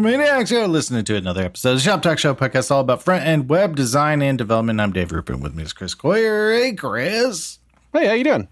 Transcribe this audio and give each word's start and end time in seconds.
Maniacs. 0.00 0.50
You're 0.50 0.66
listening 0.68 1.04
to 1.04 1.16
another 1.16 1.42
episode 1.44 1.70
of 1.70 1.76
the 1.76 1.82
Shop 1.82 2.02
Talk 2.02 2.18
Show 2.18 2.34
podcast, 2.34 2.70
all 2.70 2.80
about 2.80 3.02
front 3.02 3.26
end 3.26 3.48
web 3.48 3.76
design 3.76 4.22
and 4.22 4.38
development. 4.38 4.80
I'm 4.80 4.92
Dave 4.92 5.12
Rupert. 5.12 5.40
With 5.40 5.54
me 5.54 5.64
is 5.64 5.72
Chris 5.72 5.94
Coyier. 5.94 6.58
Hey, 6.58 6.72
Chris. 6.74 7.58
Hey, 7.92 8.06
how 8.06 8.14
you 8.14 8.24
doing? 8.24 8.48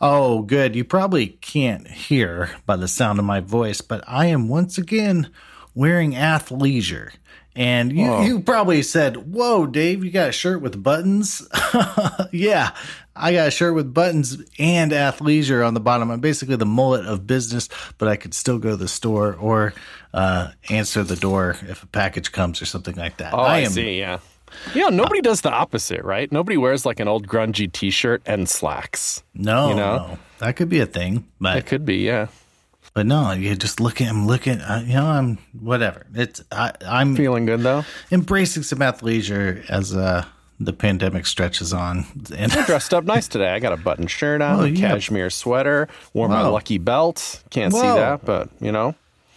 Oh, 0.00 0.42
good. 0.42 0.74
You 0.74 0.84
probably 0.84 1.28
can't 1.28 1.86
hear 1.86 2.50
by 2.66 2.76
the 2.76 2.88
sound 2.88 3.18
of 3.18 3.24
my 3.24 3.40
voice, 3.40 3.80
but 3.80 4.02
I 4.06 4.26
am 4.26 4.48
once 4.48 4.76
again 4.76 5.30
wearing 5.74 6.12
athleisure. 6.12 7.12
And 7.56 7.92
you, 7.92 8.06
Whoa. 8.06 8.22
you 8.22 8.40
probably 8.40 8.82
said, 8.82 9.32
Whoa, 9.32 9.66
Dave, 9.66 10.04
you 10.04 10.10
got 10.10 10.30
a 10.30 10.32
shirt 10.32 10.60
with 10.60 10.82
buttons? 10.82 11.46
yeah, 12.32 12.72
I 13.14 13.32
got 13.32 13.48
a 13.48 13.50
shirt 13.50 13.74
with 13.74 13.94
buttons 13.94 14.42
and 14.58 14.90
athleisure 14.90 15.64
on 15.66 15.74
the 15.74 15.80
bottom. 15.80 16.10
I'm 16.10 16.20
basically 16.20 16.56
the 16.56 16.66
mullet 16.66 17.06
of 17.06 17.26
business, 17.26 17.68
but 17.98 18.08
I 18.08 18.16
could 18.16 18.34
still 18.34 18.58
go 18.58 18.70
to 18.70 18.76
the 18.76 18.88
store 18.88 19.34
or 19.34 19.72
uh, 20.12 20.50
answer 20.68 21.04
the 21.04 21.16
door 21.16 21.56
if 21.68 21.82
a 21.82 21.86
package 21.86 22.32
comes 22.32 22.60
or 22.60 22.66
something 22.66 22.96
like 22.96 23.18
that. 23.18 23.32
Oh, 23.34 23.38
I, 23.40 23.64
see. 23.64 23.98
Yeah. 24.00 24.18
Yeah, 24.74 24.88
nobody 24.88 25.20
does 25.20 25.40
the 25.40 25.50
opposite, 25.50 26.04
right? 26.04 26.30
Nobody 26.30 26.56
wears 26.56 26.86
like 26.86 27.00
an 27.00 27.08
old 27.08 27.26
grungy 27.26 27.70
T-shirt 27.72 28.22
and 28.24 28.48
slacks. 28.48 29.22
No, 29.34 29.70
You 29.70 29.74
know? 29.74 29.96
no, 29.96 30.18
that 30.38 30.54
could 30.56 30.68
be 30.68 30.78
a 30.80 30.86
thing, 30.86 31.26
but 31.40 31.56
It 31.56 31.66
could 31.66 31.84
be, 31.84 31.96
yeah. 31.98 32.28
But 32.94 33.06
no, 33.06 33.32
you 33.32 33.56
just 33.56 33.80
looking. 33.80 34.08
I'm 34.08 34.26
looking. 34.28 34.60
Uh, 34.60 34.84
you 34.86 34.94
know, 34.94 35.06
I'm 35.06 35.38
whatever. 35.52 36.06
It's 36.14 36.42
I, 36.52 36.72
I'm 36.86 37.16
Feeling 37.16 37.44
good 37.44 37.60
though. 37.60 37.84
embracing 38.12 38.62
some 38.62 38.78
athleisure 38.78 39.68
as 39.68 39.94
uh, 39.96 40.24
the 40.60 40.72
pandemic 40.72 41.26
stretches 41.26 41.72
on. 41.72 42.06
And 42.36 42.52
I 42.52 42.64
Dressed 42.66 42.94
up 42.94 43.04
nice 43.04 43.26
today. 43.26 43.48
I 43.48 43.58
got 43.58 43.72
a 43.72 43.76
button 43.76 44.06
shirt 44.06 44.40
on, 44.40 44.64
a 44.64 44.68
yeah. 44.68 44.90
cashmere 44.92 45.30
sweater, 45.30 45.88
wore 46.12 46.28
my 46.28 46.46
lucky 46.46 46.78
belt. 46.78 47.42
Can't 47.50 47.72
see 47.72 47.80
that, 47.80 48.24
but 48.24 48.48
you 48.60 48.70
know. 48.70 48.94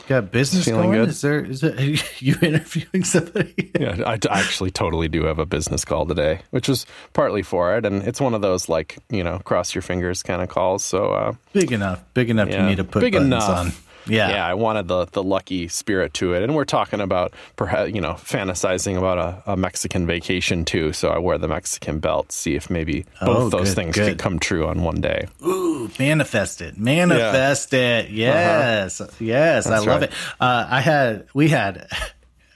Got 0.08 0.32
business 0.32 0.66
Feeling 0.66 0.90
going. 0.92 1.00
good. 1.00 1.10
Is 1.10 1.22
there? 1.22 1.44
Is 1.46 1.64
it? 1.64 2.04
You 2.22 2.36
interviewing 2.42 3.04
somebody? 3.04 3.72
Yeah, 3.80 4.02
I 4.08 4.18
actually 4.30 4.72
totally 4.72 5.08
do 5.08 5.26
have 5.26 5.38
a 5.38 5.46
business 5.46 5.86
call 5.86 6.06
today, 6.08 6.40
which 6.50 6.68
was 6.68 6.86
partly 7.14 7.44
for 7.44 7.78
it, 7.78 7.86
and 7.86 8.02
it's 8.08 8.20
one 8.20 8.34
of 8.34 8.42
those 8.42 8.68
like 8.70 8.98
you 9.10 9.24
know 9.24 9.40
cross 9.40 9.76
your 9.76 9.84
fingers 9.84 10.24
kind 10.24 10.42
of 10.42 10.50
calls. 10.50 10.84
So 10.84 11.12
uh, 11.12 11.34
Big 11.54 11.72
enough. 11.72 12.04
Big 12.16 12.30
enough. 12.32 12.50
Yeah. 12.50 12.64
You 12.64 12.70
need 12.70 12.78
to 12.78 12.84
put 12.84 13.02
Big 13.02 13.14
buttons 13.14 13.28
enough. 13.34 13.50
on. 13.50 13.72
Yeah. 14.08 14.30
yeah, 14.30 14.46
I 14.48 14.54
wanted 14.54 14.88
the 14.88 15.06
the 15.06 15.24
lucky 15.24 15.68
spirit 15.68 16.14
to 16.16 16.34
it, 16.34 16.44
and 16.44 16.56
we're 16.56 16.66
talking 16.66 17.02
about 17.02 17.34
perhaps 17.56 17.92
you 17.94 18.02
know 18.02 18.14
fantasizing 18.14 18.98
about 18.98 19.18
a, 19.18 19.52
a 19.54 19.58
Mexican 19.58 20.06
vacation 20.08 20.66
too. 20.66 20.94
So 20.94 21.10
I 21.10 21.18
wear 21.18 21.38
the 21.38 21.48
Mexican 21.48 22.00
belt, 22.00 22.32
see 22.32 22.56
if 22.56 22.70
maybe 22.70 23.06
both 23.22 23.38
Oh, 23.38 23.50
those 23.50 23.70
good, 23.70 23.76
things 23.76 23.96
good. 23.96 24.10
could 24.10 24.18
come 24.20 24.40
true 24.40 24.68
on 24.68 24.84
one 24.84 25.02
day. 25.02 25.28
Ooh, 25.46 25.90
manifest 26.00 26.62
it. 26.62 26.78
Manifest 26.78 27.74
it. 27.74 28.10
Yes. 28.10 29.02
Yes. 29.20 29.68
I 29.68 29.70
Uh-huh. 29.70 29.76
That's 29.78 29.88
love 29.88 30.02
right. 30.02 30.10
it. 30.10 30.16
Uh, 30.40 30.68
I 30.70 30.80
had, 30.82 31.26
we 31.34 31.50
had 31.50 31.88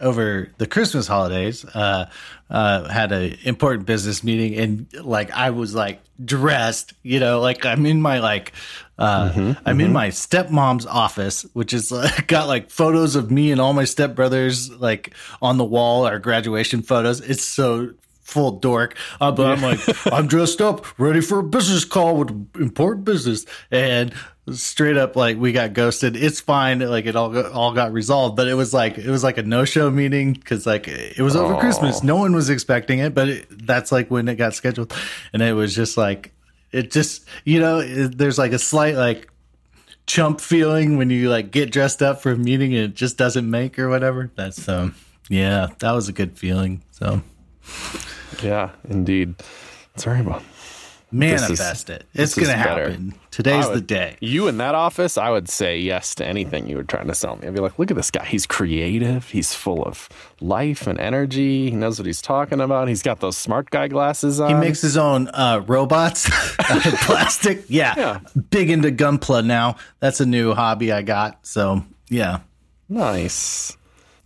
over 0.02 0.52
the 0.58 0.68
Christmas 0.68 1.08
holidays, 1.08 1.64
uh, 1.66 2.10
uh, 2.50 2.90
had 2.90 3.12
an 3.12 3.38
important 3.44 3.86
business 3.86 4.24
meeting 4.24 4.56
and 4.56 4.94
like 5.02 5.32
I 5.32 5.52
was 5.52 5.74
like 5.74 6.02
dressed, 6.24 6.94
you 7.04 7.20
know, 7.20 7.40
like 7.40 7.66
I'm 7.66 7.86
in 7.86 8.02
my 8.02 8.20
like, 8.20 8.54
uh, 9.00 9.32
Mm-hmm, 9.32 9.68
I'm 9.68 9.82
in 9.82 9.94
my 9.94 10.10
stepmom's 10.10 10.86
office, 10.86 11.44
which 11.54 11.74
is 11.74 11.92
uh, 11.92 12.10
got 12.28 12.48
like 12.48 12.70
photos 12.70 13.16
of 13.16 13.32
me 13.32 13.52
and 13.52 13.60
all 13.62 13.74
my 13.74 13.84
stepbrothers 13.84 14.80
like 14.80 15.16
on 15.42 15.58
the 15.58 15.66
wall, 15.66 16.06
our 16.06 16.20
graduation 16.20 16.82
photos. 16.82 17.22
It's 17.22 17.44
so 17.44 17.94
full 18.32 18.60
dork. 18.60 18.96
Uh, 19.20 19.32
but 19.32 19.46
I'm 19.46 19.62
like, 19.62 19.80
I'm 20.14 20.28
dressed 20.28 20.62
up, 20.62 20.86
ready 21.00 21.22
for 21.22 21.40
a 21.40 21.44
business 21.44 21.86
call 21.86 22.18
with 22.18 22.30
important 22.56 23.06
business. 23.06 23.46
And 23.70 24.14
straight 24.50 24.98
up, 24.98 25.16
like 25.16 25.38
we 25.38 25.52
got 25.52 25.74
ghosted. 25.74 26.16
It's 26.16 26.40
fine. 26.40 26.80
Like 26.80 27.06
it 27.06 27.16
all 27.16 27.30
got, 27.30 27.52
all 27.52 27.74
got 27.74 27.94
resolved, 27.94 28.36
but 28.36 28.48
it 28.48 28.56
was 28.56 28.74
like 28.74 28.98
it 28.98 29.10
was 29.10 29.24
like 29.24 29.38
a 29.38 29.44
no 29.44 29.66
show 29.66 29.90
meeting 29.90 30.34
because 30.34 30.66
like 30.66 30.88
it 30.88 31.20
was 31.22 31.36
over 31.36 31.56
Christmas. 31.58 32.04
No 32.04 32.16
one 32.18 32.34
was 32.34 32.50
expecting 32.50 33.00
it, 33.00 33.14
but 33.14 33.30
it, 33.30 33.66
that's 33.68 33.92
like 33.92 34.10
when 34.10 34.28
it 34.28 34.36
got 34.36 34.54
scheduled, 34.54 34.94
and 35.34 35.42
it 35.42 35.54
was 35.54 35.76
just 35.76 35.98
like 35.98 36.34
it 36.72 36.92
just 36.92 37.28
you 37.46 37.60
know 37.60 37.80
it, 37.80 38.18
there's 38.18 38.38
like 38.38 38.54
a 38.54 38.60
slight 38.60 38.96
like 38.96 39.28
chump 40.08 40.42
feeling 40.42 40.98
when 40.98 41.10
you 41.10 41.30
like 41.30 41.52
get 41.52 41.72
dressed 41.72 42.02
up 42.02 42.22
for 42.22 42.32
a 42.32 42.38
meeting 42.38 42.74
and 42.76 42.86
it 42.86 42.96
just 42.96 43.18
doesn't 43.18 43.50
make 43.50 43.78
or 43.78 43.90
whatever. 43.90 44.32
That's 44.36 44.68
um 44.68 44.96
yeah, 45.30 45.68
that 45.80 45.92
was 45.92 46.10
a 46.10 46.14
good 46.14 46.38
feeling. 46.38 46.84
So 46.92 47.22
Yeah, 48.44 48.72
indeed. 48.90 49.36
Sorry 49.96 50.20
about. 50.20 50.44
Manifest 51.12 51.90
it. 51.90 52.06
It's 52.14 52.36
gonna 52.36 52.54
happen. 52.54 53.14
Today's 53.32 53.66
I 53.66 53.76
the 53.76 53.82
day. 53.82 54.18
You 54.20 54.48
in 54.48 54.58
that 54.58 54.76
office, 54.76 55.18
I 55.18 55.30
would 55.30 55.50
say 55.50 55.80
yes 55.80 56.16
to 56.16 56.26
anything 56.26 56.68
you 56.68 56.76
were 56.76 56.84
trying 56.84 57.08
to 57.08 57.16
sell 57.16 57.38
me. 57.38 57.48
I'd 57.48 57.54
be 57.54 57.62
like, 57.62 57.80
look 57.80 57.90
at 57.90 57.98
this 57.98 58.12
guy. 58.12 58.26
He's 58.26 58.46
creative. 58.46 59.30
He's 59.30 59.54
full 59.54 59.84
of 59.84 60.10
life 60.42 60.88
and 60.88 61.00
energy. 61.00 61.70
He 61.70 61.76
knows 61.76 61.98
what 61.98 62.06
he's 62.06 62.22
talking 62.22 62.60
about. 62.60 62.88
He's 62.88 63.02
got 63.04 63.20
those 63.20 63.38
smart 63.38 63.70
guy 63.70 63.88
glasses 63.88 64.40
on. 64.40 64.50
He 64.50 64.56
makes 64.56 64.82
his 64.82 64.98
own 64.98 65.30
uh, 65.30 65.64
robots 65.66 66.30
out 66.60 66.86
of 66.86 66.94
plastic. 67.02 67.64
Yeah. 67.68 67.94
Yeah. 67.98 68.20
Big 68.50 68.70
into 68.70 68.92
gunpla 68.92 69.46
now. 69.46 69.78
That's 70.00 70.20
a 70.20 70.26
new 70.26 70.54
hobby 70.54 70.92
I 70.92 71.02
got. 71.02 71.46
So 71.46 71.84
yeah. 72.10 72.42
nice. 72.90 73.78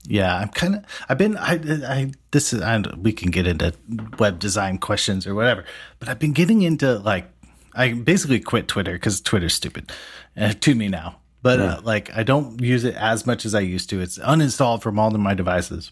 Yeah, 0.07 0.35
I'm 0.37 0.49
kind 0.49 0.75
of. 0.75 0.85
I've 1.09 1.17
been. 1.17 1.37
I. 1.37 1.59
I. 1.87 2.11
This 2.31 2.53
is. 2.53 2.61
and 2.61 2.87
we 3.03 3.11
can 3.11 3.31
get 3.31 3.47
into 3.47 3.73
web 4.19 4.39
design 4.39 4.77
questions 4.77 5.25
or 5.25 5.33
whatever, 5.35 5.65
but 5.99 6.09
I've 6.09 6.19
been 6.19 6.33
getting 6.33 6.61
into 6.61 6.99
like. 6.99 7.29
I 7.73 7.91
basically 7.93 8.39
quit 8.39 8.67
Twitter 8.67 8.93
because 8.93 9.19
Twitter's 9.19 9.53
stupid 9.53 9.91
uh, 10.37 10.53
to 10.61 10.75
me 10.75 10.87
now. 10.87 11.17
But 11.41 11.59
uh, 11.59 11.81
like, 11.83 12.15
I 12.15 12.23
don't 12.23 12.59
use 12.61 12.85
it 12.85 12.95
as 12.95 13.25
much 13.27 13.45
as 13.45 13.53
I 13.53 13.59
used 13.59 13.89
to. 13.91 13.99
It's 14.01 14.17
uninstalled 14.17 14.81
from 14.81 14.97
all 14.97 15.13
of 15.13 15.19
my 15.19 15.33
devices. 15.33 15.91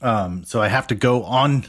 Um, 0.00 0.44
so 0.44 0.62
I 0.62 0.68
have 0.68 0.86
to 0.88 0.94
go 0.94 1.24
on. 1.24 1.66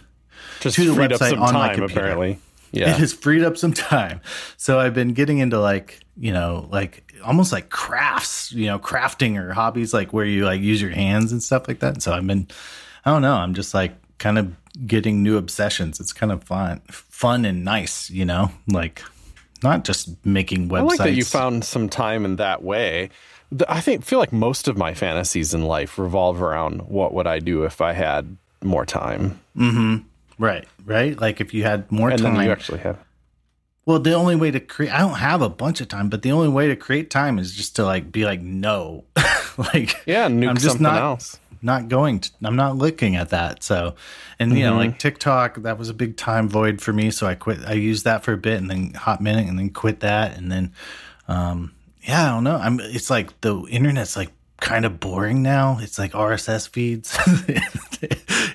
Just 0.61 0.75
To 0.75 0.85
the 0.85 0.93
freed 0.93 1.11
up 1.11 1.19
website 1.19 1.29
some 1.31 1.41
on 1.41 1.53
my 1.53 1.67
time, 1.69 1.75
computer. 1.77 1.99
apparently. 2.01 2.39
Yeah 2.71 2.91
it 2.91 2.97
has 2.97 3.13
freed 3.13 3.43
up 3.43 3.57
some 3.57 3.73
time. 3.73 4.21
So 4.57 4.79
I've 4.79 4.93
been 4.93 5.13
getting 5.13 5.39
into 5.39 5.59
like, 5.59 5.99
you 6.15 6.31
know, 6.31 6.67
like 6.71 7.08
almost 7.23 7.51
like 7.51 7.69
crafts, 7.69 8.51
you 8.51 8.67
know, 8.67 8.79
crafting 8.79 9.37
or 9.37 9.53
hobbies 9.53 9.93
like 9.93 10.13
where 10.13 10.25
you 10.25 10.45
like 10.45 10.61
use 10.61 10.81
your 10.81 10.91
hands 10.91 11.31
and 11.31 11.41
stuff 11.41 11.67
like 11.67 11.79
that. 11.79 12.01
So 12.01 12.13
I've 12.13 12.25
been, 12.25 12.47
I 13.05 13.11
don't 13.11 13.21
know, 13.21 13.35
I'm 13.35 13.53
just 13.53 13.73
like 13.73 13.93
kind 14.17 14.37
of 14.37 14.53
getting 14.85 15.23
new 15.23 15.37
obsessions. 15.37 15.99
It's 15.99 16.13
kind 16.13 16.31
of 16.31 16.43
fun, 16.43 16.81
fun 16.87 17.45
and 17.45 17.63
nice, 17.63 18.09
you 18.09 18.25
know, 18.25 18.51
like 18.67 19.01
not 19.63 19.83
just 19.83 20.13
making 20.25 20.69
websites. 20.69 20.79
I 20.79 20.83
like 20.83 20.97
that 20.99 21.13
you 21.13 21.23
found 21.23 21.65
some 21.65 21.89
time 21.89 22.25
in 22.25 22.37
that 22.37 22.63
way. 22.63 23.09
I 23.67 23.81
think 23.81 24.05
feel 24.05 24.19
like 24.19 24.31
most 24.31 24.67
of 24.67 24.77
my 24.77 24.93
fantasies 24.93 25.53
in 25.53 25.63
life 25.63 25.97
revolve 25.97 26.41
around 26.41 26.83
what 26.83 27.13
would 27.13 27.25
I 27.25 27.39
do 27.39 27.63
if 27.63 27.81
I 27.81 27.93
had 27.93 28.37
more 28.61 28.85
time, 28.85 29.39
mm-hmm. 29.57 29.97
right, 30.37 30.67
right. 30.85 31.19
Like 31.19 31.41
if 31.41 31.53
you 31.53 31.63
had 31.63 31.91
more 31.91 32.09
and 32.09 32.21
time. 32.21 32.35
then 32.35 32.45
you 32.45 32.51
actually 32.51 32.79
have. 32.79 32.97
Well, 33.89 33.97
the 33.99 34.13
only 34.13 34.35
way 34.35 34.51
to 34.51 34.59
create, 34.59 34.93
I 34.93 34.99
don't 34.99 35.15
have 35.17 35.41
a 35.41 35.49
bunch 35.49 35.81
of 35.81 35.87
time, 35.87 36.09
but 36.09 36.21
the 36.21 36.31
only 36.31 36.47
way 36.49 36.67
to 36.67 36.75
create 36.75 37.09
time 37.09 37.39
is 37.39 37.55
just 37.55 37.75
to 37.77 37.83
like 37.85 38.11
be 38.11 38.23
like, 38.23 38.39
no, 38.39 39.05
like, 39.57 39.95
Yeah, 40.05 40.25
I'm 40.25 40.41
just 40.57 40.65
something 40.67 40.83
not, 40.83 41.01
else. 41.01 41.39
not 41.63 41.87
going 41.89 42.19
to, 42.19 42.31
I'm 42.43 42.55
not 42.55 42.77
looking 42.77 43.15
at 43.15 43.29
that. 43.29 43.63
So, 43.63 43.95
and 44.37 44.55
you 44.55 44.63
know, 44.63 44.73
Mm-hmm. 44.73 44.77
like 44.91 44.99
TikTok, 44.99 45.55
that 45.63 45.79
was 45.79 45.89
a 45.89 45.95
big 45.95 46.17
time 46.17 46.47
void 46.47 46.81
for 46.81 46.93
me. 46.93 47.09
So 47.09 47.25
I 47.25 47.33
quit, 47.33 47.61
I 47.65 47.73
used 47.73 48.03
that 48.03 48.23
for 48.23 48.33
a 48.33 48.37
bit 48.37 48.59
and 48.59 48.69
then 48.69 48.93
hot 48.93 49.21
minute 49.21 49.47
and 49.47 49.57
then 49.57 49.71
quit 49.71 50.01
that. 50.01 50.37
And 50.37 50.51
then, 50.51 50.71
um, 51.27 51.73
yeah, 52.03 52.27
I 52.27 52.29
don't 52.35 52.43
know. 52.43 52.57
I'm, 52.57 52.79
it's 52.79 53.09
like 53.09 53.41
the 53.41 53.59
internet's 53.71 54.15
like 54.15 54.29
kind 54.61 54.85
of 54.85 54.99
boring 54.99 55.41
now. 55.41 55.79
It's 55.81 55.97
like 55.97 56.11
RSS 56.11 56.69
feeds. 56.69 57.17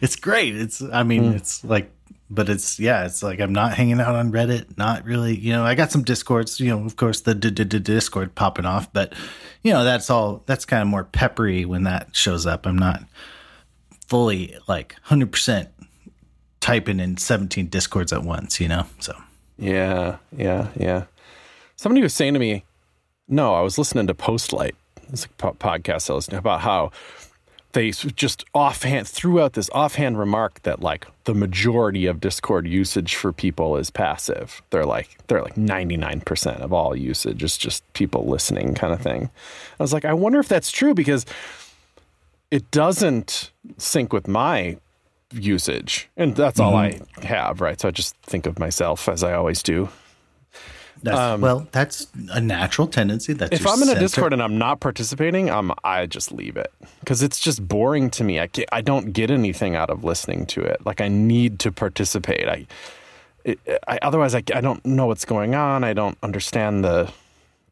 it's 0.01 0.15
great. 0.17 0.55
It's, 0.57 0.81
I 0.81 1.03
mean, 1.03 1.33
Mm. 1.33 1.37
it's 1.37 1.65
like, 1.65 1.91
but 2.35 2.49
it's 2.49 2.79
yeah, 2.79 3.05
it's 3.07 3.23
like 3.23 3.41
I'm 3.41 3.53
not 3.53 3.75
hanging 3.75 4.01
out 4.01 4.15
on 4.15 4.33
Reddit. 4.33 4.77
Not 4.77 5.05
really, 5.05 5.37
you 5.37 5.53
know. 5.53 5.65
I 5.65 5.75
got 5.75 5.91
some 5.93 6.03
discords, 6.03 6.61
you 6.61 6.69
know. 6.69 6.85
Of 6.85 6.97
course, 6.97 7.21
the 7.21 7.35
d- 7.35 7.51
d- 7.51 7.65
d- 7.65 7.79
Discord 7.79 8.35
popping 8.35 8.67
off, 8.67 8.93
but 8.93 9.15
you 9.63 9.73
know, 9.73 9.85
that's 9.85 10.11
all. 10.11 10.43
That's 10.47 10.65
kind 10.65 10.83
of 10.83 10.89
more 10.89 11.05
peppery 11.05 11.65
when 11.65 11.85
that 11.85 12.15
shows 12.15 12.47
up. 12.47 12.67
I'm 12.67 12.79
not 12.79 13.03
fully 14.09 14.57
like 14.69 14.93
100 15.05 15.33
percent 15.33 15.69
typing 16.61 17.01
in 17.01 17.17
17 17.17 17.67
discords 17.67 18.13
at 18.13 18.23
once, 18.23 18.59
you 18.61 18.69
know. 18.69 18.87
So 19.01 19.15
Yeah, 19.59 20.17
yeah, 20.37 20.69
yeah. 20.77 21.05
Somebody 21.77 22.03
was 22.03 22.15
saying 22.15 22.33
to 22.35 22.41
me, 22.41 22.65
no, 23.29 23.55
I 23.55 23.61
was 23.61 23.77
listening 23.79 24.07
to 24.07 24.15
Postlight. 24.15 24.73
It's 25.13 25.27
a 25.27 25.29
po- 25.31 25.53
podcast 25.53 26.09
I 26.09 26.15
listened 26.15 26.33
to 26.33 26.39
about 26.39 26.63
how 26.63 26.91
they 27.75 27.91
just 27.91 28.45
offhand 28.55 29.07
threw 29.07 29.41
out 29.41 29.53
this 29.53 29.69
offhand 29.73 30.19
remark 30.19 30.63
that 30.63 30.81
like 30.81 31.07
the 31.25 31.35
majority 31.35 32.07
of 32.07 32.21
Discord 32.21 32.67
usage 32.67 33.15
for 33.15 33.33
people 33.33 33.77
is 33.77 33.91
passive. 33.91 34.63
They're 34.71 34.87
like 34.87 35.19
they're 35.27 35.43
like 35.43 35.57
99% 35.57 36.61
of 36.61 36.73
all 36.73 36.97
usage 36.97 37.43
is 37.43 37.59
just 37.59 37.91
people 37.93 38.27
listening 38.27 38.75
kind 38.75 38.93
of 38.93 39.01
thing. 39.01 39.31
I 39.79 39.83
was 39.83 39.93
like, 39.93 40.05
I 40.05 40.15
wonder 40.15 40.39
if 40.41 40.49
that's 40.49 40.71
true 40.71 40.95
because 40.95 41.27
it 42.51 42.71
doesn't 42.71 43.51
sync 43.77 44.13
with 44.13 44.29
my 44.29 44.79
usage. 45.33 46.09
And 46.17 46.37
that's 46.37 46.61
all 46.61 46.73
mm-hmm. 46.73 47.23
I 47.23 47.27
have, 47.27 47.61
right? 47.61 47.81
So 47.81 47.89
I 47.89 47.91
just 47.91 48.17
think 48.19 48.47
of 48.47 48.59
myself 48.59 49.09
as 49.09 49.25
I 49.25 49.35
always 49.35 49.63
do. 49.63 49.89
That's, 51.05 51.19
um, 51.19 51.43
well, 51.43 51.69
that's 51.71 52.07
a 52.31 52.41
natural 52.41 52.89
tendency. 52.89 53.35
That's 53.35 53.53
if 53.53 53.67
I'm 53.67 53.83
in 53.83 53.91
a 53.91 53.95
Discord 53.95 54.33
and 54.33 54.43
I'm 54.43 54.57
not 54.57 54.81
participating, 54.81 55.51
I'm 55.51 55.71
I 55.85 56.07
just 56.07 56.33
leave 56.33 56.57
it 56.57 56.73
because 57.01 57.23
it's 57.23 57.39
just 57.39 57.69
boring 57.69 58.09
to 58.11 58.25
me. 58.25 58.41
I 58.41 58.47
get, 58.47 58.71
I 58.73 58.81
don't 58.81 59.13
get 59.13 59.31
anything 59.31 59.77
out 59.77 59.91
of 59.91 60.03
listening 60.03 60.47
to 60.47 60.63
it. 60.63 60.85
Like 60.87 61.03
I 61.03 61.09
need 61.09 61.59
to 61.61 61.71
participate. 61.71 62.49
I, 62.49 62.67
it, 63.45 63.61
I 63.87 63.99
otherwise 64.01 64.35
I, 64.35 64.43
I 64.55 64.63
don't 64.63 64.85
know 64.87 65.07
what's 65.07 65.27
going 65.27 65.55
on. 65.55 65.85
I 65.85 65.93
don't 65.93 66.17
understand 66.23 66.83
the 66.83 67.13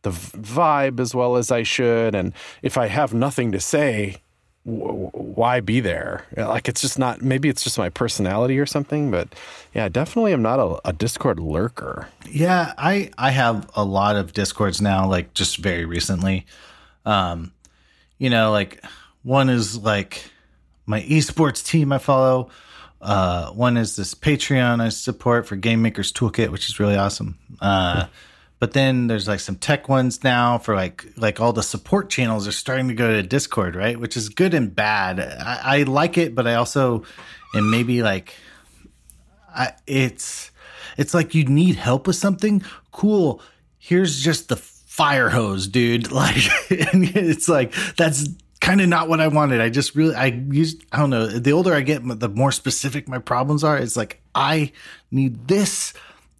the 0.02 0.10
vibe 0.10 1.00
as 1.00 1.14
well 1.14 1.36
as 1.36 1.50
I 1.50 1.62
should. 1.62 2.14
And 2.14 2.34
if 2.60 2.76
I 2.76 2.88
have 2.88 3.14
nothing 3.14 3.50
to 3.52 3.60
say, 3.60 4.16
why 4.64 5.60
be 5.60 5.80
there? 5.80 6.24
Like 6.36 6.68
it's 6.68 6.80
just 6.80 6.98
not. 6.98 7.20
Maybe 7.20 7.48
it's 7.48 7.64
just 7.64 7.78
my 7.78 7.88
personality 7.88 8.58
or 8.58 8.66
something. 8.66 9.10
But 9.10 9.34
yeah, 9.74 9.88
definitely, 9.88 10.32
I'm 10.32 10.42
not 10.42 10.60
a, 10.60 10.88
a, 10.88 10.92
Discord 10.92 11.40
lurker. 11.40 12.08
Yeah, 12.30 12.72
I 12.78 13.10
I 13.18 13.30
have 13.30 13.68
a 13.74 13.84
lot 13.84 14.14
of 14.14 14.32
Discords 14.32 14.80
now. 14.80 15.08
Like 15.08 15.34
just 15.34 15.58
very 15.58 15.84
recently, 15.84 16.46
um, 17.04 17.52
you 18.18 18.30
know, 18.30 18.52
like 18.52 18.84
one 19.24 19.50
is 19.50 19.78
like 19.78 20.30
my 20.86 21.02
esports 21.02 21.64
team 21.64 21.92
I 21.92 21.98
follow. 21.98 22.50
Uh, 23.00 23.50
one 23.50 23.76
is 23.76 23.96
this 23.96 24.14
Patreon 24.14 24.80
I 24.80 24.90
support 24.90 25.48
for 25.48 25.56
Game 25.56 25.82
Makers 25.82 26.12
Toolkit, 26.12 26.50
which 26.50 26.68
is 26.68 26.78
really 26.78 26.96
awesome. 26.96 27.36
Uh, 27.60 28.06
but 28.62 28.74
then 28.74 29.08
there's 29.08 29.26
like 29.26 29.40
some 29.40 29.56
tech 29.56 29.88
ones 29.88 30.22
now 30.22 30.56
for 30.56 30.76
like 30.76 31.04
like 31.16 31.40
all 31.40 31.52
the 31.52 31.64
support 31.64 32.08
channels 32.08 32.46
are 32.46 32.52
starting 32.52 32.86
to 32.86 32.94
go 32.94 33.08
to 33.08 33.20
Discord, 33.20 33.74
right? 33.74 33.98
Which 33.98 34.16
is 34.16 34.28
good 34.28 34.54
and 34.54 34.72
bad. 34.72 35.18
I, 35.18 35.80
I 35.80 35.82
like 35.82 36.16
it, 36.16 36.32
but 36.36 36.46
I 36.46 36.54
also 36.54 37.02
and 37.54 37.68
maybe 37.72 38.04
like 38.04 38.36
I, 39.52 39.72
it's 39.88 40.52
it's 40.96 41.12
like 41.12 41.34
you 41.34 41.44
need 41.44 41.74
help 41.74 42.06
with 42.06 42.14
something. 42.14 42.62
Cool. 42.92 43.42
Here's 43.80 44.22
just 44.22 44.48
the 44.48 44.54
fire 44.54 45.30
hose, 45.30 45.66
dude. 45.66 46.12
Like 46.12 46.36
it's 46.70 47.48
like 47.48 47.74
that's 47.96 48.28
kind 48.60 48.80
of 48.80 48.86
not 48.86 49.08
what 49.08 49.18
I 49.18 49.26
wanted. 49.26 49.60
I 49.60 49.70
just 49.70 49.96
really, 49.96 50.14
I 50.14 50.26
used, 50.26 50.84
I 50.92 50.98
don't 50.98 51.10
know. 51.10 51.26
The 51.26 51.50
older 51.50 51.74
I 51.74 51.80
get, 51.80 52.00
the 52.20 52.28
more 52.28 52.52
specific 52.52 53.08
my 53.08 53.18
problems 53.18 53.64
are. 53.64 53.76
It's 53.76 53.96
like, 53.96 54.22
I 54.36 54.70
need 55.10 55.48
this 55.48 55.94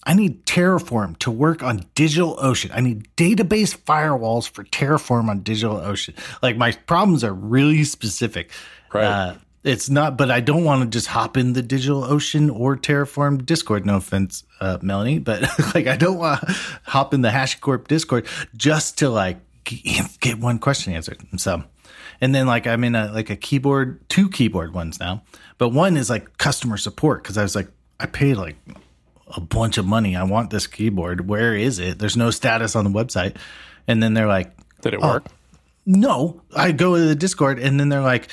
I 0.04 0.14
need 0.14 0.44
Terraform 0.46 1.16
to 1.18 1.30
work 1.30 1.62
on 1.62 1.80
DigitalOcean. 1.94 2.70
I 2.74 2.80
need 2.80 3.08
database 3.16 3.76
firewalls 3.76 4.50
for 4.50 4.64
Terraform 4.64 5.28
on 5.28 5.42
DigitalOcean. 5.42 6.14
Like 6.42 6.56
my 6.56 6.72
problems 6.72 7.22
are 7.22 7.32
really 7.32 7.84
specific. 7.84 8.50
Right. 8.92 9.04
Uh, 9.04 9.34
it's 9.64 9.88
not, 9.88 10.18
but 10.18 10.30
I 10.30 10.40
don't 10.40 10.64
want 10.64 10.82
to 10.82 10.88
just 10.88 11.06
hop 11.06 11.36
in 11.36 11.52
the 11.52 11.62
DigitalOcean 11.62 12.52
or 12.52 12.76
Terraform 12.76 13.46
Discord. 13.46 13.86
No 13.86 13.96
offense, 13.96 14.42
uh, 14.60 14.78
Melanie, 14.82 15.20
but 15.20 15.42
like 15.74 15.86
I 15.86 15.96
don't 15.96 16.18
want 16.18 16.40
to 16.40 16.52
hop 16.84 17.14
in 17.14 17.22
the 17.22 17.28
HashiCorp 17.28 17.86
Discord 17.86 18.26
just 18.56 18.98
to 18.98 19.08
like 19.08 19.38
get 19.64 20.40
one 20.40 20.58
question 20.58 20.92
answered. 20.92 21.22
So, 21.36 21.62
and 22.20 22.34
then 22.34 22.48
like 22.48 22.66
I'm 22.66 22.82
in 22.82 22.96
a 22.96 23.12
like 23.12 23.30
a 23.30 23.36
keyboard, 23.36 24.00
two 24.08 24.28
keyboard 24.28 24.74
ones 24.74 24.98
now, 24.98 25.22
but 25.58 25.68
one 25.68 25.96
is 25.96 26.10
like 26.10 26.38
customer 26.38 26.76
support 26.76 27.22
because 27.22 27.38
I 27.38 27.44
was 27.44 27.54
like 27.54 27.68
I 28.00 28.06
paid 28.06 28.34
like 28.34 28.56
a 29.36 29.40
bunch 29.40 29.78
of 29.78 29.86
money. 29.86 30.16
I 30.16 30.24
want 30.24 30.50
this 30.50 30.66
keyboard. 30.66 31.28
Where 31.28 31.54
is 31.54 31.78
it? 31.78 31.98
There's 31.98 32.16
no 32.16 32.30
status 32.30 32.76
on 32.76 32.84
the 32.84 32.90
website. 32.90 33.36
And 33.86 34.02
then 34.02 34.14
they're 34.14 34.26
like, 34.26 34.52
Did 34.82 34.94
it 34.94 35.00
oh, 35.02 35.08
work? 35.08 35.26
No. 35.86 36.42
I 36.54 36.72
go 36.72 36.96
to 36.96 37.02
the 37.02 37.14
Discord 37.14 37.58
and 37.58 37.78
then 37.78 37.88
they're 37.88 38.00
like, 38.00 38.28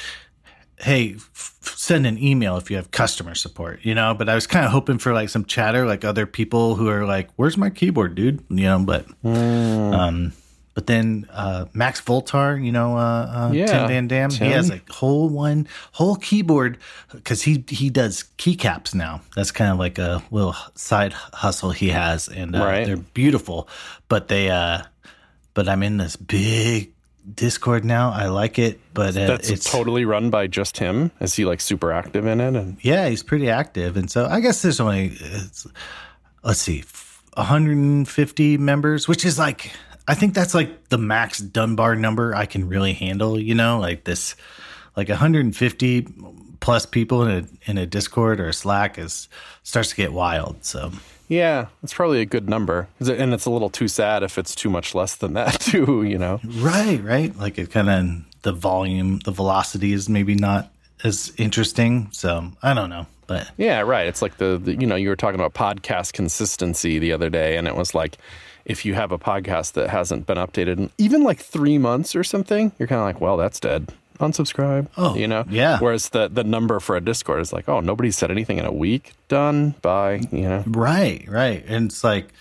Hey, 0.78 1.16
f- 1.16 1.58
send 1.62 2.06
an 2.06 2.22
email 2.22 2.58
if 2.58 2.70
you 2.70 2.78
have 2.78 2.92
customer 2.92 3.36
support, 3.36 3.80
you 3.84 3.96
know. 3.96 4.14
But 4.14 4.30
I 4.30 4.36
was 4.36 4.48
kind 4.48 4.66
of 4.66 4.72
hoping 4.72 4.98
for 4.98 5.14
like 5.14 5.30
some 5.30 5.46
chatter, 5.46 5.86
like 5.86 6.06
other 6.06 6.26
people 6.26 6.76
who 6.76 6.88
are 6.90 7.06
like, 7.06 7.30
"Where's 7.36 7.58
my 7.58 7.70
keyboard, 7.70 8.16
dude?" 8.16 8.44
You 8.50 8.64
know. 8.64 8.80
But 8.80 9.06
mm. 9.24 9.94
um, 9.94 10.34
but 10.80 10.88
then 10.88 11.28
uh, 11.34 11.66
Max 11.74 12.00
Voltar, 12.00 12.64
you 12.64 12.72
know, 12.72 12.96
uh, 12.96 13.50
uh, 13.50 13.52
yeah, 13.52 13.66
Tim 13.66 13.88
Van 13.90 14.08
Damme, 14.08 14.30
Tim. 14.30 14.48
he 14.48 14.54
has 14.54 14.70
a 14.70 14.80
whole 14.90 15.28
one 15.28 15.68
whole 15.92 16.16
keyboard 16.16 16.78
because 17.12 17.42
he 17.42 17.66
he 17.68 17.90
does 17.90 18.24
keycaps 18.38 18.96
now. 18.96 19.20
That's 19.36 19.52
kind 19.52 19.74
of 19.74 19.78
like 19.78 19.98
a 19.98 20.24
little 20.32 20.56
side 20.76 21.12
hustle 21.12 21.72
he 21.72 21.90
has, 21.90 22.30
and 22.30 22.56
uh, 22.56 22.64
right. 22.64 22.86
they're 22.86 22.96
beautiful. 22.96 23.68
But 24.08 24.30
they, 24.30 24.50
uh, 24.50 24.84
but 25.54 25.68
I'm 25.68 25.84
in 25.84 25.98
this 25.98 26.16
big 26.16 26.94
Discord 27.36 27.84
now. 27.84 28.12
I 28.12 28.28
like 28.28 28.58
it, 28.58 28.80
but 28.94 29.18
uh, 29.18 29.28
that's 29.28 29.50
it's 29.50 29.70
totally 29.70 30.06
run 30.06 30.30
by 30.30 30.48
just 30.48 30.78
him. 30.78 31.12
Is 31.20 31.36
he 31.36 31.44
like 31.44 31.60
super 31.60 31.92
active 31.92 32.26
in 32.26 32.40
it? 32.40 32.56
And 32.56 32.78
yeah, 32.80 33.10
he's 33.10 33.22
pretty 33.22 33.50
active, 33.50 33.98
and 33.98 34.10
so 34.10 34.28
I 34.28 34.40
guess 34.40 34.62
there's 34.62 34.80
only 34.80 35.18
let's 36.42 36.62
see, 36.62 36.86
150 37.34 38.58
members, 38.58 39.10
which 39.10 39.26
is 39.26 39.38
like 39.38 39.74
I 40.10 40.16
think 40.16 40.34
that's 40.34 40.56
like 40.56 40.90
the 40.90 40.98
max 40.98 41.38
Dunbar 41.38 41.96
number 41.96 42.34
I 42.34 42.48
can 42.48 42.68
really 42.68 42.94
handle, 42.94 43.40
you 43.40 43.54
know, 43.54 43.80
like 43.80 44.06
this 44.06 44.36
like 44.98 45.08
150 45.08 46.08
plus 46.60 46.88
people 46.88 47.28
in 47.28 47.30
a 47.30 47.70
in 47.70 47.78
a 47.78 47.86
Discord 47.86 48.40
or 48.40 48.48
a 48.48 48.54
Slack 48.54 48.98
is 48.98 49.30
starts 49.62 49.90
to 49.92 49.96
get 49.96 50.12
wild. 50.12 50.66
So 50.66 50.92
yeah, 51.28 51.68
it's 51.84 51.94
probably 51.94 52.22
a 52.22 52.26
good 52.26 52.50
number, 52.50 52.88
and 53.00 53.36
it's 53.36 53.46
a 53.46 53.52
little 53.52 53.70
too 53.70 53.88
sad 53.88 54.24
if 54.24 54.40
it's 54.40 54.56
too 54.56 54.72
much 54.72 54.96
less 54.96 55.16
than 55.16 55.34
that 55.34 55.60
too. 55.62 56.02
You 56.02 56.18
know, 56.18 56.40
right, 56.44 57.04
right. 57.04 57.38
Like 57.38 57.60
it 57.60 57.70
kind 57.70 57.90
of 57.90 58.42
the 58.42 58.52
volume, 58.52 59.20
the 59.20 59.32
velocity 59.32 59.94
is 59.94 60.10
maybe 60.10 60.34
not 60.34 60.72
as 61.04 61.32
interesting. 61.38 62.10
So 62.14 62.52
I 62.64 62.74
don't 62.74 62.90
know, 62.90 63.06
but 63.28 63.52
yeah, 63.58 63.82
right. 63.82 64.08
It's 64.08 64.24
like 64.24 64.38
the, 64.38 64.58
the 64.58 64.74
you 64.74 64.88
know 64.88 64.96
you 64.96 65.10
were 65.10 65.16
talking 65.16 65.40
about 65.40 65.54
podcast 65.54 66.14
consistency 66.14 66.98
the 66.98 67.12
other 67.12 67.30
day, 67.30 67.58
and 67.58 67.68
it 67.68 67.76
was 67.76 67.94
like 67.94 68.18
if 68.70 68.86
you 68.86 68.94
have 68.94 69.12
a 69.12 69.18
podcast 69.18 69.74
that 69.74 69.90
hasn't 69.90 70.28
been 70.28 70.38
updated 70.38 70.78
in 70.78 70.92
even 71.00 71.24
like 71.24 71.40
three 71.40 71.80
months 71.80 72.16
or 72.16 72.24
something, 72.24 72.72
you're 72.78 72.88
kind 72.88 73.00
of 73.00 73.06
like, 73.06 73.20
well, 73.20 73.36
that's 73.36 73.60
dead. 73.60 73.92
Unsubscribe. 74.20 74.88
Oh, 74.96 75.16
you 75.16 75.28
know? 75.28 75.44
Yeah. 75.50 75.80
Whereas 75.80 76.10
the, 76.10 76.28
the 76.28 76.44
number 76.44 76.80
for 76.80 76.96
a 76.96 77.02
Discord 77.02 77.42
is 77.42 77.52
like, 77.52 77.68
oh, 77.68 77.80
nobody 77.80 78.12
said 78.12 78.30
anything 78.30 78.60
in 78.60 78.66
a 78.66 78.72
week. 78.72 79.14
Done. 79.28 79.72
Bye. 79.82 80.22
You 80.32 80.42
know? 80.42 80.64
Right, 80.68 81.26
right. 81.28 81.64
And 81.68 81.90
it's 81.90 82.04
like, 82.04 82.32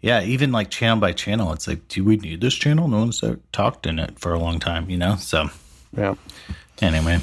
yeah, 0.00 0.22
even 0.22 0.52
like 0.52 0.70
channel 0.70 1.00
by 1.00 1.12
channel, 1.12 1.52
it's 1.52 1.66
like, 1.66 1.88
do 1.88 2.04
we 2.04 2.16
need 2.16 2.40
this 2.40 2.54
channel? 2.54 2.86
No 2.86 2.98
one's 2.98 3.24
talked 3.50 3.86
in 3.86 3.98
it 3.98 4.18
for 4.20 4.32
a 4.32 4.38
long 4.38 4.60
time, 4.60 4.88
you 4.88 4.98
know? 4.98 5.16
So, 5.16 5.48
yeah. 5.96 6.14
Anyway. 6.80 7.18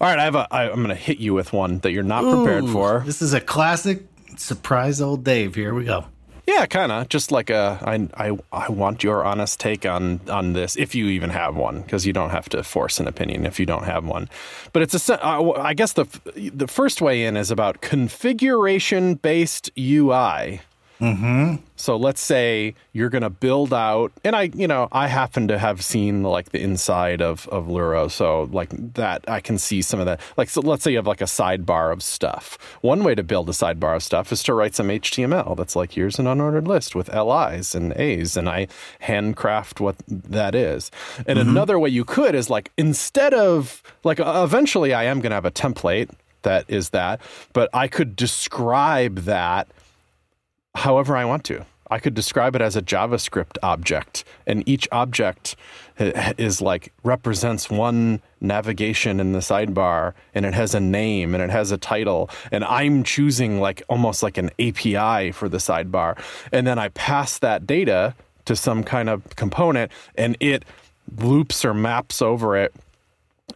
All 0.00 0.08
right, 0.08 0.18
I 0.18 0.24
have 0.24 0.34
a. 0.34 0.46
I, 0.50 0.70
I'm 0.70 0.76
going 0.76 0.88
to 0.88 0.94
hit 0.94 1.18
you 1.18 1.32
with 1.32 1.54
one 1.54 1.78
that 1.78 1.90
you're 1.90 2.02
not 2.02 2.22
Ooh, 2.22 2.44
prepared 2.44 2.68
for. 2.68 3.02
This 3.06 3.22
is 3.22 3.32
a 3.32 3.40
classic 3.40 4.02
surprise 4.36 5.00
old 5.00 5.24
Dave. 5.24 5.54
Here 5.54 5.72
we 5.72 5.84
go. 5.84 6.04
Yeah, 6.46 6.64
kind 6.66 6.92
of. 6.92 7.08
Just 7.08 7.32
like 7.32 7.50
a, 7.50 7.78
I, 7.82 8.28
I, 8.28 8.38
I 8.52 8.70
want 8.70 9.02
your 9.02 9.24
honest 9.24 9.58
take 9.58 9.84
on 9.84 10.20
on 10.30 10.52
this, 10.52 10.76
if 10.76 10.94
you 10.94 11.08
even 11.08 11.30
have 11.30 11.56
one, 11.56 11.82
because 11.82 12.06
you 12.06 12.12
don't 12.12 12.30
have 12.30 12.48
to 12.50 12.62
force 12.62 13.00
an 13.00 13.08
opinion 13.08 13.44
if 13.46 13.58
you 13.58 13.66
don't 13.66 13.84
have 13.84 14.04
one. 14.04 14.28
But 14.72 14.82
it's 14.82 15.08
a, 15.08 15.26
uh, 15.26 15.52
I 15.52 15.74
guess 15.74 15.92
the 15.94 16.06
the 16.36 16.68
first 16.68 17.02
way 17.02 17.24
in 17.24 17.36
is 17.36 17.50
about 17.50 17.80
configuration 17.80 19.14
based 19.16 19.70
UI. 19.76 20.60
Mm-hmm. 21.00 21.56
So 21.76 21.96
let's 21.96 22.22
say 22.22 22.74
you're 22.92 23.10
going 23.10 23.22
to 23.22 23.30
build 23.30 23.74
out, 23.74 24.12
and 24.24 24.34
I, 24.34 24.50
you 24.54 24.66
know, 24.66 24.88
I 24.92 25.08
happen 25.08 25.48
to 25.48 25.58
have 25.58 25.84
seen 25.84 26.22
like 26.22 26.50
the 26.50 26.60
inside 26.60 27.20
of 27.20 27.46
of 27.48 27.66
Luro, 27.66 28.10
so 28.10 28.44
like 28.44 28.70
that 28.94 29.24
I 29.28 29.40
can 29.40 29.58
see 29.58 29.82
some 29.82 30.00
of 30.00 30.06
that. 30.06 30.20
Like, 30.36 30.48
so 30.48 30.62
let's 30.62 30.82
say 30.82 30.92
you 30.92 30.96
have 30.96 31.06
like 31.06 31.20
a 31.20 31.24
sidebar 31.24 31.92
of 31.92 32.02
stuff. 32.02 32.58
One 32.80 33.04
way 33.04 33.14
to 33.14 33.22
build 33.22 33.48
a 33.50 33.52
sidebar 33.52 33.96
of 33.96 34.02
stuff 34.02 34.32
is 34.32 34.42
to 34.44 34.54
write 34.54 34.74
some 34.74 34.88
HTML. 34.88 35.56
That's 35.56 35.76
like 35.76 35.92
here's 35.92 36.18
an 36.18 36.26
unordered 36.26 36.66
list 36.66 36.94
with 36.94 37.12
LIs 37.12 37.74
and 37.74 37.92
A's, 37.96 38.36
and 38.36 38.48
I 38.48 38.68
handcraft 39.00 39.80
what 39.80 39.96
that 40.08 40.54
is. 40.54 40.90
And 41.26 41.38
mm-hmm. 41.38 41.50
another 41.50 41.78
way 41.78 41.90
you 41.90 42.06
could 42.06 42.34
is 42.34 42.48
like 42.48 42.72
instead 42.78 43.34
of 43.34 43.82
like 44.02 44.18
eventually 44.18 44.94
I 44.94 45.04
am 45.04 45.20
going 45.20 45.30
to 45.30 45.36
have 45.36 45.44
a 45.44 45.50
template 45.50 46.10
that 46.42 46.64
is 46.68 46.90
that, 46.90 47.20
but 47.52 47.68
I 47.74 47.88
could 47.88 48.16
describe 48.16 49.16
that 49.20 49.68
however 50.76 51.16
I 51.16 51.24
want 51.24 51.44
to. 51.44 51.64
I 51.88 51.98
could 51.98 52.14
describe 52.14 52.56
it 52.56 52.62
as 52.62 52.74
a 52.74 52.82
JavaScript 52.82 53.58
object, 53.62 54.24
and 54.46 54.68
each 54.68 54.88
object 54.90 55.54
uh, 56.00 56.32
is 56.36 56.60
like 56.60 56.92
represents 57.04 57.70
one 57.70 58.20
navigation 58.40 59.20
in 59.20 59.32
the 59.32 59.38
sidebar, 59.38 60.14
and 60.34 60.44
it 60.44 60.54
has 60.54 60.74
a 60.74 60.80
name 60.80 61.34
and 61.34 61.42
it 61.42 61.50
has 61.50 61.70
a 61.70 61.78
title, 61.78 62.28
and 62.50 62.64
I'm 62.64 63.04
choosing 63.04 63.60
like 63.60 63.82
almost 63.88 64.22
like 64.22 64.36
an 64.36 64.50
API 64.58 65.30
for 65.32 65.48
the 65.48 65.58
sidebar, 65.58 66.18
and 66.50 66.66
then 66.66 66.78
I 66.78 66.88
pass 66.88 67.38
that 67.38 67.66
data 67.66 68.14
to 68.46 68.56
some 68.56 68.82
kind 68.82 69.08
of 69.08 69.36
component, 69.36 69.92
and 70.16 70.36
it 70.40 70.64
loops 71.18 71.64
or 71.64 71.72
maps 71.72 72.20
over 72.20 72.56
it 72.56 72.74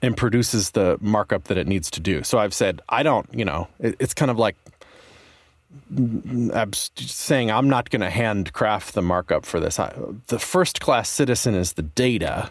and 0.03 0.17
produces 0.17 0.71
the 0.71 0.97
markup 1.00 1.45
that 1.45 1.59
it 1.59 1.67
needs 1.67 1.91
to 1.91 2.00
do. 2.00 2.23
So 2.23 2.39
I've 2.39 2.55
said 2.55 2.81
I 2.89 3.03
don't, 3.03 3.29
you 3.35 3.45
know, 3.45 3.67
it's 3.81 4.15
kind 4.15 4.31
of 4.31 4.39
like 4.39 4.57
saying 6.97 7.50
I'm 7.50 7.69
not 7.69 7.91
going 7.91 8.00
to 8.00 8.11
handcraft 8.11 8.95
the 8.95 9.03
markup 9.03 9.45
for 9.45 9.61
this. 9.61 9.77
the 10.27 10.39
first 10.39 10.81
class 10.81 11.09
citizen 11.09 11.55
is 11.55 11.75
the 11.75 11.83
data, 11.83 12.50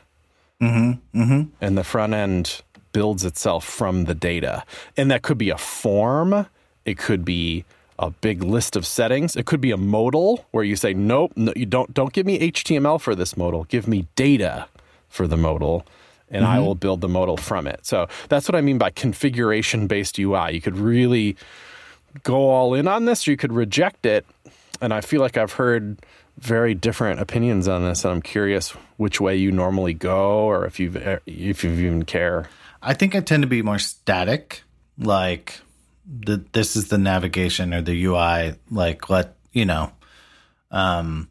mm-hmm, 0.62 1.20
mm-hmm. 1.20 1.50
and 1.62 1.78
the 1.78 1.84
front 1.84 2.14
end 2.14 2.62
builds 2.92 3.26
itself 3.26 3.66
from 3.66 4.06
the 4.06 4.16
data. 4.16 4.64
And 4.98 5.12
that 5.12 5.22
could 5.22 5.38
be 5.38 5.50
a 5.50 5.58
form, 5.58 6.48
it 6.86 6.98
could 6.98 7.24
be 7.24 7.66
a 7.98 8.10
big 8.10 8.42
list 8.42 8.76
of 8.78 8.86
settings. 8.86 9.36
It 9.36 9.46
could 9.46 9.60
be 9.60 9.72
a 9.72 9.78
modal 9.78 10.46
where 10.52 10.64
you 10.64 10.78
say, 10.78 10.94
nope, 10.94 11.34
no, 11.36 11.52
you 11.56 11.66
don't 11.66 11.94
don't 11.94 12.14
give 12.14 12.26
me 12.26 12.40
HTML 12.52 13.00
for 13.00 13.14
this 13.14 13.36
modal. 13.36 13.66
Give 13.66 13.88
me 13.88 14.08
data 14.16 14.68
for 15.10 15.28
the 15.28 15.38
modal 15.38 15.86
and 16.32 16.44
mm-hmm. 16.44 16.54
I 16.54 16.60
will 16.60 16.76
build 16.76 17.02
the 17.02 17.10
modal 17.10 17.38
from 17.38 17.68
it. 17.68 17.86
So 17.86 18.08
that's 18.30 18.48
what 18.48 18.56
I 18.56 18.62
mean 18.62 18.78
by 18.78 18.92
configuration 18.92 19.88
based 19.88 20.18
UI. 20.18 20.54
You 20.54 20.62
could 20.62 20.78
really 20.78 21.36
go 22.24 22.50
all 22.50 22.74
in 22.74 22.88
on 22.88 23.06
this 23.06 23.28
or 23.28 23.32
you 23.32 23.38
could 23.38 23.54
reject 23.54 24.06
it. 24.06 24.26
And 24.82 24.94
I 24.94 25.02
feel 25.02 25.22
like 25.22 25.38
I've 25.38 25.54
heard 25.54 26.00
very 26.38 26.74
different 26.74 27.20
opinions 27.20 27.68
on 27.68 27.84
this 27.84 28.06
and 28.06 28.14
I'm 28.14 28.22
curious 28.22 28.72
which 28.98 29.20
way 29.20 29.36
you 29.36 29.52
normally 29.52 29.94
go 29.94 30.46
or 30.46 30.66
if 30.66 30.80
you 30.80 30.92
if 31.26 31.64
you 31.64 31.72
even 31.72 32.04
care. 32.04 32.50
I 32.82 32.94
think 32.94 33.14
I 33.16 33.20
tend 33.20 33.44
to 33.44 33.48
be 33.48 33.62
more 33.62 33.80
static 33.80 34.64
like 34.98 35.60
the 36.08 36.44
this 36.54 36.76
is 36.76 36.88
the 36.88 36.98
navigation 36.98 37.74
or 37.74 37.82
the 37.82 38.06
UI 38.06 38.56
like 38.72 39.10
let 39.10 39.36
you 39.52 39.66
know 39.66 39.92
um 40.72 41.30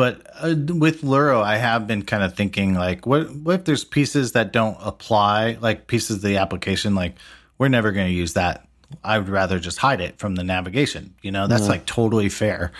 but 0.00 0.26
uh, 0.40 0.54
with 0.56 1.02
Luro, 1.02 1.42
I 1.42 1.58
have 1.58 1.86
been 1.86 2.06
kind 2.06 2.22
of 2.22 2.34
thinking 2.34 2.72
like, 2.72 3.04
what, 3.04 3.30
what 3.34 3.56
if 3.56 3.64
there's 3.66 3.84
pieces 3.84 4.32
that 4.32 4.50
don't 4.50 4.78
apply, 4.80 5.58
like 5.60 5.88
pieces 5.88 6.16
of 6.16 6.22
the 6.22 6.38
application, 6.38 6.94
like 6.94 7.16
we're 7.58 7.68
never 7.68 7.92
going 7.92 8.06
to 8.06 8.14
use 8.14 8.32
that. 8.32 8.66
I 9.04 9.18
would 9.18 9.28
rather 9.28 9.58
just 9.58 9.78
hide 9.78 10.00
it 10.00 10.18
from 10.18 10.34
the 10.34 10.44
navigation. 10.44 11.14
You 11.22 11.30
know, 11.30 11.46
that's 11.46 11.68
like 11.68 11.86
totally 11.86 12.28
fair. 12.28 12.72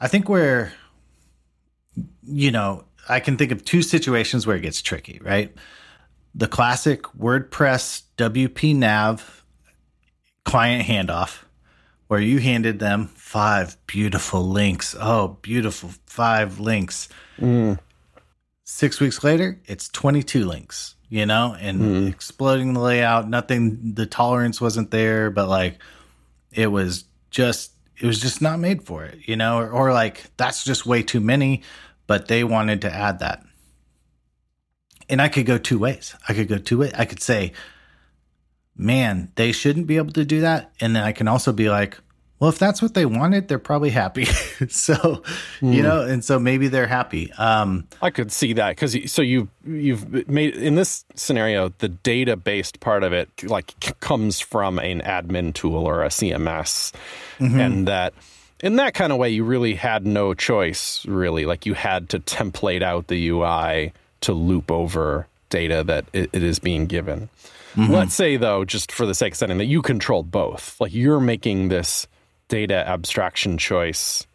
I 0.00 0.08
think 0.08 0.28
where, 0.28 0.72
you 2.22 2.50
know, 2.50 2.84
I 3.08 3.20
can 3.20 3.36
think 3.36 3.52
of 3.52 3.64
two 3.64 3.82
situations 3.82 4.46
where 4.46 4.56
it 4.56 4.62
gets 4.62 4.82
tricky, 4.82 5.20
right? 5.22 5.54
The 6.34 6.48
classic 6.48 7.02
WordPress 7.18 8.02
WP 8.16 8.76
Nav 8.76 9.44
client 10.44 10.86
handoff 10.86 11.44
where 12.12 12.20
you 12.20 12.38
handed 12.40 12.78
them 12.78 13.06
five 13.14 13.74
beautiful 13.86 14.46
links. 14.46 14.94
Oh, 15.00 15.38
beautiful 15.40 15.90
five 16.04 16.60
links. 16.60 17.08
Mm. 17.40 17.78
Six 18.64 19.00
weeks 19.00 19.24
later, 19.24 19.58
it's 19.64 19.88
22 19.88 20.44
links, 20.44 20.94
you 21.12 21.26
know, 21.26 21.54
and 21.60 21.80
mm. 21.82 22.08
exploding 22.08 22.72
the 22.72 22.80
layout. 22.80 23.28
Nothing, 23.28 23.92
the 23.92 24.06
tolerance 24.06 24.62
wasn't 24.62 24.90
there, 24.90 25.30
but 25.30 25.46
like 25.46 25.78
it 26.50 26.68
was 26.68 27.04
just, 27.30 27.72
it 28.00 28.06
was 28.06 28.18
just 28.18 28.40
not 28.40 28.58
made 28.58 28.82
for 28.82 29.04
it, 29.04 29.18
you 29.26 29.36
know, 29.36 29.58
or, 29.58 29.70
or 29.70 29.92
like 29.92 30.34
that's 30.38 30.64
just 30.64 30.86
way 30.86 31.02
too 31.02 31.20
many, 31.20 31.64
but 32.06 32.28
they 32.28 32.44
wanted 32.44 32.80
to 32.80 32.90
add 32.90 33.18
that. 33.18 33.44
And 35.10 35.20
I 35.20 35.28
could 35.28 35.44
go 35.44 35.58
two 35.58 35.78
ways. 35.78 36.14
I 36.26 36.32
could 36.32 36.48
go 36.48 36.56
two 36.56 36.78
ways. 36.78 36.94
I 36.96 37.04
could 37.04 37.20
say, 37.20 37.52
man, 38.74 39.32
they 39.34 39.52
shouldn't 39.52 39.86
be 39.86 39.98
able 39.98 40.12
to 40.12 40.24
do 40.24 40.40
that. 40.40 40.72
And 40.80 40.96
then 40.96 41.04
I 41.04 41.12
can 41.12 41.28
also 41.28 41.52
be 41.52 41.68
like, 41.68 41.98
well, 42.42 42.48
if 42.48 42.58
that's 42.58 42.82
what 42.82 42.94
they 42.94 43.06
wanted, 43.06 43.46
they're 43.46 43.60
probably 43.60 43.90
happy. 43.90 44.24
so, 44.68 44.94
mm. 44.96 45.22
you 45.60 45.76
hmm. 45.76 45.82
know, 45.82 46.02
and 46.02 46.24
so 46.24 46.40
maybe 46.40 46.66
they're 46.66 46.88
happy. 46.88 47.30
Um, 47.34 47.86
I 48.02 48.10
could 48.10 48.32
see 48.32 48.54
that 48.54 48.70
because 48.70 48.96
so 49.12 49.22
you 49.22 49.48
you've 49.64 50.28
made 50.28 50.56
in 50.56 50.74
this 50.74 51.04
scenario 51.14 51.68
the 51.78 51.88
data 51.88 52.36
based 52.36 52.80
part 52.80 53.04
of 53.04 53.12
it 53.12 53.44
like 53.44 54.00
comes 54.00 54.40
from 54.40 54.80
an 54.80 55.02
admin 55.02 55.54
tool 55.54 55.86
or 55.86 56.02
a 56.02 56.08
CMS, 56.08 56.92
mm-hmm. 57.38 57.60
and 57.60 57.86
that 57.86 58.12
in 58.60 58.74
that 58.74 58.94
kind 58.94 59.12
of 59.12 59.18
way 59.18 59.30
you 59.30 59.44
really 59.44 59.74
had 59.74 60.04
no 60.04 60.34
choice. 60.34 61.06
Really, 61.06 61.46
like 61.46 61.64
you 61.64 61.74
had 61.74 62.08
to 62.08 62.18
template 62.18 62.82
out 62.82 63.06
the 63.06 63.28
UI 63.28 63.92
to 64.22 64.32
loop 64.32 64.68
over 64.72 65.28
data 65.48 65.84
that 65.84 66.06
it, 66.12 66.28
it 66.32 66.42
is 66.42 66.58
being 66.58 66.86
given. 66.86 67.28
Mm-hmm. 67.76 67.92
Let's 67.92 68.14
say, 68.14 68.36
though, 68.36 68.64
just 68.64 68.90
for 68.90 69.06
the 69.06 69.14
sake 69.14 69.34
of 69.34 69.38
setting, 69.38 69.58
that 69.58 69.66
you 69.66 69.80
controlled 69.80 70.32
both. 70.32 70.80
Like 70.80 70.92
you're 70.92 71.20
making 71.20 71.68
this 71.68 72.08
data 72.52 72.86
abstraction 72.86 73.56
choice 73.56 74.26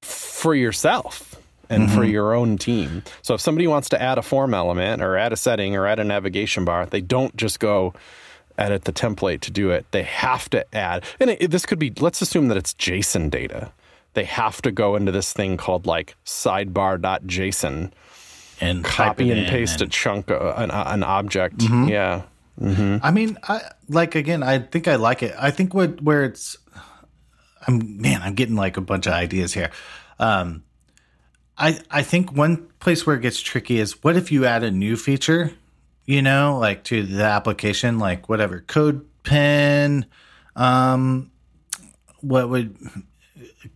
for 0.00 0.54
yourself 0.54 1.34
and 1.68 1.88
mm-hmm. 1.88 1.96
for 1.96 2.04
your 2.04 2.34
own 2.34 2.56
team. 2.56 3.02
So 3.22 3.34
if 3.34 3.40
somebody 3.40 3.66
wants 3.66 3.88
to 3.88 4.00
add 4.00 4.16
a 4.16 4.22
form 4.22 4.54
element 4.54 5.02
or 5.02 5.16
add 5.16 5.32
a 5.32 5.36
setting 5.36 5.74
or 5.74 5.88
add 5.88 5.98
a 5.98 6.04
navigation 6.04 6.64
bar, 6.64 6.86
they 6.86 7.00
don't 7.00 7.36
just 7.36 7.58
go 7.58 7.94
edit 8.58 8.84
the 8.84 8.92
template 8.92 9.40
to 9.40 9.50
do 9.50 9.70
it. 9.70 9.86
They 9.90 10.04
have 10.04 10.48
to 10.50 10.64
add, 10.72 11.02
and 11.18 11.30
it, 11.30 11.50
this 11.50 11.66
could 11.66 11.80
be, 11.80 11.92
let's 11.98 12.22
assume 12.22 12.46
that 12.46 12.56
it's 12.56 12.74
JSON 12.74 13.28
data. 13.28 13.72
They 14.12 14.22
have 14.22 14.62
to 14.62 14.70
go 14.70 14.94
into 14.94 15.10
this 15.10 15.32
thing 15.32 15.56
called 15.56 15.86
like 15.86 16.14
sidebar.json 16.24 17.90
and 18.60 18.84
copy 18.84 19.32
and 19.32 19.48
paste 19.48 19.80
and... 19.80 19.90
a 19.90 19.92
chunk, 19.92 20.30
of, 20.30 20.56
an, 20.56 20.70
an 20.70 21.02
object. 21.02 21.58
Mm-hmm. 21.58 21.88
Yeah. 21.88 22.22
Mm-hmm. 22.60 22.98
I 23.02 23.10
mean, 23.10 23.36
I 23.42 23.62
like 23.88 24.14
again. 24.14 24.44
I 24.44 24.60
think 24.60 24.86
I 24.86 24.94
like 24.94 25.24
it. 25.24 25.34
I 25.36 25.50
think 25.50 25.74
what 25.74 26.00
where 26.00 26.22
it's, 26.22 26.56
I'm 27.66 28.00
man, 28.00 28.22
I'm 28.22 28.34
getting 28.34 28.56
like 28.56 28.76
a 28.76 28.80
bunch 28.80 29.06
of 29.06 29.12
ideas 29.12 29.54
here. 29.54 29.70
Um, 30.18 30.64
I 31.56 31.78
I 31.90 32.02
think 32.02 32.32
one 32.32 32.68
place 32.80 33.06
where 33.06 33.16
it 33.16 33.22
gets 33.22 33.40
tricky 33.40 33.78
is 33.78 34.02
what 34.02 34.16
if 34.16 34.32
you 34.32 34.44
add 34.44 34.62
a 34.62 34.70
new 34.70 34.96
feature, 34.96 35.52
you 36.04 36.22
know, 36.22 36.58
like 36.58 36.84
to 36.84 37.02
the 37.02 37.24
application, 37.24 37.98
like 37.98 38.28
whatever 38.28 38.60
code 38.60 39.06
pen, 39.22 40.06
um, 40.56 41.30
what 42.20 42.48
would 42.48 42.76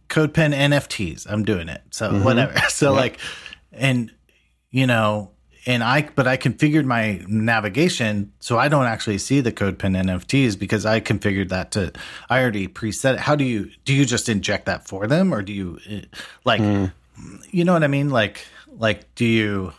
CodePen 0.08 0.54
NFTs? 0.54 1.26
I'm 1.28 1.44
doing 1.44 1.68
it, 1.68 1.82
so 1.90 2.10
mm-hmm. 2.10 2.24
whatever. 2.24 2.54
So 2.68 2.92
yep. 2.92 3.00
like, 3.00 3.18
and 3.72 4.12
you 4.70 4.86
know, 4.86 5.32
and 5.66 5.82
I 5.82 6.08
but 6.14 6.26
I 6.26 6.36
configured 6.36 6.84
my 6.84 7.24
navigation 7.26 8.32
so 8.40 8.58
I 8.58 8.68
don't 8.68 8.86
actually 8.86 9.18
see 9.18 9.40
the 9.40 9.52
CodePen 9.52 9.96
NFTs 10.02 10.58
because 10.58 10.86
I 10.86 11.00
configured 11.00 11.48
that 11.50 11.72
to 11.72 11.92
I 12.28 12.40
already 12.40 12.68
preset 12.68 13.14
it. 13.14 13.20
How 13.20 13.36
do 13.36 13.44
you 13.44 13.70
do 13.84 13.94
you 13.94 14.04
just 14.04 14.28
inject 14.28 14.66
that 14.66 14.86
for 14.86 15.06
them 15.06 15.32
or 15.32 15.42
do 15.42 15.52
you 15.52 15.78
like 16.44 16.60
mm. 16.60 16.92
you 17.50 17.64
know 17.64 17.72
what 17.72 17.84
I 17.84 17.88
mean 17.88 18.10
like 18.10 18.46
like 18.78 19.14
do 19.14 19.24
you 19.24 19.72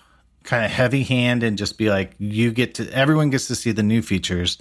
kind 0.44 0.66
of 0.66 0.72
heavy 0.72 1.04
hand 1.04 1.44
and 1.44 1.58
just 1.58 1.78
be 1.78 1.90
like 1.90 2.14
you 2.18 2.52
get 2.52 2.76
to 2.76 2.92
everyone 2.92 3.30
gets 3.30 3.48
to 3.48 3.56
see 3.56 3.72
the 3.72 3.84
new 3.84 4.02
features 4.02 4.58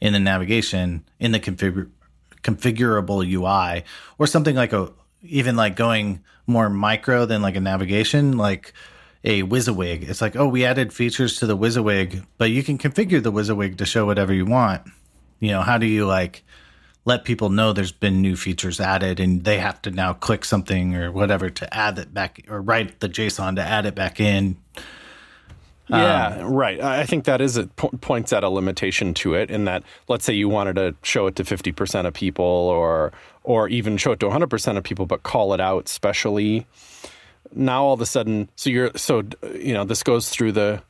in 0.00 0.12
the 0.12 0.20
navigation 0.20 1.04
in 1.18 1.32
the 1.32 1.40
configure 1.40 1.88
configurable 2.42 3.26
UI 3.26 3.84
or 4.18 4.26
something 4.26 4.56
like 4.56 4.72
a 4.72 4.92
even 5.22 5.56
like 5.56 5.76
going 5.76 6.20
more 6.46 6.70
micro 6.70 7.26
than 7.26 7.42
like 7.42 7.56
a 7.56 7.60
navigation 7.60 8.36
like 8.36 8.72
a 9.24 9.42
WYSIWYG. 9.42 10.08
It's 10.08 10.20
like, 10.20 10.36
oh, 10.36 10.48
we 10.48 10.64
added 10.64 10.92
features 10.92 11.36
to 11.38 11.46
the 11.46 11.56
WYSIWYG, 11.56 12.26
but 12.38 12.50
you 12.50 12.62
can 12.62 12.78
configure 12.78 13.22
the 13.22 13.32
WYSIWYG 13.32 13.76
to 13.78 13.86
show 13.86 14.06
whatever 14.06 14.32
you 14.32 14.46
want. 14.46 14.82
You 15.40 15.50
know, 15.50 15.62
how 15.62 15.78
do 15.78 15.86
you 15.86 16.06
like 16.06 16.42
let 17.04 17.24
people 17.24 17.48
know 17.48 17.72
there's 17.72 17.92
been 17.92 18.20
new 18.20 18.36
features 18.36 18.78
added 18.80 19.20
and 19.20 19.44
they 19.44 19.58
have 19.58 19.80
to 19.82 19.90
now 19.90 20.12
click 20.12 20.44
something 20.44 20.94
or 20.94 21.10
whatever 21.10 21.48
to 21.48 21.74
add 21.74 21.98
it 21.98 22.12
back 22.12 22.44
or 22.48 22.60
write 22.60 23.00
the 23.00 23.08
JSON 23.08 23.56
to 23.56 23.62
add 23.62 23.86
it 23.86 23.94
back 23.94 24.20
in? 24.20 24.56
Yeah, 25.88 26.38
um, 26.42 26.52
right. 26.52 26.80
I 26.80 27.04
think 27.04 27.24
that 27.24 27.40
is 27.40 27.56
it 27.56 27.74
points 27.76 28.32
at 28.32 28.44
a 28.44 28.48
limitation 28.48 29.12
to 29.14 29.34
it 29.34 29.50
in 29.50 29.64
that 29.64 29.82
let's 30.08 30.24
say 30.24 30.32
you 30.32 30.48
wanted 30.48 30.76
to 30.76 30.94
show 31.02 31.26
it 31.26 31.36
to 31.36 31.44
50% 31.44 32.06
of 32.06 32.14
people 32.14 32.44
or 32.44 33.12
or 33.42 33.68
even 33.68 33.96
show 33.96 34.12
it 34.12 34.20
to 34.20 34.26
100% 34.26 34.76
of 34.76 34.84
people 34.84 35.06
but 35.06 35.24
call 35.24 35.52
it 35.52 35.60
out 35.60 35.88
specially 35.88 36.66
now 37.54 37.84
all 37.84 37.94
of 37.94 38.00
a 38.00 38.06
sudden, 38.06 38.48
so 38.56 38.70
you're 38.70 38.90
so 38.96 39.24
you 39.54 39.74
know 39.74 39.84
this 39.84 40.02
goes 40.02 40.28
through 40.28 40.52
the 40.52 40.82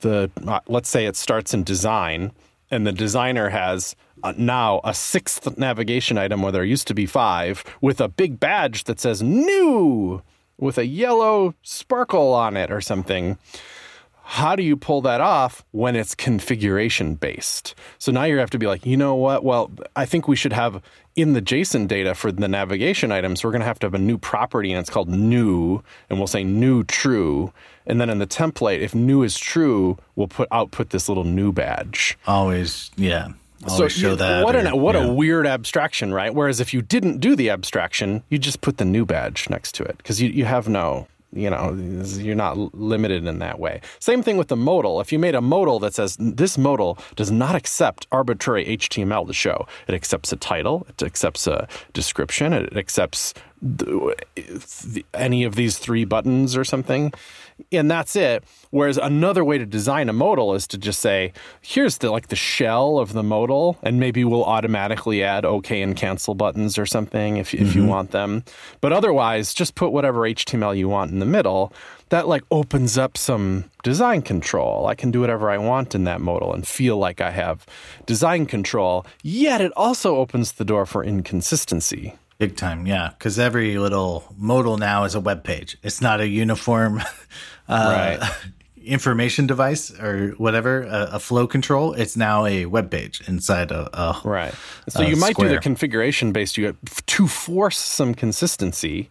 the 0.00 0.30
uh, 0.46 0.60
let's 0.68 0.88
say 0.88 1.06
it 1.06 1.16
starts 1.16 1.54
in 1.54 1.64
design, 1.64 2.32
and 2.70 2.86
the 2.86 2.92
designer 2.92 3.48
has 3.48 3.96
uh, 4.22 4.32
now 4.36 4.80
a 4.84 4.94
sixth 4.94 5.56
navigation 5.58 6.18
item 6.18 6.42
where 6.42 6.52
there 6.52 6.64
used 6.64 6.86
to 6.88 6.94
be 6.94 7.06
five 7.06 7.64
with 7.80 8.00
a 8.00 8.08
big 8.08 8.38
badge 8.38 8.84
that 8.84 9.00
says 9.00 9.22
new 9.22 10.22
with 10.58 10.78
a 10.78 10.86
yellow 10.86 11.54
sparkle 11.62 12.32
on 12.34 12.56
it 12.56 12.70
or 12.70 12.80
something. 12.80 13.38
How 14.24 14.54
do 14.54 14.62
you 14.62 14.76
pull 14.76 15.02
that 15.02 15.20
off 15.20 15.64
when 15.72 15.96
it's 15.96 16.14
configuration 16.14 17.16
based? 17.16 17.74
So 17.98 18.12
now 18.12 18.24
you 18.24 18.38
have 18.38 18.50
to 18.50 18.58
be 18.58 18.66
like, 18.66 18.86
you 18.86 18.96
know 18.96 19.14
what? 19.14 19.44
Well, 19.44 19.70
I 19.96 20.06
think 20.06 20.28
we 20.28 20.36
should 20.36 20.52
have 20.52 20.80
in 21.14 21.34
the 21.34 21.42
JSON 21.42 21.86
data 21.86 22.14
for 22.14 22.32
the 22.32 22.48
navigation 22.48 23.12
items, 23.12 23.44
we're 23.44 23.50
going 23.50 23.60
to 23.60 23.66
have 23.66 23.78
to 23.80 23.86
have 23.86 23.94
a 23.94 23.98
new 23.98 24.18
property 24.18 24.72
and 24.72 24.80
it's 24.80 24.90
called 24.90 25.08
new, 25.08 25.82
and 26.08 26.18
we'll 26.18 26.26
say 26.26 26.44
new 26.44 26.84
true. 26.84 27.52
And 27.86 28.00
then 28.00 28.08
in 28.08 28.18
the 28.18 28.26
template, 28.26 28.80
if 28.80 28.94
new 28.94 29.22
is 29.22 29.36
true, 29.36 29.98
we'll 30.16 30.28
put 30.28 30.48
output 30.50 30.90
this 30.90 31.08
little 31.08 31.24
new 31.24 31.52
badge. 31.52 32.18
Always, 32.26 32.90
yeah. 32.96 33.32
Always 33.68 33.76
so 33.76 33.88
show 33.88 34.14
that. 34.16 34.44
What, 34.44 34.56
or, 34.56 34.60
an, 34.60 34.80
what 34.80 34.94
yeah. 34.94 35.04
a 35.04 35.12
weird 35.12 35.46
abstraction, 35.46 36.12
right? 36.12 36.34
Whereas 36.34 36.60
if 36.60 36.74
you 36.74 36.82
didn't 36.82 37.18
do 37.18 37.36
the 37.36 37.50
abstraction, 37.50 38.22
you 38.28 38.38
just 38.38 38.60
put 38.60 38.78
the 38.78 38.84
new 38.84 39.04
badge 39.04 39.48
next 39.50 39.74
to 39.76 39.84
it 39.84 39.98
because 39.98 40.20
you, 40.20 40.30
you 40.30 40.44
have 40.44 40.68
no 40.68 41.06
you 41.32 41.50
know 41.50 41.74
you're 42.18 42.34
not 42.34 42.56
limited 42.74 43.26
in 43.26 43.38
that 43.38 43.58
way. 43.58 43.80
Same 43.98 44.22
thing 44.22 44.36
with 44.36 44.48
the 44.48 44.56
modal. 44.56 45.00
If 45.00 45.12
you 45.12 45.18
made 45.18 45.34
a 45.34 45.40
modal 45.40 45.78
that 45.80 45.94
says 45.94 46.16
this 46.18 46.58
modal 46.58 46.98
does 47.16 47.30
not 47.30 47.54
accept 47.54 48.06
arbitrary 48.12 48.64
html 48.66 49.26
to 49.26 49.32
show. 49.32 49.66
It 49.88 49.94
accepts 49.94 50.32
a 50.32 50.36
title 50.36 50.86
it 50.88 51.02
accepts 51.02 51.46
a 51.46 51.68
description 51.92 52.52
it 52.52 52.76
accepts 52.76 53.34
any 55.14 55.44
of 55.44 55.54
these 55.54 55.78
three 55.78 56.04
buttons 56.04 56.56
or 56.56 56.64
something. 56.64 57.12
And 57.70 57.90
that's 57.90 58.16
it. 58.16 58.42
Whereas 58.70 58.98
another 58.98 59.44
way 59.44 59.58
to 59.58 59.66
design 59.66 60.08
a 60.08 60.12
modal 60.12 60.54
is 60.54 60.66
to 60.68 60.78
just 60.78 61.00
say 61.00 61.32
here's 61.60 61.98
the 61.98 62.10
like 62.10 62.28
the 62.28 62.36
shell 62.36 62.98
of 62.98 63.12
the 63.12 63.22
modal 63.22 63.78
and 63.82 64.00
maybe 64.00 64.24
we'll 64.24 64.44
automatically 64.44 65.22
add 65.22 65.44
okay 65.44 65.80
and 65.82 65.94
cancel 65.94 66.34
buttons 66.34 66.76
or 66.76 66.86
something 66.86 67.36
if, 67.36 67.54
if 67.54 67.68
mm-hmm. 67.68 67.78
you 67.78 67.86
want 67.86 68.10
them. 68.10 68.42
But 68.80 68.92
otherwise 68.92 69.54
just 69.54 69.74
put 69.74 69.92
whatever 69.92 70.20
html 70.20 70.76
you 70.76 70.88
want 70.88 71.12
in 71.12 71.20
the 71.20 71.26
middle. 71.26 71.72
That 72.08 72.26
like 72.26 72.42
opens 72.50 72.98
up 72.98 73.16
some 73.16 73.70
design 73.84 74.22
control. 74.22 74.86
I 74.86 74.94
can 74.94 75.10
do 75.10 75.20
whatever 75.20 75.50
i 75.50 75.58
want 75.58 75.94
in 75.94 76.04
that 76.04 76.20
modal 76.20 76.52
and 76.52 76.66
feel 76.66 76.96
like 76.96 77.20
i 77.20 77.30
have 77.30 77.64
design 78.06 78.46
control. 78.46 79.06
Yet 79.22 79.60
it 79.60 79.72
also 79.76 80.16
opens 80.16 80.52
the 80.52 80.64
door 80.64 80.84
for 80.84 81.04
inconsistency 81.04 82.16
Big 82.38 82.56
time, 82.56 82.86
yeah. 82.86 83.10
Because 83.10 83.38
every 83.38 83.78
little 83.78 84.24
modal 84.36 84.76
now 84.76 85.04
is 85.04 85.14
a 85.14 85.20
web 85.20 85.44
page. 85.44 85.76
It's 85.82 86.00
not 86.00 86.20
a 86.20 86.26
uniform 86.26 86.98
uh, 87.68 88.18
right. 88.18 88.30
information 88.84 89.46
device 89.46 89.90
or 90.00 90.30
whatever, 90.38 90.82
a, 90.82 91.10
a, 91.12 91.18
flow 91.18 91.46
control. 91.46 91.92
It's 91.92 92.16
now 92.16 92.44
a 92.46 92.66
web 92.66 92.90
page 92.90 93.22
inside 93.28 93.70
a, 93.70 93.88
a 93.98 94.20
right. 94.24 94.54
So 94.88 95.02
a 95.02 95.08
you 95.08 95.16
might 95.16 95.32
square. 95.32 95.50
do 95.50 95.54
the 95.54 95.60
configuration 95.60 96.32
based 96.32 96.56
you 96.56 96.76
to 97.06 97.28
force 97.28 97.78
some 97.78 98.14
consistency, 98.14 99.08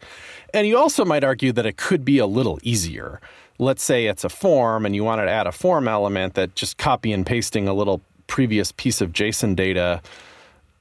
and 0.53 0.67
you 0.67 0.77
also 0.77 1.05
might 1.05 1.23
argue 1.23 1.51
that 1.53 1.65
it 1.65 1.77
could 1.77 2.03
be 2.03 2.17
a 2.17 2.25
little 2.25 2.59
easier. 2.63 3.21
Let's 3.59 3.83
say 3.83 4.07
it's 4.07 4.23
a 4.23 4.29
form, 4.29 4.85
and 4.85 4.95
you 4.95 5.03
wanted 5.03 5.25
to 5.25 5.31
add 5.31 5.47
a 5.47 5.51
form 5.51 5.87
element 5.87 6.33
that 6.33 6.55
just 6.55 6.77
copy 6.77 7.13
and 7.13 7.25
pasting 7.25 7.67
a 7.67 7.73
little 7.73 8.01
previous 8.27 8.71
piece 8.71 9.01
of 9.01 9.11
JSON 9.11 9.55
data 9.55 10.01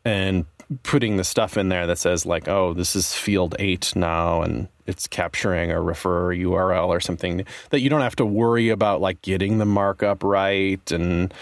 and 0.05 0.47
putting 0.83 1.17
the 1.17 1.25
stuff 1.25 1.57
in 1.57 1.69
there 1.69 1.87
that 1.87 1.99
says 1.99 2.25
like, 2.25 2.49
oh, 2.49 2.75
this 2.75 2.95
is 2.95 3.15
field 3.15 3.57
eight 3.59 3.95
now, 3.97 4.43
and 4.43 4.69
it's 4.87 5.07
capturing 5.07 5.71
a 5.71 5.81
refer 5.81 6.35
URL 6.35 6.89
or 6.89 7.01
something 7.01 7.45
that 7.71 7.81
you 7.81 7.91
don't 7.91 8.01
have 8.01 8.17
to 8.17 8.27
worry 8.27 8.69
about 8.69 9.01
like 9.01 9.23
getting 9.23 9.59
the 9.59 9.65
markup 9.65 10.23
right 10.23 10.91
and 10.91 11.35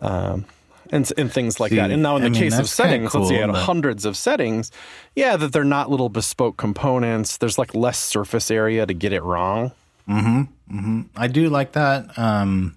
um, 0.00 0.44
and 0.90 1.10
and 1.16 1.32
things 1.32 1.60
like 1.60 1.70
See, 1.70 1.76
that. 1.76 1.90
And 1.90 2.02
now 2.02 2.16
in 2.16 2.32
the 2.32 2.38
I 2.38 2.40
case 2.40 2.58
of 2.58 2.68
settings, 2.68 3.12
cool, 3.12 3.22
let's 3.22 3.30
say 3.30 3.44
you 3.44 3.52
hundreds 3.52 4.04
of 4.04 4.16
settings, 4.16 4.70
yeah, 5.14 5.36
that 5.36 5.52
they're 5.52 5.64
not 5.64 5.90
little 5.90 6.08
bespoke 6.08 6.56
components. 6.56 7.36
There's 7.36 7.58
like 7.58 7.74
less 7.74 7.98
surface 7.98 8.50
area 8.50 8.86
to 8.86 8.94
get 8.94 9.12
it 9.12 9.22
wrong. 9.22 9.72
Hmm. 10.06 10.42
Hmm. 10.68 11.02
I 11.16 11.28
do 11.28 11.48
like 11.48 11.72
that. 11.72 12.18
Um, 12.18 12.76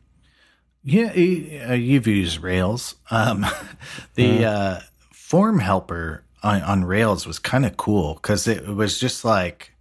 yeah, 0.83 1.07
uh, 1.07 1.73
you've 1.73 2.07
used 2.07 2.41
Rails. 2.41 2.95
Um, 3.09 3.45
the 4.15 4.39
mm. 4.39 4.43
uh, 4.43 4.79
form 5.23 5.59
helper 5.59 6.25
on, 6.43 6.61
on 6.63 6.83
Rails 6.83 7.25
was 7.25 7.39
kind 7.39 7.65
of 7.65 7.77
cool 7.77 8.15
because 8.15 8.45
it 8.45 8.67
was 8.67 8.99
just 8.99 9.23
like 9.23 9.71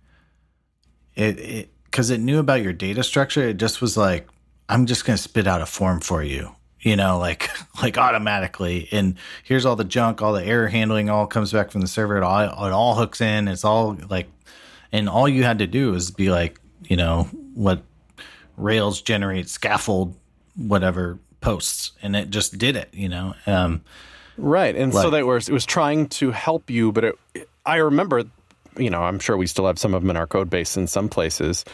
it 1.16 1.68
because 1.84 2.10
it, 2.10 2.14
it 2.14 2.20
knew 2.20 2.38
about 2.38 2.62
your 2.62 2.72
data 2.72 3.02
structure. 3.02 3.42
It 3.42 3.56
just 3.56 3.80
was 3.82 3.96
like, 3.96 4.28
I'm 4.68 4.86
just 4.86 5.04
going 5.04 5.16
to 5.16 5.22
spit 5.22 5.48
out 5.48 5.60
a 5.60 5.66
form 5.66 6.00
for 6.00 6.22
you, 6.22 6.54
you 6.80 6.94
know, 6.94 7.18
like 7.18 7.50
like 7.82 7.98
automatically. 7.98 8.88
And 8.92 9.16
here's 9.42 9.66
all 9.66 9.74
the 9.74 9.84
junk, 9.84 10.22
all 10.22 10.32
the 10.32 10.44
error 10.44 10.68
handling, 10.68 11.10
all 11.10 11.26
comes 11.26 11.52
back 11.52 11.72
from 11.72 11.80
the 11.80 11.88
server. 11.88 12.16
It 12.16 12.22
all 12.22 12.40
it 12.40 12.72
all 12.72 12.94
hooks 12.94 13.20
in. 13.20 13.48
It's 13.48 13.64
all 13.64 13.98
like, 14.08 14.28
and 14.92 15.08
all 15.08 15.28
you 15.28 15.42
had 15.42 15.58
to 15.58 15.66
do 15.66 15.94
is 15.94 16.12
be 16.12 16.30
like, 16.30 16.60
you 16.84 16.96
know, 16.96 17.24
what 17.54 17.82
Rails 18.56 19.02
generate 19.02 19.48
scaffold 19.48 20.16
whatever 20.54 21.18
posts, 21.40 21.92
and 22.00 22.14
it 22.14 22.30
just 22.30 22.58
did 22.58 22.76
it, 22.76 22.90
you 22.92 23.08
know. 23.08 23.34
Um, 23.46 23.82
Right. 24.36 24.74
And 24.74 24.92
like, 24.92 25.02
so 25.02 25.10
that 25.10 25.26
was 25.26 25.48
it 25.48 25.52
was 25.52 25.66
trying 25.66 26.08
to 26.10 26.30
help 26.30 26.70
you, 26.70 26.92
but 26.92 27.04
it, 27.04 27.48
I 27.66 27.76
remember, 27.76 28.24
you 28.76 28.90
know, 28.90 29.02
I'm 29.02 29.18
sure 29.18 29.36
we 29.36 29.46
still 29.46 29.66
have 29.66 29.78
some 29.78 29.94
of 29.94 30.02
them 30.02 30.10
in 30.10 30.16
our 30.16 30.26
code 30.26 30.50
base 30.50 30.76
in 30.76 30.86
some 30.86 31.08
places 31.08 31.64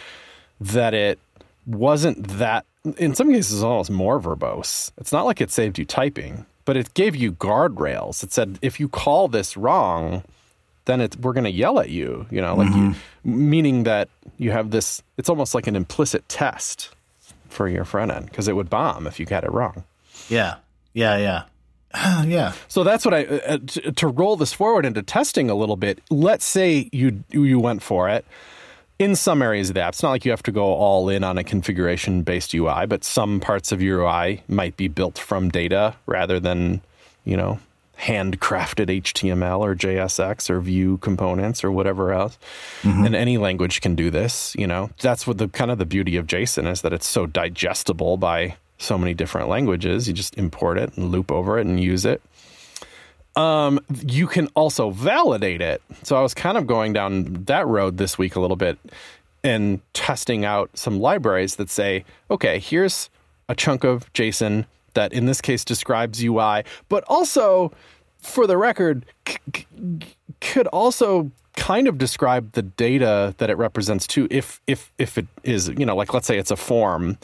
that 0.60 0.94
it 0.94 1.18
wasn't 1.66 2.26
that 2.38 2.64
in 2.96 3.14
some 3.14 3.30
cases 3.32 3.62
almost 3.62 3.90
more 3.90 4.20
verbose. 4.20 4.90
It's 4.98 5.12
not 5.12 5.24
like 5.24 5.40
it 5.40 5.50
saved 5.50 5.78
you 5.78 5.84
typing, 5.84 6.46
but 6.64 6.76
it 6.76 6.94
gave 6.94 7.14
you 7.14 7.32
guardrails. 7.32 8.22
It 8.22 8.32
said 8.32 8.58
if 8.62 8.80
you 8.80 8.88
call 8.88 9.28
this 9.28 9.56
wrong, 9.56 10.22
then 10.86 11.00
it, 11.00 11.16
we're 11.20 11.34
going 11.34 11.44
to 11.44 11.50
yell 11.50 11.78
at 11.78 11.90
you, 11.90 12.26
you 12.30 12.40
know, 12.40 12.56
like 12.56 12.68
mm-hmm. 12.68 12.92
you, 13.24 13.36
meaning 13.36 13.84
that 13.84 14.08
you 14.38 14.50
have 14.50 14.70
this 14.70 15.02
it's 15.16 15.28
almost 15.28 15.54
like 15.54 15.66
an 15.66 15.76
implicit 15.76 16.28
test 16.28 16.90
for 17.48 17.68
your 17.68 17.84
front 17.84 18.10
end 18.10 18.26
because 18.26 18.48
it 18.48 18.56
would 18.56 18.70
bomb 18.70 19.06
if 19.06 19.20
you 19.20 19.26
got 19.26 19.44
it 19.44 19.52
wrong. 19.52 19.84
Yeah. 20.28 20.56
Yeah, 20.94 21.16
yeah. 21.16 21.44
yeah. 22.26 22.52
So 22.68 22.84
that's 22.84 23.04
what 23.04 23.14
I 23.14 23.24
uh, 23.24 23.40
uh, 23.46 23.58
to, 23.66 23.92
to 23.92 24.08
roll 24.08 24.36
this 24.36 24.52
forward 24.52 24.84
into 24.84 25.02
testing 25.02 25.50
a 25.50 25.54
little 25.54 25.76
bit. 25.76 26.00
Let's 26.10 26.44
say 26.44 26.88
you 26.92 27.24
you 27.30 27.58
went 27.58 27.82
for 27.82 28.08
it 28.08 28.24
in 28.98 29.16
some 29.16 29.42
areas 29.42 29.70
of 29.70 29.74
the 29.74 29.80
app. 29.80 29.94
It's 29.94 30.02
not 30.02 30.10
like 30.10 30.24
you 30.24 30.32
have 30.32 30.42
to 30.44 30.52
go 30.52 30.64
all 30.64 31.08
in 31.08 31.24
on 31.24 31.38
a 31.38 31.44
configuration 31.44 32.22
based 32.22 32.54
UI, 32.54 32.86
but 32.86 33.04
some 33.04 33.40
parts 33.40 33.72
of 33.72 33.80
your 33.80 34.00
UI 34.00 34.42
might 34.48 34.76
be 34.76 34.88
built 34.88 35.18
from 35.18 35.50
data 35.50 35.94
rather 36.06 36.38
than 36.38 36.82
you 37.24 37.36
know 37.36 37.58
handcrafted 37.98 38.86
HTML 39.02 39.58
or 39.58 39.74
JSX 39.74 40.50
or 40.50 40.60
Vue 40.60 40.98
components 40.98 41.64
or 41.64 41.72
whatever 41.72 42.12
else. 42.12 42.38
Mm-hmm. 42.82 43.06
And 43.06 43.16
any 43.16 43.38
language 43.38 43.80
can 43.80 43.94
do 43.94 44.10
this. 44.10 44.54
You 44.56 44.66
know, 44.66 44.90
that's 45.00 45.26
what 45.26 45.38
the 45.38 45.48
kind 45.48 45.70
of 45.70 45.78
the 45.78 45.86
beauty 45.86 46.16
of 46.16 46.26
JSON 46.26 46.70
is 46.70 46.82
that 46.82 46.92
it's 46.92 47.06
so 47.06 47.26
digestible 47.26 48.16
by 48.16 48.56
so 48.78 48.96
many 48.96 49.14
different 49.14 49.48
languages. 49.48 50.08
You 50.08 50.14
just 50.14 50.36
import 50.38 50.78
it 50.78 50.96
and 50.96 51.10
loop 51.10 51.30
over 51.30 51.58
it 51.58 51.66
and 51.66 51.78
use 51.78 52.04
it. 52.04 52.22
Um, 53.36 53.80
you 54.04 54.26
can 54.26 54.48
also 54.54 54.90
validate 54.90 55.60
it. 55.60 55.82
So 56.02 56.16
I 56.16 56.22
was 56.22 56.34
kind 56.34 56.56
of 56.56 56.66
going 56.66 56.92
down 56.92 57.44
that 57.44 57.66
road 57.66 57.98
this 57.98 58.18
week 58.18 58.34
a 58.34 58.40
little 58.40 58.56
bit 58.56 58.78
and 59.44 59.80
testing 59.92 60.44
out 60.44 60.70
some 60.74 60.98
libraries 60.98 61.56
that 61.56 61.70
say, 61.70 62.04
okay, 62.30 62.58
here's 62.58 63.10
a 63.48 63.54
chunk 63.54 63.84
of 63.84 64.12
JSON 64.12 64.66
that 64.94 65.12
in 65.12 65.26
this 65.26 65.40
case 65.40 65.64
describes 65.64 66.22
UI, 66.22 66.64
but 66.88 67.04
also, 67.06 67.72
for 68.18 68.46
the 68.48 68.56
record, 68.56 69.04
c- 69.26 69.66
could 70.40 70.66
also 70.68 71.30
kind 71.56 71.86
of 71.88 71.98
describe 71.98 72.52
the 72.52 72.62
data 72.62 73.34
that 73.38 73.50
it 73.50 73.56
represents 73.56 74.06
too. 74.06 74.26
If 74.30 74.60
if 74.66 74.92
if 74.98 75.16
it 75.18 75.26
is, 75.44 75.68
you 75.68 75.86
know, 75.86 75.94
like 75.94 76.12
let's 76.12 76.26
say 76.26 76.38
it's 76.38 76.50
a 76.50 76.56
form 76.56 77.18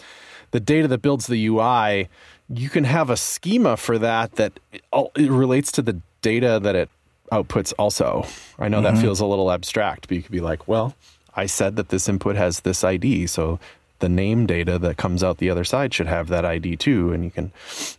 the 0.55 0.61
data 0.61 0.87
that 0.87 1.03
builds 1.03 1.27
the 1.27 1.47
UI, 1.49 2.09
you 2.49 2.71
can 2.71 2.85
have 2.85 3.11
a 3.11 3.17
schema 3.17 3.77
for 3.77 3.99
that 3.99 4.37
that 4.37 4.53
it 4.73 5.29
relates 5.29 5.73
to 5.73 5.83
the 5.83 6.01
data 6.23 6.61
that 6.63 6.77
it 6.77 6.89
outputs 7.33 7.73
also. 7.77 8.25
I 8.57 8.69
know 8.69 8.81
mm-hmm. 8.81 8.95
that 8.95 9.01
feels 9.01 9.19
a 9.19 9.27
little 9.27 9.51
abstract, 9.51 10.07
but 10.07 10.17
you 10.17 10.23
could 10.23 10.31
be 10.31 10.41
like, 10.41 10.69
well, 10.69 10.95
I 11.35 11.47
said 11.47 11.75
that 11.75 11.89
this 11.89 12.09
input 12.09 12.37
has 12.37 12.61
this 12.61 12.85
ID, 12.85 13.27
so 13.27 13.59
the 13.99 14.09
name 14.09 14.47
data 14.47 14.79
that 14.79 14.97
comes 14.97 15.25
out 15.25 15.39
the 15.39 15.51
other 15.51 15.65
side 15.65 15.93
should 15.93 16.07
have 16.07 16.29
that 16.29 16.45
ID 16.45 16.77
too, 16.77 17.13
and 17.13 17.25
you 17.25 17.33
can 17.33 17.51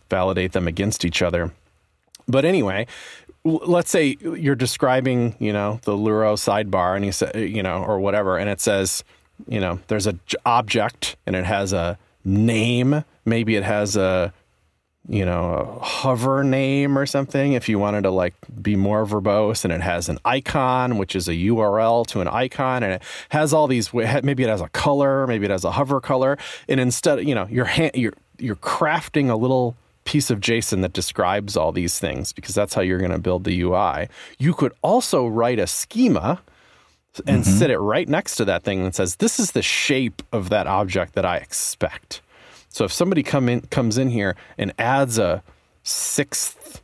validate 0.08 0.52
them 0.52 0.66
against 0.66 1.04
each 1.04 1.20
other. 1.20 1.52
But 2.26 2.46
anyway, 2.46 2.86
let's 3.44 3.90
say 3.90 4.16
you're 4.22 4.54
describing, 4.54 5.36
you 5.38 5.52
know, 5.52 5.78
the 5.82 5.92
Luro 5.92 6.38
sidebar, 6.38 6.96
and 6.96 7.04
you 7.04 7.12
say, 7.12 7.48
you 7.48 7.62
know, 7.62 7.84
or 7.84 8.00
whatever, 8.00 8.38
and 8.38 8.48
it 8.48 8.62
says, 8.62 9.04
you 9.46 9.60
know, 9.60 9.78
there's 9.88 10.06
a 10.06 10.18
object 10.46 11.16
and 11.26 11.36
it 11.36 11.44
has 11.44 11.74
a 11.74 11.98
name. 12.26 13.04
Maybe 13.24 13.56
it 13.56 13.62
has 13.62 13.96
a 13.96 14.34
you 15.08 15.24
know, 15.24 15.78
a 15.80 15.84
hover 15.84 16.42
name 16.42 16.98
or 16.98 17.06
something 17.06 17.52
if 17.52 17.68
you 17.68 17.78
wanted 17.78 18.02
to 18.02 18.10
like 18.10 18.34
be 18.60 18.74
more 18.74 19.06
verbose 19.06 19.64
and 19.64 19.72
it 19.72 19.80
has 19.80 20.08
an 20.08 20.18
icon 20.24 20.98
which 20.98 21.14
is 21.14 21.28
a 21.28 21.32
URL 21.32 22.04
to 22.08 22.20
an 22.20 22.26
icon 22.26 22.82
and 22.82 22.94
it 22.94 23.02
has 23.28 23.52
all 23.52 23.68
these 23.68 23.94
maybe 23.94 24.42
it 24.42 24.48
has 24.48 24.60
a 24.60 24.68
color, 24.70 25.26
maybe 25.26 25.44
it 25.44 25.50
has 25.50 25.64
a 25.64 25.70
hover 25.70 26.00
color 26.00 26.36
and 26.68 26.80
instead, 26.80 27.26
you 27.26 27.34
know, 27.34 27.46
you're 27.48 27.70
you're 27.94 28.14
you're 28.38 28.56
crafting 28.56 29.30
a 29.30 29.36
little 29.36 29.76
piece 30.04 30.30
of 30.30 30.40
JSON 30.40 30.82
that 30.82 30.92
describes 30.92 31.56
all 31.56 31.72
these 31.72 31.98
things 31.98 32.32
because 32.32 32.54
that's 32.54 32.74
how 32.74 32.80
you're 32.80 32.98
going 32.98 33.10
to 33.10 33.18
build 33.18 33.44
the 33.44 33.60
UI. 33.60 34.08
You 34.38 34.54
could 34.54 34.72
also 34.82 35.26
write 35.26 35.58
a 35.58 35.66
schema 35.66 36.40
and 37.26 37.42
mm-hmm. 37.42 37.58
sit 37.58 37.70
it 37.70 37.78
right 37.78 38.08
next 38.08 38.36
to 38.36 38.44
that 38.44 38.64
thing 38.64 38.84
that 38.84 38.94
says, 38.94 39.16
This 39.16 39.38
is 39.38 39.52
the 39.52 39.62
shape 39.62 40.22
of 40.32 40.48
that 40.50 40.66
object 40.66 41.14
that 41.14 41.24
I 41.24 41.36
expect. 41.36 42.20
So 42.68 42.84
if 42.84 42.92
somebody 42.92 43.22
come 43.22 43.48
in 43.48 43.62
comes 43.62 43.98
in 43.98 44.10
here 44.10 44.36
and 44.58 44.72
adds 44.78 45.18
a 45.18 45.42
sixth 45.82 46.82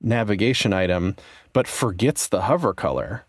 navigation 0.00 0.72
item, 0.72 1.16
but 1.52 1.66
forgets 1.66 2.28
the 2.28 2.42
hover 2.42 2.72
color, 2.72 3.24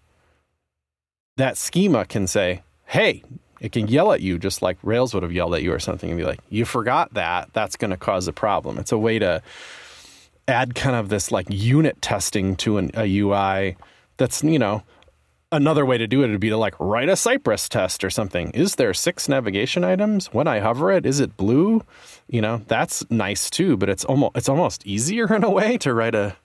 that 1.37 1.57
schema 1.57 2.05
can 2.05 2.27
say, 2.27 2.61
Hey, 2.85 3.23
it 3.59 3.71
can 3.71 3.87
yell 3.87 4.13
at 4.13 4.21
you 4.21 4.39
just 4.39 4.61
like 4.61 4.77
Rails 4.81 5.13
would 5.13 5.23
have 5.23 5.33
yelled 5.33 5.55
at 5.55 5.63
you 5.63 5.73
or 5.73 5.79
something 5.79 6.09
and 6.09 6.17
be 6.17 6.25
like, 6.25 6.39
You 6.49 6.65
forgot 6.65 7.13
that. 7.15 7.49
That's 7.53 7.75
going 7.75 7.91
to 7.91 7.97
cause 7.97 8.27
a 8.27 8.33
problem. 8.33 8.77
It's 8.77 8.91
a 8.91 8.97
way 8.97 9.19
to 9.19 9.41
add 10.47 10.75
kind 10.75 10.95
of 10.95 11.09
this 11.09 11.31
like 11.31 11.47
unit 11.49 12.01
testing 12.01 12.55
to 12.57 12.77
an, 12.77 12.91
a 12.93 13.19
UI 13.19 13.77
that's, 14.17 14.43
you 14.43 14.59
know, 14.59 14.83
another 15.51 15.85
way 15.85 15.97
to 15.97 16.07
do 16.07 16.23
it 16.23 16.29
would 16.29 16.39
be 16.39 16.49
to 16.49 16.57
like 16.57 16.75
write 16.79 17.09
a 17.09 17.15
Cypress 17.15 17.69
test 17.69 18.03
or 18.03 18.09
something. 18.09 18.51
Is 18.51 18.75
there 18.75 18.93
six 18.93 19.27
navigation 19.27 19.83
items? 19.83 20.27
When 20.27 20.47
I 20.47 20.59
hover 20.59 20.91
it, 20.91 21.05
is 21.05 21.19
it 21.19 21.37
blue? 21.37 21.81
You 22.27 22.41
know, 22.41 22.61
that's 22.67 23.09
nice 23.09 23.49
too, 23.49 23.77
but 23.77 23.89
it's 23.89 24.05
almost 24.05 24.35
it's 24.35 24.49
almost 24.49 24.85
easier 24.85 25.33
in 25.35 25.43
a 25.43 25.49
way 25.49 25.77
to 25.79 25.93
write 25.93 26.15
a 26.15 26.35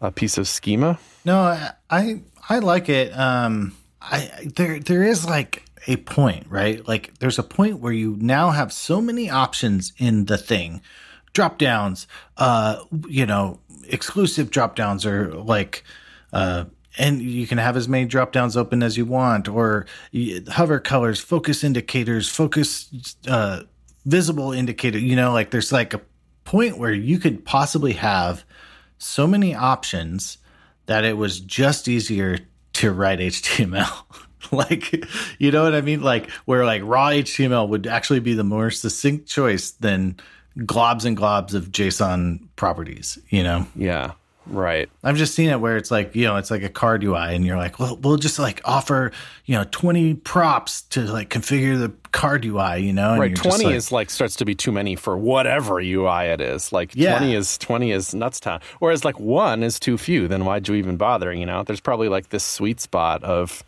a 0.00 0.10
piece 0.10 0.38
of 0.38 0.48
schema. 0.48 0.98
No, 1.24 1.58
I 1.90 2.22
I 2.48 2.58
like 2.58 2.88
it. 2.88 3.16
Um 3.16 3.76
I 4.00 4.30
there 4.56 4.80
there 4.80 5.02
is 5.02 5.26
like 5.26 5.64
a 5.86 5.96
point, 5.96 6.46
right? 6.48 6.86
Like 6.86 7.18
there's 7.18 7.38
a 7.38 7.42
point 7.42 7.80
where 7.80 7.92
you 7.92 8.16
now 8.20 8.50
have 8.50 8.72
so 8.72 9.00
many 9.00 9.30
options 9.30 9.92
in 9.98 10.26
the 10.26 10.38
thing. 10.38 10.82
Drop 11.32 11.58
downs, 11.58 12.08
uh, 12.38 12.82
you 13.08 13.24
know, 13.24 13.60
exclusive 13.88 14.50
drop 14.50 14.74
downs 14.74 15.06
are 15.06 15.32
like 15.32 15.84
uh 16.32 16.64
and 16.98 17.22
you 17.22 17.46
can 17.46 17.58
have 17.58 17.76
as 17.76 17.88
many 17.88 18.04
drop 18.04 18.32
downs 18.32 18.56
open 18.56 18.82
as 18.82 18.96
you 18.96 19.04
want 19.04 19.48
or 19.48 19.86
hover 20.50 20.80
colors 20.80 21.20
focus 21.20 21.62
indicators 21.62 22.28
focus 22.28 23.16
uh, 23.28 23.62
visible 24.06 24.52
indicator 24.52 24.98
you 24.98 25.16
know 25.16 25.32
like 25.32 25.50
there's 25.50 25.72
like 25.72 25.94
a 25.94 26.00
point 26.44 26.78
where 26.78 26.92
you 26.92 27.18
could 27.18 27.44
possibly 27.44 27.92
have 27.92 28.44
so 28.98 29.26
many 29.26 29.54
options 29.54 30.38
that 30.86 31.04
it 31.04 31.16
was 31.16 31.40
just 31.40 31.88
easier 31.88 32.38
to 32.72 32.92
write 32.92 33.18
html 33.20 34.04
like 34.52 35.04
you 35.38 35.50
know 35.50 35.62
what 35.62 35.74
i 35.74 35.80
mean? 35.80 36.02
Like 36.02 36.30
where 36.44 36.64
like 36.64 36.82
raw 36.84 37.08
html 37.08 37.68
would 37.68 37.86
actually 37.86 38.20
be 38.20 38.34
the 38.34 38.44
more 38.44 38.70
succinct 38.70 39.28
choice 39.28 39.72
than 39.72 40.16
globs 40.58 41.04
and 41.04 41.16
globs 41.16 41.54
of 41.54 41.70
json 41.70 42.48
properties 42.56 43.18
you 43.28 43.42
know? 43.42 43.66
Yeah 43.76 44.12
Right. 44.46 44.88
I've 45.04 45.16
just 45.16 45.34
seen 45.34 45.50
it 45.50 45.60
where 45.60 45.76
it's 45.76 45.90
like, 45.90 46.16
you 46.16 46.24
know, 46.24 46.36
it's 46.36 46.50
like 46.50 46.62
a 46.62 46.68
card 46.68 47.04
UI 47.04 47.34
and 47.34 47.44
you're 47.44 47.56
like, 47.56 47.78
well, 47.78 47.96
we'll 47.96 48.16
just 48.16 48.38
like 48.38 48.60
offer, 48.64 49.12
you 49.44 49.54
know, 49.54 49.64
20 49.70 50.14
props 50.14 50.82
to 50.82 51.02
like 51.02 51.28
configure 51.28 51.78
the 51.78 51.92
card 52.10 52.44
UI, 52.44 52.78
you 52.78 52.92
know? 52.92 53.12
And 53.12 53.20
right. 53.20 53.36
20 53.36 53.64
like, 53.64 53.74
is 53.74 53.92
like 53.92 54.10
starts 54.10 54.36
to 54.36 54.44
be 54.44 54.54
too 54.54 54.72
many 54.72 54.96
for 54.96 55.16
whatever 55.16 55.78
UI 55.78 56.26
it 56.26 56.40
is. 56.40 56.72
Like 56.72 56.92
yeah. 56.94 57.18
20 57.18 57.34
is 57.34 57.58
20 57.58 57.92
is 57.92 58.14
nuts 58.14 58.40
town. 58.40 58.60
Whereas 58.78 59.04
like 59.04 59.20
one 59.20 59.62
is 59.62 59.78
too 59.78 59.96
few. 59.98 60.26
Then 60.26 60.44
why'd 60.44 60.66
you 60.66 60.74
even 60.74 60.96
bother? 60.96 61.32
You 61.32 61.46
know, 61.46 61.62
there's 61.62 61.80
probably 61.80 62.08
like 62.08 62.30
this 62.30 62.44
sweet 62.44 62.80
spot 62.80 63.22
of, 63.22 63.62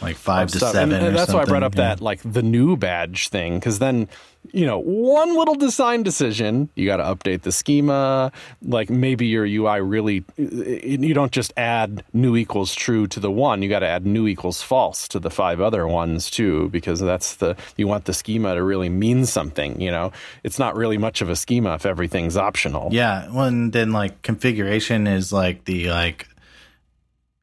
like 0.00 0.16
five 0.16 0.50
to 0.50 0.58
stuff. 0.58 0.72
seven. 0.72 0.94
And, 0.96 1.06
and 1.08 1.16
that's 1.16 1.32
why 1.32 1.42
I 1.42 1.44
brought 1.44 1.62
up 1.62 1.76
yeah. 1.76 1.94
that 1.94 2.00
like 2.00 2.20
the 2.24 2.42
new 2.42 2.76
badge 2.76 3.28
thing 3.28 3.54
because 3.54 3.78
then 3.78 4.08
you 4.50 4.66
know 4.66 4.78
one 4.78 5.36
little 5.36 5.54
design 5.54 6.02
decision 6.02 6.68
you 6.74 6.86
got 6.86 6.96
to 6.96 7.04
update 7.04 7.42
the 7.42 7.52
schema. 7.52 8.32
Like 8.62 8.90
maybe 8.90 9.26
your 9.26 9.44
UI 9.44 9.80
really 9.80 10.24
uh, 10.38 10.42
you 10.42 11.14
don't 11.14 11.32
just 11.32 11.52
add 11.56 12.04
new 12.12 12.36
equals 12.36 12.74
true 12.74 13.06
to 13.08 13.20
the 13.20 13.30
one. 13.30 13.62
You 13.62 13.68
got 13.68 13.80
to 13.80 13.88
add 13.88 14.04
new 14.04 14.26
equals 14.26 14.62
false 14.62 15.06
to 15.08 15.18
the 15.18 15.30
five 15.30 15.60
other 15.60 15.86
ones 15.86 16.30
too 16.30 16.68
because 16.70 17.00
that's 17.00 17.36
the 17.36 17.56
you 17.76 17.86
want 17.86 18.06
the 18.06 18.14
schema 18.14 18.54
to 18.54 18.62
really 18.62 18.88
mean 18.88 19.26
something. 19.26 19.80
You 19.80 19.90
know, 19.90 20.12
it's 20.42 20.58
not 20.58 20.76
really 20.76 20.98
much 20.98 21.22
of 21.22 21.28
a 21.28 21.36
schema 21.36 21.74
if 21.74 21.86
everything's 21.86 22.36
optional. 22.36 22.88
Yeah, 22.92 23.30
well, 23.30 23.46
and 23.46 23.72
then 23.72 23.92
like 23.92 24.22
configuration 24.22 25.06
is 25.06 25.32
like 25.32 25.64
the 25.64 25.88
like 25.90 26.26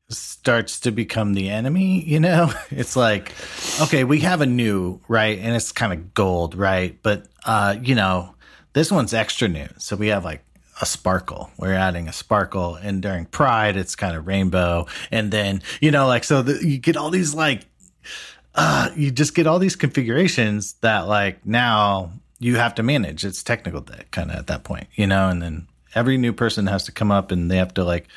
starts 0.10 0.80
to 0.82 0.92
become 0.92 1.34
the 1.34 1.50
enemy, 1.50 2.02
you 2.04 2.20
know? 2.20 2.52
It's 2.72 2.96
like, 2.96 3.34
okay, 3.82 4.04
we 4.04 4.20
have 4.22 4.42
a 4.42 4.46
new, 4.46 5.00
right? 5.08 5.38
And 5.40 5.56
it's 5.56 5.72
kind 5.72 5.94
of 5.94 6.14
gold, 6.14 6.56
right? 6.56 6.98
But, 7.02 7.28
uh, 7.46 7.76
you 7.82 7.96
know, 7.96 8.36
this 8.74 8.92
one's 8.92 9.14
extra 9.14 9.48
new. 9.48 9.68
So 9.78 9.96
we 9.96 10.08
have 10.08 10.24
like 10.24 10.44
a 10.82 10.86
sparkle. 10.86 11.52
We're 11.58 11.74
adding 11.74 12.08
a 12.08 12.14
sparkle. 12.14 12.76
And 12.76 13.02
during 13.02 13.26
Pride, 13.26 13.76
it's 13.76 13.96
kind 13.96 14.16
of 14.16 14.28
rainbow. 14.28 14.88
And 15.12 15.32
then, 15.32 15.62
you 15.82 15.92
know, 15.92 16.08
like, 16.08 16.24
so 16.24 16.42
the, 16.42 16.66
you 16.66 16.78
get 16.78 16.98
all 16.98 17.10
these 17.10 17.34
like, 17.34 17.66
uh, 18.56 18.90
you 18.96 19.12
just 19.12 19.36
get 19.36 19.48
all 19.48 19.60
these 19.60 19.76
configurations 19.76 20.74
that 20.82 21.08
like 21.08 21.46
now 21.46 22.12
you 22.40 22.56
have 22.56 22.76
to 22.76 22.84
manage. 22.84 23.26
It's 23.26 23.44
technical 23.44 23.82
debt 23.82 24.12
kind 24.12 24.32
of 24.32 24.38
at 24.38 24.48
that 24.48 24.64
point, 24.64 24.88
you 24.96 25.06
know? 25.06 25.30
And 25.30 25.42
then 25.42 25.68
every 25.96 26.18
new 26.18 26.34
person 26.34 26.68
has 26.68 26.86
to 26.86 26.92
come 26.92 27.12
up 27.12 27.32
and 27.32 27.50
they 27.52 27.58
have 27.58 27.74
to 27.76 27.84
like, 27.84 28.08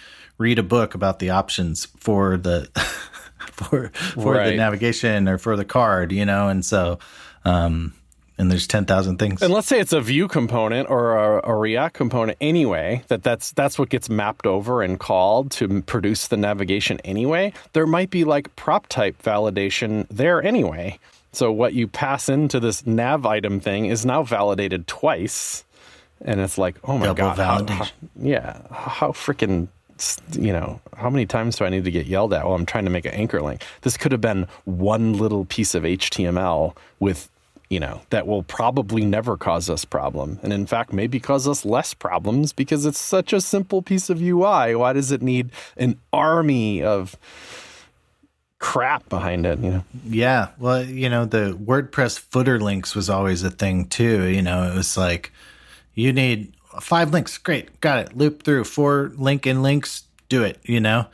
read 0.42 0.58
a 0.58 0.62
book 0.62 0.94
about 0.94 1.20
the 1.20 1.30
options 1.30 1.86
for 1.98 2.36
the 2.36 2.68
for 3.52 3.88
for 3.88 4.34
right. 4.34 4.50
the 4.50 4.56
navigation 4.56 5.28
or 5.28 5.38
for 5.38 5.56
the 5.56 5.64
card, 5.64 6.12
you 6.12 6.26
know, 6.26 6.48
and 6.48 6.64
so 6.64 6.98
um 7.44 7.94
and 8.38 8.50
there's 8.50 8.66
10,000 8.66 9.18
things. 9.18 9.40
And 9.40 9.52
let's 9.52 9.68
say 9.68 9.78
it's 9.78 9.92
a 9.92 10.00
Vue 10.00 10.26
component 10.26 10.90
or 10.90 11.16
a, 11.16 11.50
a, 11.50 11.54
React 11.54 11.94
component 11.94 12.38
anyway, 12.40 13.04
that 13.08 13.22
that's 13.22 13.52
that's 13.52 13.78
what 13.78 13.88
gets 13.88 14.08
mapped 14.08 14.46
over 14.46 14.82
and 14.82 14.98
called 14.98 15.52
to 15.52 15.82
produce 15.82 16.26
the 16.28 16.36
navigation 16.36 16.98
anyway. 17.04 17.52
There 17.72 17.86
might 17.86 18.10
be 18.10 18.24
like 18.24 18.54
prop 18.56 18.88
type 18.88 19.22
validation 19.22 20.06
there 20.10 20.42
anyway. 20.42 20.98
So 21.32 21.52
what 21.52 21.74
you 21.74 21.86
pass 21.86 22.28
into 22.28 22.58
this 22.58 22.84
nav 22.84 23.24
item 23.26 23.60
thing 23.60 23.86
is 23.86 24.04
now 24.04 24.22
validated 24.22 24.86
twice. 24.86 25.64
And 26.24 26.40
it's 26.40 26.58
like, 26.58 26.76
oh 26.84 26.98
my 26.98 27.06
Double 27.06 27.34
god, 27.34 27.38
validation. 27.38 27.68
How, 27.68 27.84
how, 27.84 27.90
yeah, 28.20 28.62
how 28.70 29.12
freaking 29.12 29.68
you 30.32 30.52
know, 30.52 30.80
how 30.96 31.10
many 31.10 31.26
times 31.26 31.56
do 31.56 31.64
I 31.64 31.68
need 31.68 31.84
to 31.84 31.90
get 31.90 32.06
yelled 32.06 32.32
at 32.32 32.44
while 32.44 32.54
I'm 32.54 32.66
trying 32.66 32.84
to 32.84 32.90
make 32.90 33.04
an 33.04 33.14
anchor 33.14 33.40
link? 33.42 33.62
This 33.82 33.96
could 33.96 34.12
have 34.12 34.20
been 34.20 34.46
one 34.64 35.14
little 35.14 35.44
piece 35.44 35.74
of 35.74 35.82
HTML 35.82 36.76
with, 37.00 37.28
you 37.68 37.80
know, 37.80 38.02
that 38.10 38.26
will 38.26 38.42
probably 38.42 39.04
never 39.04 39.36
cause 39.36 39.68
us 39.70 39.84
problem. 39.84 40.38
And 40.42 40.52
in 40.52 40.66
fact, 40.66 40.92
maybe 40.92 41.20
cause 41.20 41.46
us 41.48 41.64
less 41.64 41.94
problems 41.94 42.52
because 42.52 42.86
it's 42.86 43.00
such 43.00 43.32
a 43.32 43.40
simple 43.40 43.82
piece 43.82 44.10
of 44.10 44.20
UI. 44.20 44.74
Why 44.74 44.92
does 44.92 45.12
it 45.12 45.22
need 45.22 45.50
an 45.76 45.98
army 46.12 46.82
of 46.82 47.16
crap 48.58 49.08
behind 49.08 49.44
it, 49.44 49.58
you 49.58 49.70
know? 49.70 49.84
Yeah. 50.06 50.48
Well, 50.58 50.84
you 50.84 51.10
know, 51.10 51.24
the 51.24 51.58
WordPress 51.60 52.18
footer 52.18 52.60
links 52.60 52.94
was 52.94 53.10
always 53.10 53.42
a 53.42 53.50
thing 53.50 53.86
too. 53.86 54.24
You 54.24 54.40
know, 54.40 54.70
it 54.70 54.74
was 54.74 54.96
like 54.96 55.32
you 55.94 56.12
need 56.12 56.54
five 56.80 57.12
links, 57.12 57.38
great, 57.38 57.80
got 57.80 57.98
it. 57.98 58.16
Loop 58.16 58.42
through 58.42 58.64
four 58.64 59.12
link 59.16 59.46
and 59.46 59.62
links, 59.62 60.04
do 60.28 60.42
it. 60.42 60.58
You 60.64 60.80
know. 60.80 61.06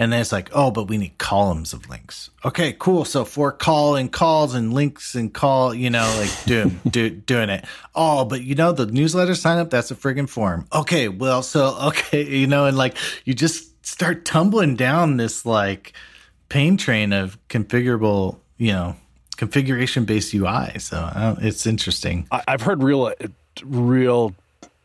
And 0.00 0.10
then 0.10 0.22
it's 0.22 0.32
like, 0.32 0.48
oh, 0.54 0.70
but 0.70 0.84
we 0.84 0.96
need 0.96 1.18
columns 1.18 1.74
of 1.74 1.86
links. 1.90 2.30
Okay, 2.42 2.74
cool. 2.78 3.04
So 3.04 3.26
four 3.26 3.52
call 3.52 3.96
and 3.96 4.10
calls 4.10 4.54
and 4.54 4.72
links 4.72 5.14
and 5.14 5.30
call, 5.30 5.74
you 5.74 5.90
know, 5.90 6.10
like 6.18 6.44
doing 6.46 6.80
do, 6.88 7.10
doing 7.10 7.50
it. 7.50 7.66
Oh, 7.94 8.24
but 8.24 8.40
you 8.40 8.54
know, 8.54 8.72
the 8.72 8.86
newsletter 8.86 9.34
sign 9.34 9.58
up, 9.58 9.68
that's 9.68 9.90
a 9.90 9.94
friggin' 9.94 10.26
form. 10.26 10.66
Okay, 10.72 11.08
well, 11.08 11.42
so 11.42 11.76
okay, 11.88 12.24
you 12.24 12.46
know, 12.46 12.64
and 12.64 12.78
like 12.78 12.96
you 13.26 13.34
just 13.34 13.86
start 13.86 14.24
tumbling 14.24 14.74
down 14.74 15.18
this 15.18 15.44
like 15.44 15.92
pain 16.48 16.78
train 16.78 17.12
of 17.12 17.36
configurable, 17.48 18.38
you 18.56 18.72
know, 18.72 18.96
configuration 19.36 20.06
based 20.06 20.32
UI. 20.32 20.78
So 20.78 20.96
uh, 20.96 21.36
it's 21.42 21.66
interesting. 21.66 22.26
I've 22.30 22.62
heard 22.62 22.82
real, 22.82 23.12
real 23.62 24.34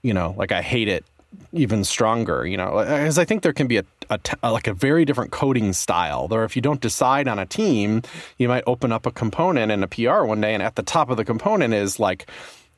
you 0.05 0.13
know, 0.13 0.35
like 0.37 0.51
I 0.51 0.61
hate 0.61 0.87
it 0.87 1.03
even 1.51 1.83
stronger, 1.83 2.45
you 2.45 2.57
know, 2.57 2.77
uh, 2.77 2.97
because 2.97 3.17
I 3.17 3.25
think 3.25 3.41
there 3.41 3.53
can 3.53 3.67
be 3.67 3.77
a, 3.77 3.85
a, 4.09 4.51
like 4.51 4.67
a 4.67 4.73
very 4.73 5.03
different 5.03 5.31
coding 5.31 5.73
style. 5.73 6.27
There, 6.27 6.43
if 6.43 6.55
you 6.55 6.61
don't 6.61 6.79
decide 6.79 7.27
on 7.27 7.39
a 7.39 7.45
team, 7.45 8.03
you 8.37 8.47
might 8.47 8.63
open 8.67 8.91
up 8.91 9.05
a 9.05 9.11
component 9.11 9.71
in 9.71 9.83
a 9.83 9.87
PR 9.87 10.23
one 10.23 10.41
day, 10.41 10.53
and 10.53 10.63
at 10.63 10.75
the 10.75 10.83
top 10.83 11.09
of 11.09 11.17
the 11.17 11.25
component 11.25 11.73
is 11.73 11.99
like 11.99 12.29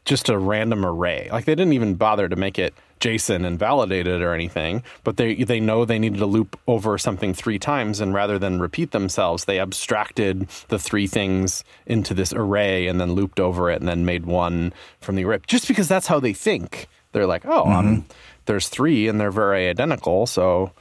just 0.05 0.29
a 0.29 0.37
random 0.37 0.85
array. 0.85 1.27
Like 1.31 1.45
they 1.45 1.53
didn't 1.53 1.73
even 1.73 1.95
bother 1.95 2.29
to 2.29 2.35
make 2.35 2.57
it 2.57 2.73
JSON 3.01 3.45
and 3.45 3.59
validate 3.59 4.07
it 4.07 4.21
or 4.21 4.33
anything, 4.33 4.81
but 5.03 5.17
they 5.17 5.43
they 5.43 5.59
know 5.59 5.85
they 5.85 5.99
needed 5.99 6.19
to 6.19 6.25
loop 6.25 6.57
over 6.65 6.97
something 6.97 7.33
three 7.33 7.59
times, 7.59 7.99
and 7.99 8.13
rather 8.13 8.39
than 8.39 8.59
repeat 8.59 8.91
themselves, 8.91 9.45
they 9.45 9.59
abstracted 9.59 10.47
the 10.69 10.79
three 10.79 11.07
things 11.07 11.63
into 11.85 12.13
this 12.13 12.33
array 12.33 12.87
and 12.87 12.99
then 12.99 13.11
looped 13.11 13.39
over 13.39 13.69
it 13.69 13.79
and 13.79 13.87
then 13.87 14.05
made 14.05 14.25
one 14.25 14.73
from 14.99 15.15
the 15.15 15.25
array. 15.25 15.39
Just 15.45 15.67
because 15.67 15.87
that's 15.87 16.07
how 16.07 16.19
they 16.19 16.33
think 16.33 16.87
they're 17.17 17.25
like, 17.25 17.45
oh, 17.45 17.65
mm-hmm. 17.65 18.01
there's 18.45 18.69
three 18.69 19.07
and 19.07 19.19
they're 19.19 19.31
very 19.31 19.67
identical, 19.69 20.27
so 20.27 20.71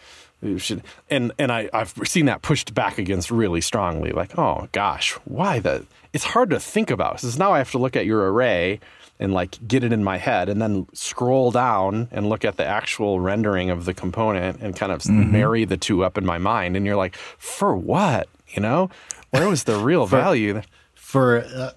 should, 0.58 0.82
and 1.08 1.32
and 1.38 1.50
I 1.50 1.70
I've 1.72 1.94
seen 2.04 2.26
that 2.26 2.42
pushed 2.42 2.74
back 2.74 2.98
against 2.98 3.30
really 3.30 3.60
strongly. 3.60 4.12
Like, 4.12 4.38
oh 4.38 4.68
gosh, 4.72 5.12
why 5.24 5.58
the? 5.58 5.86
It's 6.12 6.24
hard 6.24 6.50
to 6.50 6.60
think 6.60 6.90
about 6.90 7.14
because 7.16 7.38
now 7.38 7.52
I 7.52 7.58
have 7.58 7.70
to 7.72 7.78
look 7.78 7.96
at 7.96 8.06
your 8.06 8.30
array 8.32 8.80
and 9.18 9.32
like 9.32 9.66
get 9.66 9.82
it 9.82 9.92
in 9.92 10.04
my 10.04 10.18
head, 10.18 10.48
and 10.48 10.60
then 10.60 10.86
scroll 10.92 11.50
down 11.50 12.08
and 12.10 12.28
look 12.28 12.44
at 12.44 12.58
the 12.58 12.66
actual 12.66 13.18
rendering 13.18 13.70
of 13.70 13.86
the 13.86 13.94
component 13.94 14.60
and 14.60 14.76
kind 14.76 14.92
of 14.92 15.00
mm-hmm. 15.00 15.32
marry 15.32 15.64
the 15.64 15.78
two 15.78 16.04
up 16.04 16.18
in 16.18 16.26
my 16.26 16.38
mind. 16.38 16.76
And 16.76 16.84
you're 16.84 16.96
like, 16.96 17.16
for 17.16 17.74
what? 17.74 18.28
You 18.48 18.60
know, 18.60 18.90
where 19.30 19.48
was 19.48 19.64
the 19.64 19.78
real 19.78 20.06
for, 20.06 20.16
value? 20.16 20.62
For 20.94 21.38
uh, 21.44 21.70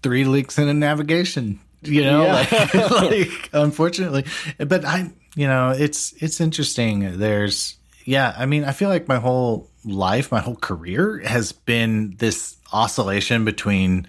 three 0.00 0.24
links 0.24 0.58
in 0.58 0.68
a 0.68 0.74
navigation 0.74 1.60
you 1.82 2.02
know 2.02 2.22
yeah. 2.22 2.34
like, 2.34 2.74
like 2.90 3.50
unfortunately. 3.52 4.24
But 4.58 4.84
i 4.84 5.10
you 5.36 5.46
know 5.46 5.70
it's 5.70 6.12
it's 6.22 6.40
interesting. 6.40 7.18
There's 7.18 7.76
yeah 8.06 8.34
i 8.38 8.46
mean 8.46 8.64
i 8.64 8.72
feel 8.72 8.88
like 8.88 9.06
my 9.08 9.18
whole 9.18 9.68
life 9.84 10.32
my 10.32 10.40
whole 10.40 10.56
career 10.56 11.20
has 11.24 11.52
been 11.52 12.16
this 12.16 12.56
oscillation 12.72 13.44
between 13.44 14.08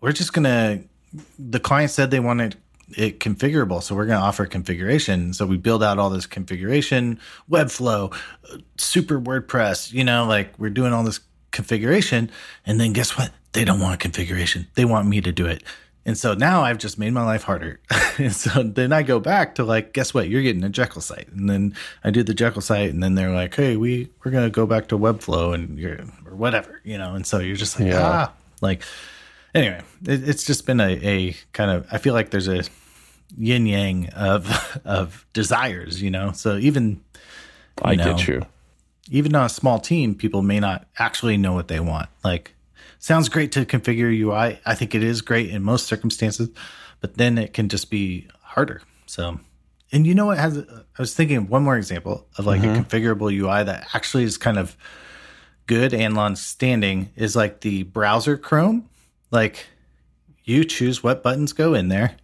we're 0.00 0.12
just 0.12 0.32
gonna 0.32 0.80
the 1.36 1.58
client 1.58 1.90
said 1.90 2.10
they 2.10 2.20
wanted 2.20 2.56
it 2.96 3.18
configurable 3.18 3.82
so 3.82 3.96
we're 3.96 4.06
going 4.06 4.18
to 4.18 4.24
offer 4.24 4.46
configuration. 4.46 5.32
So 5.32 5.44
we 5.44 5.56
build 5.56 5.82
out 5.82 5.98
all 5.98 6.08
this 6.08 6.26
configuration 6.26 7.18
webflow 7.50 8.16
super 8.78 9.20
wordpress 9.20 9.92
you 9.92 10.04
know 10.04 10.24
like 10.24 10.56
we're 10.58 10.70
doing 10.70 10.92
all 10.92 11.02
this 11.02 11.20
configuration. 11.50 12.30
And 12.66 12.78
then 12.78 12.92
guess 12.92 13.16
what? 13.16 13.32
They 13.52 13.64
don't 13.64 13.80
want 13.80 13.98
configuration. 13.98 14.66
They 14.74 14.84
want 14.84 15.08
me 15.08 15.22
to 15.22 15.32
do 15.32 15.46
it 15.46 15.62
And 16.06 16.16
so 16.16 16.34
now 16.34 16.62
I've 16.62 16.78
just 16.78 17.00
made 17.00 17.12
my 17.12 17.24
life 17.24 17.42
harder. 17.42 17.80
and 18.18 18.32
so 18.32 18.62
then 18.62 18.92
I 18.92 19.02
go 19.02 19.18
back 19.18 19.56
to 19.56 19.64
like, 19.64 19.92
guess 19.92 20.14
what? 20.14 20.28
You're 20.28 20.40
getting 20.40 20.62
a 20.62 20.68
Jekyll 20.68 21.02
site. 21.02 21.26
And 21.32 21.50
then 21.50 21.74
I 22.04 22.12
do 22.12 22.22
the 22.22 22.32
Jekyll 22.32 22.62
site 22.62 22.90
and 22.90 23.02
then 23.02 23.16
they're 23.16 23.32
like, 23.32 23.56
hey, 23.56 23.76
we, 23.76 24.08
we're 24.22 24.30
going 24.30 24.44
to 24.44 24.50
go 24.50 24.66
back 24.66 24.86
to 24.88 24.98
Webflow 24.98 25.52
and 25.52 25.76
you're, 25.76 25.98
or 26.24 26.36
whatever, 26.36 26.80
you 26.84 26.96
know? 26.96 27.16
And 27.16 27.26
so 27.26 27.40
you're 27.40 27.56
just 27.56 27.80
like, 27.80 27.88
yeah. 27.88 28.28
ah, 28.28 28.32
like, 28.60 28.82
anyway, 29.52 29.82
it, 30.04 30.28
it's 30.28 30.44
just 30.44 30.64
been 30.64 30.78
a, 30.78 30.92
a 31.02 31.36
kind 31.52 31.72
of, 31.72 31.88
I 31.90 31.98
feel 31.98 32.14
like 32.14 32.30
there's 32.30 32.48
a 32.48 32.62
yin 33.36 33.66
yang 33.66 34.08
of, 34.10 34.80
of 34.84 35.26
desires, 35.32 36.00
you 36.00 36.12
know? 36.12 36.30
So 36.30 36.56
even, 36.56 37.02
I 37.82 37.96
know, 37.96 38.14
get 38.14 38.28
you. 38.28 38.46
Even 39.10 39.34
on 39.34 39.46
a 39.46 39.48
small 39.48 39.80
team, 39.80 40.14
people 40.14 40.42
may 40.42 40.60
not 40.60 40.86
actually 41.00 41.36
know 41.36 41.52
what 41.52 41.66
they 41.66 41.80
want. 41.80 42.08
Like, 42.22 42.55
sounds 43.06 43.28
great 43.28 43.52
to 43.52 43.64
configure 43.64 44.12
UI. 44.12 44.58
I 44.66 44.74
think 44.74 44.92
it 44.92 45.02
is 45.04 45.20
great 45.20 45.50
in 45.50 45.62
most 45.62 45.86
circumstances, 45.86 46.50
but 47.00 47.16
then 47.16 47.38
it 47.38 47.52
can 47.52 47.68
just 47.68 47.88
be 47.88 48.26
harder. 48.42 48.82
So, 49.06 49.38
and 49.92 50.04
you 50.04 50.12
know 50.12 50.26
what 50.26 50.38
has 50.38 50.58
I 50.58 50.82
was 50.98 51.14
thinking 51.14 51.36
of 51.36 51.48
one 51.48 51.62
more 51.62 51.76
example 51.76 52.26
of 52.36 52.46
like 52.46 52.62
mm-hmm. 52.62 52.80
a 52.80 52.82
configurable 52.82 53.32
UI 53.32 53.62
that 53.62 53.94
actually 53.94 54.24
is 54.24 54.36
kind 54.36 54.58
of 54.58 54.76
good 55.66 55.94
and 55.94 56.16
long 56.16 56.34
standing 56.34 57.10
is 57.14 57.36
like 57.36 57.60
the 57.60 57.84
browser 57.84 58.36
Chrome. 58.36 58.88
Like 59.30 59.66
you 60.42 60.64
choose 60.64 61.04
what 61.04 61.22
buttons 61.22 61.52
go 61.52 61.74
in 61.74 61.86
there 61.88 62.16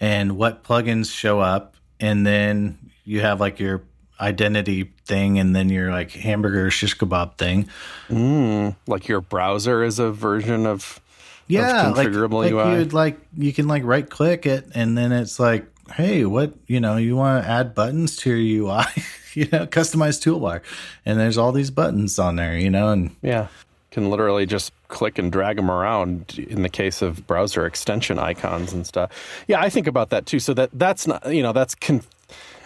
and 0.00 0.36
what 0.36 0.64
plugins 0.64 1.14
show 1.14 1.38
up 1.38 1.76
and 2.00 2.26
then 2.26 2.90
you 3.04 3.20
have 3.20 3.38
like 3.38 3.60
your 3.60 3.84
identity 4.20 4.92
thing 5.10 5.40
and 5.40 5.54
then 5.54 5.68
your 5.68 5.90
like 5.90 6.12
hamburger 6.12 6.70
shish 6.70 6.96
kebab 6.96 7.36
thing. 7.36 7.68
Mm, 8.08 8.76
like 8.86 9.08
your 9.08 9.20
browser 9.20 9.82
is 9.82 9.98
a 9.98 10.10
version 10.10 10.66
of 10.66 11.00
yeah, 11.48 11.90
of 11.90 11.96
configurable 11.96 12.44
like, 12.44 12.52
like 12.52 12.78
UI. 12.78 12.84
like 12.84 13.18
you 13.36 13.52
can 13.52 13.66
like 13.66 13.82
right 13.84 14.08
click 14.08 14.46
it 14.46 14.68
and 14.74 14.96
then 14.96 15.10
it's 15.10 15.40
like, 15.40 15.66
hey, 15.92 16.24
what 16.24 16.54
you 16.68 16.78
know, 16.80 16.96
you 16.96 17.16
want 17.16 17.44
to 17.44 17.50
add 17.50 17.74
buttons 17.74 18.16
to 18.18 18.32
your 18.32 18.68
UI, 18.68 18.84
you 19.34 19.46
know, 19.50 19.66
customized 19.66 20.22
toolbar, 20.22 20.60
and 21.04 21.18
there's 21.18 21.36
all 21.36 21.50
these 21.50 21.72
buttons 21.72 22.18
on 22.18 22.36
there, 22.36 22.56
you 22.56 22.70
know, 22.70 22.88
and 22.90 23.16
yeah, 23.20 23.48
can 23.90 24.10
literally 24.10 24.46
just 24.46 24.72
click 24.86 25.18
and 25.18 25.32
drag 25.32 25.56
them 25.56 25.70
around 25.70 26.38
in 26.38 26.62
the 26.62 26.68
case 26.68 27.02
of 27.02 27.26
browser 27.26 27.66
extension 27.66 28.18
icons 28.18 28.72
and 28.72 28.86
stuff. 28.86 29.10
Yeah, 29.48 29.60
I 29.60 29.70
think 29.70 29.88
about 29.88 30.10
that 30.10 30.26
too. 30.26 30.38
So 30.38 30.54
that 30.54 30.70
that's 30.72 31.08
not 31.08 31.34
you 31.34 31.42
know 31.42 31.52
that's 31.52 31.74
con- 31.74 32.04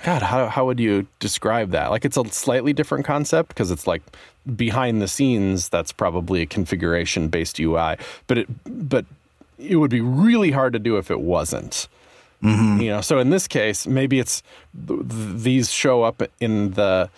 God, 0.04 0.20
how 0.20 0.48
how 0.48 0.66
would 0.66 0.78
you 0.78 1.06
describe 1.18 1.70
that? 1.70 1.90
Like 1.90 2.04
it's 2.04 2.18
a 2.18 2.26
slightly 2.26 2.74
different 2.74 3.06
concept 3.06 3.48
because 3.48 3.70
it's 3.70 3.86
like 3.86 4.02
behind 4.54 5.00
the 5.00 5.08
scenes. 5.08 5.70
That's 5.70 5.92
probably 5.92 6.42
a 6.42 6.46
configuration 6.46 7.28
based 7.28 7.58
UI, 7.58 7.96
but 8.26 8.36
it 8.36 8.48
but 8.66 9.06
it 9.58 9.76
would 9.76 9.90
be 9.90 10.02
really 10.02 10.50
hard 10.50 10.74
to 10.74 10.78
do 10.78 10.98
if 10.98 11.10
it 11.10 11.20
wasn't. 11.20 11.88
Mm-hmm. 12.42 12.82
You 12.82 12.90
know, 12.90 13.00
so 13.00 13.18
in 13.18 13.30
this 13.30 13.48
case, 13.48 13.86
maybe 13.86 14.18
it's 14.18 14.42
th- 14.86 15.00
these 15.06 15.72
show 15.72 16.02
up 16.02 16.22
in 16.38 16.72
the 16.72 17.08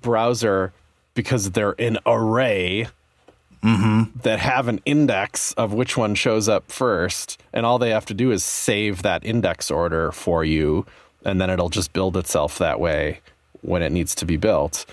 browser 0.00 0.72
because 1.14 1.50
they're 1.50 1.74
an 1.80 1.98
array 2.06 2.86
mm-hmm. 3.60 4.16
that 4.20 4.38
have 4.38 4.68
an 4.68 4.80
index 4.84 5.52
of 5.54 5.72
which 5.72 5.96
one 5.96 6.14
shows 6.14 6.48
up 6.48 6.70
first, 6.70 7.42
and 7.52 7.66
all 7.66 7.80
they 7.80 7.90
have 7.90 8.06
to 8.06 8.14
do 8.14 8.30
is 8.30 8.44
save 8.44 9.02
that 9.02 9.24
index 9.24 9.68
order 9.68 10.12
for 10.12 10.44
you 10.44 10.86
and 11.24 11.40
then 11.40 11.50
it'll 11.50 11.68
just 11.68 11.92
build 11.92 12.16
itself 12.16 12.58
that 12.58 12.80
way 12.80 13.20
when 13.62 13.82
it 13.82 13.92
needs 13.92 14.14
to 14.16 14.24
be 14.24 14.36
built. 14.36 14.86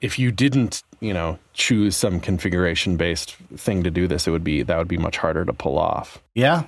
If 0.00 0.18
you 0.18 0.30
didn't, 0.30 0.82
you 1.00 1.14
know, 1.14 1.38
choose 1.54 1.96
some 1.96 2.20
configuration 2.20 2.96
based 2.96 3.36
thing 3.56 3.82
to 3.84 3.90
do 3.90 4.06
this, 4.06 4.26
it 4.26 4.30
would 4.30 4.44
be 4.44 4.62
that 4.62 4.76
would 4.76 4.88
be 4.88 4.98
much 4.98 5.16
harder 5.16 5.44
to 5.44 5.52
pull 5.52 5.78
off. 5.78 6.22
Yeah. 6.34 6.64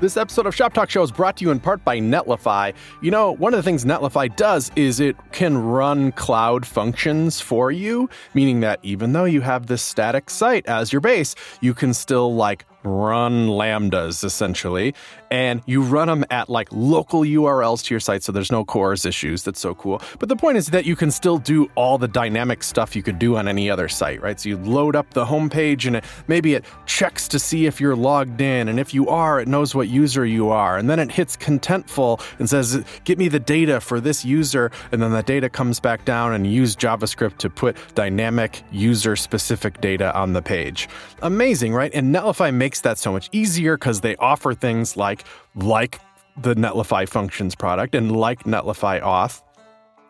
This 0.00 0.18
episode 0.18 0.44
of 0.44 0.54
Shop 0.54 0.74
Talk 0.74 0.90
Show 0.90 1.02
is 1.02 1.10
brought 1.10 1.38
to 1.38 1.44
you 1.46 1.50
in 1.50 1.58
part 1.58 1.82
by 1.82 1.98
Netlify. 1.98 2.74
You 3.00 3.10
know, 3.10 3.32
one 3.32 3.54
of 3.54 3.58
the 3.58 3.62
things 3.62 3.86
Netlify 3.86 4.36
does 4.36 4.70
is 4.76 5.00
it 5.00 5.16
can 5.32 5.56
run 5.56 6.12
cloud 6.12 6.66
functions 6.66 7.40
for 7.40 7.72
you, 7.72 8.10
meaning 8.34 8.60
that 8.60 8.80
even 8.82 9.14
though 9.14 9.24
you 9.24 9.40
have 9.40 9.66
this 9.66 9.80
static 9.80 10.28
site 10.28 10.66
as 10.66 10.92
your 10.92 11.00
base, 11.00 11.34
you 11.62 11.72
can 11.72 11.94
still 11.94 12.34
like 12.34 12.66
run 12.84 13.48
lambdas 13.48 14.24
essentially 14.24 14.94
and 15.30 15.62
you 15.66 15.82
run 15.82 16.06
them 16.06 16.24
at 16.30 16.48
like 16.48 16.68
local 16.70 17.22
urls 17.22 17.82
to 17.82 17.94
your 17.94 18.00
site 18.00 18.22
so 18.22 18.30
there's 18.30 18.52
no 18.52 18.64
CORS 18.64 19.04
issues. 19.04 19.42
That's 19.42 19.58
so 19.58 19.74
cool. 19.74 20.00
But 20.18 20.28
the 20.28 20.36
point 20.36 20.58
is 20.58 20.68
that 20.68 20.84
you 20.84 20.94
can 20.94 21.10
still 21.10 21.38
do 21.38 21.68
all 21.74 21.98
the 21.98 22.06
dynamic 22.06 22.62
stuff 22.62 22.94
you 22.94 23.02
could 23.02 23.18
do 23.18 23.36
on 23.36 23.48
any 23.48 23.70
other 23.70 23.88
site 23.88 24.22
right? 24.22 24.38
So 24.38 24.50
you 24.50 24.58
load 24.58 24.94
up 24.94 25.10
the 25.10 25.24
homepage 25.24 25.86
and 25.86 25.96
it, 25.96 26.04
maybe 26.28 26.54
it 26.54 26.64
checks 26.86 27.26
to 27.28 27.38
see 27.38 27.66
if 27.66 27.80
you're 27.80 27.96
logged 27.96 28.40
in 28.40 28.68
and 28.68 28.78
if 28.78 28.94
you 28.94 29.08
are 29.08 29.40
it 29.40 29.48
knows 29.48 29.74
what 29.74 29.88
user 29.88 30.24
you 30.24 30.50
are. 30.50 30.76
And 30.76 30.88
then 30.88 30.98
it 30.98 31.10
hits 31.10 31.36
contentful 31.36 32.20
and 32.38 32.48
says 32.48 32.84
get 33.04 33.18
me 33.18 33.28
the 33.28 33.40
data 33.40 33.80
for 33.80 34.00
this 34.00 34.24
user 34.24 34.70
and 34.92 35.02
then 35.02 35.12
the 35.12 35.22
data 35.22 35.48
comes 35.48 35.80
back 35.80 36.04
down 36.04 36.32
and 36.32 36.46
use 36.46 36.76
javascript 36.76 37.38
to 37.38 37.50
put 37.50 37.76
dynamic 37.94 38.62
user 38.70 39.16
specific 39.16 39.80
data 39.80 40.14
on 40.14 40.32
the 40.32 40.42
page. 40.42 40.88
Amazing 41.22 41.72
right? 41.72 41.90
And 41.94 42.14
netlify 42.14 42.54
makes 42.54 42.73
makes 42.74 42.80
that 42.80 42.98
so 42.98 43.12
much 43.12 43.28
easier 43.30 43.76
because 43.76 44.00
they 44.00 44.16
offer 44.16 44.52
things 44.52 44.96
like 44.96 45.22
like 45.54 46.00
the 46.36 46.56
Netlify 46.56 47.08
Functions 47.08 47.54
product 47.54 47.94
and 47.94 48.10
like 48.10 48.42
Netlify 48.42 49.00
Auth. 49.00 49.42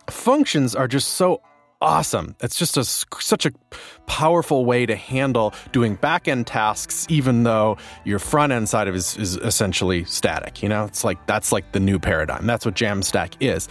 Functions 0.09 0.75
are 0.75 0.89
just 0.89 1.09
so 1.09 1.43
awesome. 1.85 2.35
It's 2.41 2.59
just 2.59 2.77
a, 2.79 2.85
such 2.85 3.45
a 3.45 3.53
powerful 4.07 4.65
way 4.65 4.87
to 4.87 4.97
handle 4.97 5.55
doing 5.71 5.95
back 5.97 6.27
end 6.29 6.47
tasks, 6.47 7.07
even 7.09 7.43
though 7.43 7.77
your 8.05 8.19
front 8.19 8.53
end 8.53 8.69
side 8.69 8.89
of 8.89 8.95
it 8.95 8.99
is, 8.99 9.17
is 9.17 9.37
essentially 9.37 10.05
static. 10.05 10.63
You 10.63 10.69
know, 10.69 10.85
it's 10.85 11.05
like 11.05 11.25
that's 11.27 11.53
like 11.53 11.73
the 11.73 11.81
new 11.81 11.99
paradigm. 11.99 12.47
That's 12.47 12.65
what 12.65 12.75
Jamstack 12.75 13.35
is. 13.41 13.69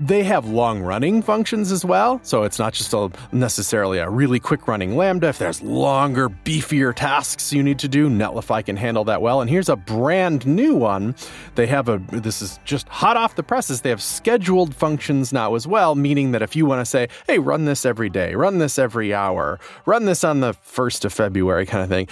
They 0.00 0.24
have 0.24 0.46
long 0.46 0.82
running 0.82 1.22
functions 1.22 1.70
as 1.70 1.84
well. 1.84 2.18
So 2.24 2.42
it's 2.42 2.58
not 2.58 2.72
just 2.72 2.92
a, 2.92 3.10
necessarily 3.30 3.98
a 3.98 4.10
really 4.10 4.40
quick 4.40 4.66
running 4.66 4.96
Lambda. 4.96 5.28
If 5.28 5.38
there's 5.38 5.62
longer, 5.62 6.28
beefier 6.28 6.92
tasks 6.92 7.52
you 7.52 7.62
need 7.62 7.78
to 7.78 7.88
do, 7.88 8.10
Netlify 8.10 8.64
can 8.64 8.76
handle 8.76 9.04
that 9.04 9.22
well. 9.22 9.40
And 9.40 9.48
here's 9.48 9.68
a 9.68 9.76
brand 9.76 10.44
new 10.44 10.74
one. 10.74 11.14
They 11.54 11.68
have 11.68 11.88
a, 11.88 11.98
this 12.10 12.42
is 12.42 12.58
just 12.64 12.88
hot 12.88 13.16
off 13.16 13.36
the 13.36 13.44
presses. 13.44 13.82
They 13.82 13.90
have 13.90 14.02
scheduled 14.02 14.74
functions 14.74 15.32
now 15.32 15.54
as 15.54 15.68
well, 15.68 15.94
meaning 15.94 16.32
that 16.32 16.42
if 16.42 16.56
you 16.56 16.66
want 16.66 16.80
to 16.80 16.84
say, 16.84 17.08
hey, 17.28 17.38
run 17.52 17.66
this 17.66 17.84
every 17.84 18.08
day, 18.08 18.34
run 18.34 18.56
this 18.56 18.78
every 18.78 19.12
hour, 19.12 19.60
run 19.84 20.06
this 20.06 20.24
on 20.24 20.40
the 20.40 20.54
1st 20.54 21.04
of 21.04 21.12
February 21.12 21.66
kind 21.66 21.84
of 21.84 21.90
thing, 21.90 22.08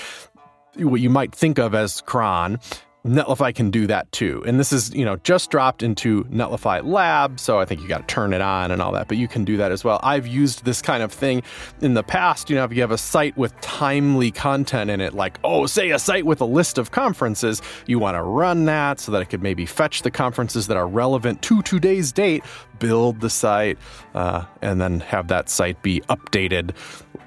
what 0.87 1.00
you 1.00 1.09
might 1.09 1.35
think 1.35 1.59
of 1.59 1.74
as 1.74 2.03
cron 2.03 2.61
Netlify 3.05 3.55
can 3.55 3.71
do 3.71 3.87
that 3.87 4.11
too. 4.13 4.43
And 4.47 4.61
this 4.61 4.73
is, 4.73 4.95
you 4.95 5.05
know, 5.05 5.17
just 5.17 5.51
dropped 5.51 5.83
into 5.83 6.25
Netlify 6.25 6.85
Lab, 6.85 7.41
so 7.41 7.59
I 7.59 7.65
think 7.65 7.81
you 7.81 7.89
got 7.89 8.07
to 8.09 8.15
turn 8.15 8.33
it 8.35 8.43
on 8.43 8.71
and 8.71 8.83
all 8.83 8.93
that, 8.93 9.09
but 9.09 9.17
you 9.17 9.27
can 9.27 9.45
do 9.45 9.57
that 9.57 9.73
as 9.73 9.83
well. 9.83 10.01
I've 10.03 10.27
used 10.27 10.65
this 10.65 10.83
kind 10.83 11.03
of 11.03 11.13
thing 11.13 11.43
in 11.81 11.95
the 11.95 12.03
past, 12.03 12.51
you 12.51 12.57
know, 12.57 12.65
if 12.65 12.73
you 12.73 12.83
have 12.83 12.91
a 12.91 12.99
site 12.99 13.37
with 13.39 13.59
timely 13.63 14.31
content 14.31 14.91
in 14.91 15.01
it, 15.01 15.15
like, 15.15 15.39
oh, 15.45 15.67
say 15.67 15.91
a 15.91 15.99
site 15.99 16.27
with 16.27 16.41
a 16.41 16.47
list 16.47 16.77
of 16.77 16.91
conferences, 16.91 17.63
you 17.87 17.99
want 17.99 18.17
to 18.17 18.23
run 18.23 18.67
that 18.67 19.01
so 19.01 19.13
that 19.13 19.23
it 19.23 19.27
could 19.27 19.43
maybe 19.43 19.65
fetch 19.65 20.03
the 20.03 20.11
conferences 20.11 20.67
that 20.67 20.77
are 20.77 20.89
relevant 20.89 21.41
to 21.43 21.63
today's 21.63 22.13
date, 22.13 22.45
build 22.79 23.21
the 23.21 23.31
site, 23.31 23.79
uh, 24.15 24.45
and 24.61 24.81
then 24.81 25.01
have 25.01 25.29
that 25.29 25.49
site 25.49 25.81
be 25.83 26.01
updated 26.03 26.75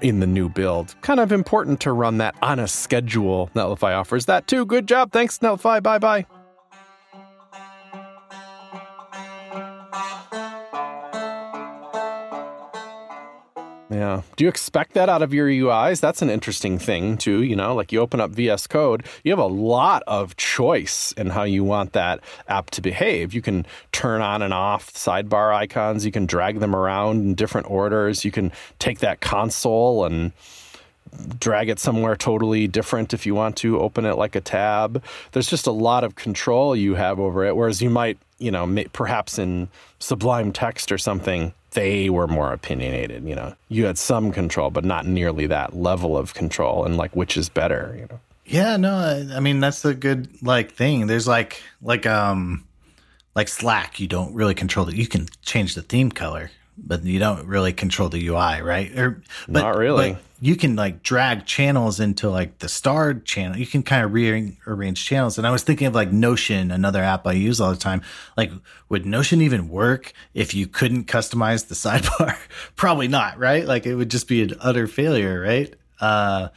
in 0.04 0.20
the 0.20 0.26
new 0.26 0.48
build. 0.48 0.94
Kind 1.00 1.18
of 1.18 1.32
important 1.32 1.80
to 1.80 1.92
run 1.92 2.18
that 2.18 2.36
on 2.42 2.58
a 2.60 2.68
schedule. 2.68 3.50
Netlify 3.54 3.98
offers 3.98 4.26
that 4.26 4.46
too. 4.46 4.66
Good 4.66 4.86
job. 4.86 5.10
Thanks, 5.10 5.38
Netlify. 5.38 5.82
Bye 5.82 5.98
bye. 5.98 6.26
Yeah. 13.90 14.22
Do 14.36 14.44
you 14.44 14.48
expect 14.48 14.94
that 14.94 15.08
out 15.08 15.22
of 15.22 15.34
your 15.34 15.48
UIs? 15.48 16.00
That's 16.00 16.22
an 16.22 16.30
interesting 16.30 16.78
thing, 16.78 17.18
too. 17.18 17.42
You 17.42 17.54
know, 17.54 17.74
like 17.74 17.92
you 17.92 18.00
open 18.00 18.20
up 18.20 18.30
VS 18.30 18.66
Code, 18.66 19.04
you 19.22 19.32
have 19.32 19.38
a 19.38 19.46
lot 19.46 20.02
of 20.06 20.36
choice 20.36 21.12
in 21.12 21.28
how 21.28 21.42
you 21.42 21.64
want 21.64 21.92
that 21.92 22.20
app 22.48 22.70
to 22.70 22.80
behave. 22.80 23.34
You 23.34 23.42
can 23.42 23.66
turn 23.92 24.22
on 24.22 24.42
and 24.42 24.54
off 24.54 24.92
sidebar 24.92 25.54
icons, 25.54 26.06
you 26.06 26.12
can 26.12 26.26
drag 26.26 26.60
them 26.60 26.74
around 26.74 27.20
in 27.20 27.34
different 27.34 27.70
orders, 27.70 28.24
you 28.24 28.30
can 28.30 28.52
take 28.78 29.00
that 29.00 29.20
console 29.20 30.04
and 30.04 30.32
drag 31.38 31.68
it 31.68 31.78
somewhere 31.78 32.16
totally 32.16 32.66
different 32.66 33.14
if 33.14 33.26
you 33.26 33.34
want 33.34 33.56
to 33.58 33.78
open 33.78 34.04
it 34.04 34.16
like 34.16 34.34
a 34.34 34.40
tab. 34.40 35.02
There's 35.32 35.48
just 35.48 35.66
a 35.66 35.72
lot 35.72 36.04
of 36.04 36.16
control 36.16 36.74
you 36.74 36.94
have 36.94 37.20
over 37.20 37.44
it, 37.44 37.54
whereas 37.54 37.82
you 37.82 37.90
might, 37.90 38.18
you 38.38 38.50
know, 38.50 38.84
perhaps 38.92 39.38
in 39.38 39.68
Sublime 39.98 40.52
Text 40.52 40.90
or 40.90 40.98
something 40.98 41.52
they 41.74 42.08
were 42.10 42.26
more 42.26 42.52
opinionated. 42.52 43.24
You 43.24 43.34
know, 43.34 43.54
you 43.68 43.84
had 43.84 43.98
some 43.98 44.32
control, 44.32 44.70
but 44.70 44.84
not 44.84 45.06
nearly 45.06 45.46
that 45.48 45.76
level 45.76 46.16
of 46.16 46.34
control. 46.34 46.84
And 46.84 46.96
like, 46.96 47.14
which 47.14 47.36
is 47.36 47.48
better? 47.48 47.94
You 47.96 48.06
know. 48.06 48.20
Yeah, 48.46 48.76
no, 48.76 49.28
I 49.34 49.40
mean 49.40 49.60
that's 49.60 49.84
a 49.84 49.94
good 49.94 50.28
like 50.42 50.72
thing. 50.72 51.06
There's 51.06 51.26
like 51.26 51.62
like 51.80 52.06
um 52.06 52.64
like 53.34 53.48
Slack, 53.48 54.00
you 54.00 54.06
don't 54.06 54.34
really 54.34 54.54
control 54.54 54.88
it. 54.88 54.94
You 54.94 55.06
can 55.06 55.28
change 55.42 55.74
the 55.74 55.82
theme 55.82 56.10
color, 56.10 56.50
but 56.78 57.04
you 57.04 57.18
don't 57.18 57.46
really 57.46 57.72
control 57.72 58.08
the 58.08 58.26
UI, 58.28 58.60
right? 58.62 58.96
Or 58.98 59.22
but, 59.48 59.60
Not 59.60 59.76
really. 59.76 60.12
But 60.12 60.22
you 60.44 60.56
can 60.56 60.76
like 60.76 61.02
drag 61.02 61.46
channels 61.46 61.98
into 61.98 62.28
like 62.28 62.58
the 62.58 62.68
starred 62.68 63.24
channel. 63.24 63.56
You 63.56 63.64
can 63.64 63.82
kind 63.82 64.04
of 64.04 64.12
rearrange 64.12 65.02
channels. 65.02 65.38
And 65.38 65.46
I 65.46 65.50
was 65.50 65.62
thinking 65.62 65.86
of 65.86 65.94
like 65.94 66.12
Notion, 66.12 66.70
another 66.70 67.02
app 67.02 67.26
I 67.26 67.32
use 67.32 67.62
all 67.62 67.70
the 67.70 67.78
time. 67.78 68.02
Like, 68.36 68.52
would 68.90 69.06
Notion 69.06 69.40
even 69.40 69.70
work 69.70 70.12
if 70.34 70.52
you 70.52 70.66
couldn't 70.66 71.06
customize 71.06 71.68
the 71.68 71.74
sidebar? 71.74 72.36
Probably 72.76 73.08
not, 73.08 73.38
right? 73.38 73.64
Like, 73.64 73.86
it 73.86 73.94
would 73.94 74.10
just 74.10 74.28
be 74.28 74.42
an 74.42 74.52
utter 74.60 74.86
failure, 74.86 75.40
right? 75.40 75.74
Uh, 75.98 76.48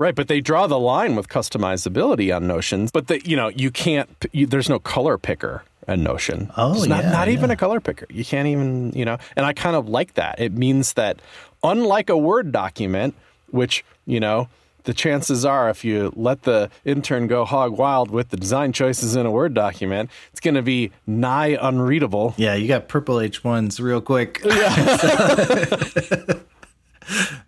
Right, 0.00 0.16
but 0.16 0.26
they 0.26 0.40
draw 0.40 0.66
the 0.66 0.78
line 0.78 1.14
with 1.14 1.28
customizability 1.28 2.34
on 2.34 2.48
Notions. 2.48 2.90
But 2.90 3.06
the, 3.06 3.24
you 3.24 3.36
know, 3.36 3.46
you 3.46 3.70
can't. 3.70 4.10
You, 4.32 4.44
there's 4.44 4.68
no 4.68 4.80
color 4.80 5.18
picker 5.18 5.62
in 5.86 6.02
Notion. 6.02 6.50
Oh, 6.56 6.74
It's 6.74 6.86
not, 6.86 7.04
yeah, 7.04 7.12
not 7.12 7.28
even 7.28 7.48
yeah. 7.48 7.54
a 7.54 7.56
color 7.56 7.78
picker. 7.80 8.06
You 8.10 8.24
can't 8.24 8.48
even, 8.48 8.92
you 8.92 9.04
know. 9.04 9.18
And 9.36 9.46
I 9.46 9.52
kind 9.52 9.76
of 9.76 9.88
like 9.88 10.14
that. 10.14 10.40
It 10.40 10.52
means 10.52 10.94
that, 10.94 11.20
unlike 11.62 12.10
a 12.10 12.18
Word 12.18 12.50
document, 12.50 13.14
which 13.50 13.84
you 14.06 14.20
know, 14.20 14.48
the 14.84 14.92
chances 14.94 15.44
are, 15.46 15.70
if 15.70 15.82
you 15.84 16.12
let 16.14 16.42
the 16.42 16.70
intern 16.84 17.26
go 17.26 17.44
hog 17.46 17.72
wild 17.72 18.10
with 18.10 18.28
the 18.28 18.36
design 18.36 18.70
choices 18.72 19.16
in 19.16 19.24
a 19.24 19.30
Word 19.30 19.54
document, 19.54 20.10
it's 20.30 20.40
going 20.40 20.54
to 20.54 20.62
be 20.62 20.90
nigh 21.06 21.56
unreadable. 21.60 22.34
yeah, 22.36 22.54
you 22.54 22.68
got 22.68 22.86
purple 22.88 23.16
H1s 23.16 23.80
real 23.80 24.02
quick. 24.02 24.42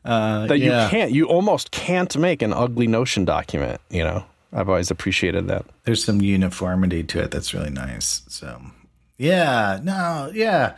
uh, 0.05 0.47
That 0.47 0.59
yeah. 0.59 0.85
you 0.85 0.91
can't. 0.91 1.13
You 1.13 1.27
almost 1.27 1.71
can't 1.71 2.17
make 2.17 2.43
an 2.43 2.53
ugly 2.53 2.87
Notion 2.87 3.25
document. 3.25 3.81
You 3.91 4.05
know, 4.05 4.25
I've 4.53 4.69
always 4.69 4.91
appreciated 4.91 5.49
that. 5.49 5.65
there's 5.85 6.05
some 6.05 6.21
uniformity 6.21 7.03
to 7.05 7.23
it 7.23 7.31
that's 7.31 7.55
really 7.55 7.71
nice. 7.71 8.23
So, 8.29 8.61
yeah, 9.19 9.81
no, 9.83 10.31
yeah, 10.35 10.77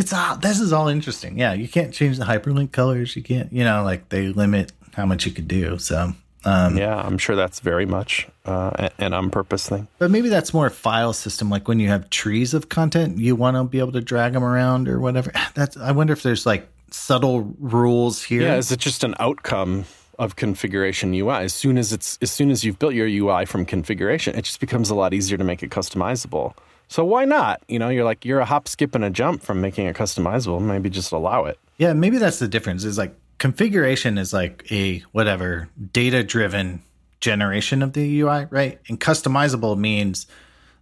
it's 0.00 0.12
all 0.12 0.36
this 0.36 0.58
is 0.60 0.72
all 0.72 0.88
interesting. 0.88 1.38
Yeah, 1.38 1.52
you 1.52 1.68
can't 1.68 1.92
change 1.94 2.18
the 2.18 2.24
hyperlink 2.24 2.72
colors. 2.72 3.14
You 3.14 3.22
can't, 3.22 3.52
you 3.52 3.62
know, 3.64 3.84
like 3.84 4.08
they 4.08 4.28
limit 4.28 4.72
how 4.94 5.06
much 5.06 5.24
you 5.26 5.32
could 5.32 5.46
do. 5.46 5.78
So, 5.78 6.12
um, 6.44 6.76
Yeah, 6.76 6.96
I'm 6.96 7.18
sure 7.18 7.36
that's 7.36 7.60
very 7.60 7.86
much 7.86 8.26
uh, 8.44 8.88
an 8.98 9.12
on 9.14 9.30
purpose 9.30 9.68
thing. 9.68 9.86
but 9.98 10.10
maybe 10.10 10.28
that's 10.28 10.52
more 10.52 10.68
file 10.70 11.12
system. 11.12 11.48
Like 11.50 11.68
when 11.68 11.78
you 11.78 11.88
have 11.88 12.10
trees 12.10 12.54
of 12.54 12.68
content, 12.68 13.18
you 13.18 13.36
want 13.36 13.56
to 13.56 13.64
be 13.64 13.78
able 13.78 13.92
to 13.92 14.00
drag 14.00 14.32
them 14.32 14.42
around 14.42 14.88
or 14.88 14.98
whatever. 14.98 15.30
That's 15.54 15.76
I 15.76 15.92
wonder 15.92 16.12
if 16.12 16.22
there's 16.22 16.46
like 16.46 16.66
subtle 16.90 17.54
rules 17.60 18.22
here. 18.22 18.42
Yeah, 18.42 18.56
is 18.56 18.72
it 18.72 18.80
just 18.80 19.04
an 19.04 19.14
outcome 19.20 19.84
of 20.18 20.34
configuration 20.36 21.14
UI? 21.14 21.44
As 21.44 21.52
soon 21.54 21.78
as 21.78 21.92
it's 21.92 22.18
as 22.22 22.30
soon 22.30 22.50
as 22.50 22.64
you've 22.64 22.78
built 22.78 22.94
your 22.94 23.06
UI 23.06 23.44
from 23.46 23.64
configuration, 23.64 24.34
it 24.36 24.42
just 24.42 24.60
becomes 24.60 24.90
a 24.90 24.94
lot 24.94 25.12
easier 25.14 25.38
to 25.38 25.44
make 25.44 25.62
it 25.62 25.70
customizable. 25.70 26.54
So 26.90 27.04
why 27.04 27.24
not? 27.24 27.62
You 27.68 27.78
know, 27.78 27.88
you're 27.88 28.04
like 28.04 28.24
you're 28.24 28.40
a 28.40 28.44
hop, 28.44 28.66
skip, 28.66 28.96
and 28.96 29.04
a 29.04 29.10
jump 29.10 29.42
from 29.42 29.60
making 29.60 29.86
it 29.86 29.94
customizable. 29.96 30.60
Maybe 30.60 30.90
just 30.90 31.12
allow 31.12 31.44
it. 31.44 31.56
Yeah, 31.78 31.92
maybe 31.92 32.18
that's 32.18 32.40
the 32.40 32.48
difference. 32.48 32.82
Is 32.82 32.98
like 32.98 33.14
configuration 33.38 34.18
is 34.18 34.32
like 34.32 34.70
a 34.72 34.98
whatever 35.12 35.68
data 35.92 36.24
driven 36.24 36.82
generation 37.20 37.82
of 37.82 37.92
the 37.92 38.20
UI, 38.20 38.48
right? 38.50 38.80
And 38.88 38.98
customizable 38.98 39.78
means 39.78 40.26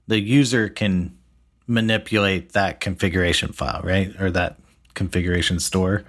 the 0.06 0.18
user 0.18 0.70
can 0.70 1.14
manipulate 1.66 2.52
that 2.52 2.80
configuration 2.80 3.52
file, 3.52 3.82
right? 3.84 4.18
Or 4.18 4.30
that 4.30 4.56
configuration 4.94 5.60
store. 5.60 6.04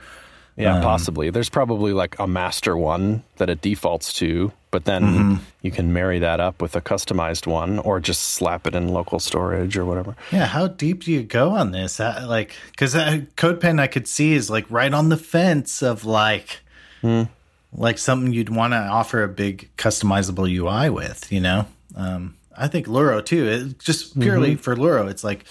Yeah, 0.56 0.82
possibly. 0.82 1.30
There's 1.30 1.50
probably 1.50 1.94
like 1.94 2.20
a 2.20 2.28
master 2.28 2.76
one 2.76 3.24
that 3.38 3.50
it 3.50 3.62
defaults 3.62 4.12
to, 4.14 4.52
but 4.72 4.84
then 4.86 5.04
Mm-hmm. 5.04 5.36
you 5.62 5.72
can 5.72 5.94
marry 5.94 6.20
that 6.20 6.40
up 6.42 6.62
with 6.62 6.76
a 6.76 6.82
customized 6.82 7.48
one, 7.48 7.80
or 7.80 8.00
just 8.02 8.22
slap 8.22 8.68
it 8.68 8.76
in 8.76 8.90
local 8.90 9.20
storage 9.20 9.78
or 9.78 9.86
whatever. 9.86 10.16
Yeah, 10.34 10.48
how 10.48 10.68
deep 10.68 11.04
do 11.06 11.12
you 11.14 11.24
go 11.24 11.52
on 11.52 11.72
this? 11.72 12.00
Uh, 12.00 12.26
like, 12.28 12.54
because 12.72 12.94
CodePen 12.94 13.80
I 13.80 13.88
could 13.88 14.08
see 14.08 14.34
is 14.34 14.50
like 14.50 14.66
right 14.70 14.94
on 14.94 15.08
the 15.10 15.18
fence 15.18 15.82
of 15.82 16.04
like, 16.04 16.60
like 17.72 17.98
something 17.98 18.34
you'd 18.34 18.50
want 18.50 18.74
to 18.74 18.78
offer 18.80 19.24
a 19.24 19.28
big 19.30 19.70
customizable 19.78 20.50
UI 20.50 20.90
with. 20.90 21.32
You 21.32 21.40
know, 21.40 21.66
um, 21.96 22.36
I 22.58 22.68
think 22.68 22.88
Luro 22.88 23.24
too. 23.26 23.48
It, 23.48 23.80
just 23.80 24.20
purely 24.20 24.56
for 24.56 24.76
Luro, 24.76 25.10
it's 25.10 25.24
like, 25.24 25.46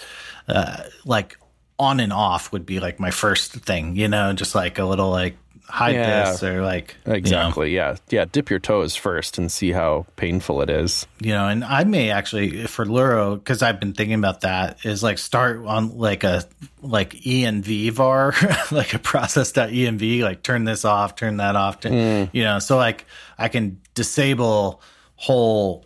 uh, 0.49 0.83
like 1.07 1.39
on 1.79 2.01
and 2.01 2.13
off 2.13 2.53
would 2.53 2.67
be 2.67 2.81
like 2.81 2.99
my 3.01 3.11
first 3.11 3.53
thing. 3.53 3.97
You 3.97 4.09
know, 4.09 4.33
just 4.33 4.55
like 4.55 4.79
a 4.79 4.85
little 4.85 5.11
like 5.11 5.37
hide 5.69 5.95
Yeah. 5.95 6.31
this 6.31 6.43
or 6.43 6.63
like 6.63 6.97
you 7.05 7.13
know. 7.13 7.17
Exactly. 7.19 7.75
Yeah. 7.75 7.97
Yeah. 8.09 8.25
Dip 8.31 8.49
your 8.49 8.59
toes 8.59 8.97
first 8.97 9.37
and 9.37 9.53
see 9.53 9.71
how 9.73 10.07
painful 10.17 10.63
it 10.63 10.71
is. 10.71 11.07
you 11.21 11.33
know 11.33 11.47
and 11.47 11.63
i 11.63 11.85
may 11.85 12.11
actually 12.11 12.65
for 12.67 12.87
luro 12.87 13.37
because 13.37 13.61
i've 13.63 13.79
been 13.79 13.93
thinking 13.93 14.15
about 14.19 14.41
that 14.41 14.79
is 14.87 15.03
like 15.03 15.19
start 15.19 15.63
on 15.67 15.99
like 15.99 16.25
a 16.25 16.43
like 16.81 17.11
env 17.17 17.91
var 17.93 18.33
like 18.71 18.95
a 18.95 18.99
process.env 18.99 20.23
like 20.23 20.43
turn 20.43 20.65
this 20.65 20.85
off 20.87 21.17
turn 21.17 21.37
that 21.37 21.55
off 21.55 21.81
turn, 21.81 21.93
mm. 21.93 22.31
you 22.33 22.43
know 22.45 22.59
so 22.59 22.77
like 22.79 23.05
i 23.37 23.49
can 23.49 23.79
disable 23.95 24.81
whole 25.17 25.85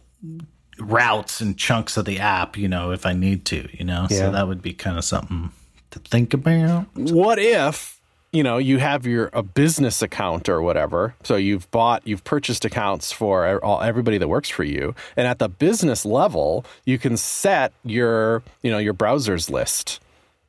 routes 0.79 1.41
and 1.41 1.59
chunks 1.59 1.97
of 1.97 2.05
the 2.05 2.19
app 2.21 2.57
you 2.57 2.69
know 2.69 2.93
if 2.93 3.05
i 3.05 3.13
need 3.13 3.45
to 3.47 3.69
you 3.77 3.85
know 3.85 4.07
Yeah. 4.11 4.19
so 4.19 4.31
that 4.33 4.47
would 4.47 4.63
be 4.63 4.73
kind 4.75 4.97
of 4.97 5.05
something 5.05 5.51
to 5.93 5.99
think 5.99 6.35
about 6.35 6.87
What 6.95 7.39
if, 7.39 8.01
you 8.33 8.43
know, 8.43 8.59
you 8.59 8.79
have 8.79 9.07
your 9.07 9.31
a 9.33 9.43
business 9.43 10.03
account 10.03 10.49
or 10.49 10.63
whatever. 10.63 11.15
So 11.23 11.37
you've 11.37 11.71
bought, 11.71 12.07
you've 12.07 12.25
purchased 12.25 12.65
accounts 12.65 13.13
for 13.13 13.63
all, 13.65 13.81
everybody 13.81 14.19
that 14.19 14.29
works 14.29 14.49
for 14.49 14.65
you. 14.65 14.95
And 15.17 15.27
at 15.27 15.39
the 15.39 15.49
business 15.49 16.05
level, 16.05 16.65
you 16.85 16.99
can 16.99 17.17
set 17.17 17.73
your, 17.85 18.43
you 18.63 18.71
know, 18.71 18.79
your 18.79 18.95
browsers 18.95 19.51
list 19.51 20.01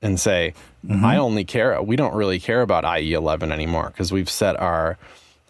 and 0.02 0.20
say, 0.20 0.54
mm-hmm. 0.86 1.04
I 1.04 1.18
only 1.18 1.46
care, 1.46 1.82
we 1.82 1.96
don't 1.96 2.16
really 2.16 2.40
care 2.40 2.62
about 2.62 2.84
IE11 2.84 3.52
anymore 3.52 3.88
because 3.88 4.12
we've 4.12 4.30
set 4.30 4.60
our 4.60 4.98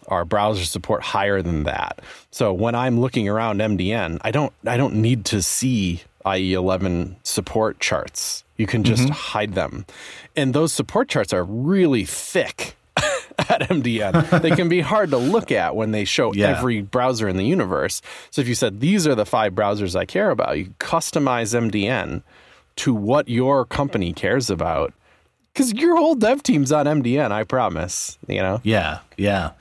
our 0.08 0.26
browser 0.26 0.66
support 0.66 1.02
higher 1.02 1.40
than 1.40 1.62
that. 1.62 2.00
So 2.30 2.52
when 2.52 2.74
I'm 2.74 3.00
looking 3.00 3.26
around 3.26 3.60
MDN, 3.60 4.18
I 4.20 4.32
don't 4.32 4.52
I 4.66 4.76
don't 4.76 4.96
need 4.96 5.24
to 5.26 5.40
see 5.40 6.02
IE11 6.26 7.16
support 7.22 7.80
charts. 7.80 8.43
You 8.56 8.66
can 8.66 8.84
just 8.84 9.04
mm-hmm. 9.04 9.12
hide 9.12 9.54
them. 9.54 9.84
And 10.36 10.54
those 10.54 10.72
support 10.72 11.08
charts 11.08 11.32
are 11.32 11.44
really 11.44 12.04
thick 12.04 12.76
at 12.96 13.62
MDN. 13.62 14.42
they 14.42 14.50
can 14.52 14.68
be 14.68 14.80
hard 14.80 15.10
to 15.10 15.16
look 15.16 15.50
at 15.50 15.74
when 15.74 15.90
they 15.90 16.04
show 16.04 16.32
Yeah. 16.32 16.56
every 16.56 16.82
browser 16.82 17.28
in 17.28 17.36
the 17.36 17.44
universe. 17.44 18.00
So 18.30 18.40
if 18.42 18.48
you 18.48 18.54
said 18.54 18.80
these 18.80 19.06
are 19.06 19.14
the 19.14 19.26
five 19.26 19.54
browsers 19.54 19.96
I 19.96 20.04
care 20.04 20.30
about, 20.30 20.58
you 20.58 20.66
customize 20.78 21.54
MDN 21.54 22.22
to 22.76 22.94
what 22.94 23.28
your 23.28 23.64
company 23.64 24.12
cares 24.12 24.50
about. 24.50 24.92
Because 25.52 25.72
your 25.72 25.96
whole 25.96 26.14
dev 26.16 26.42
team's 26.42 26.72
on 26.72 26.86
MDN, 26.86 27.30
I 27.30 27.44
promise. 27.44 28.18
You 28.28 28.40
know? 28.40 28.60
yeah 28.62 29.00
yeah 29.16 29.52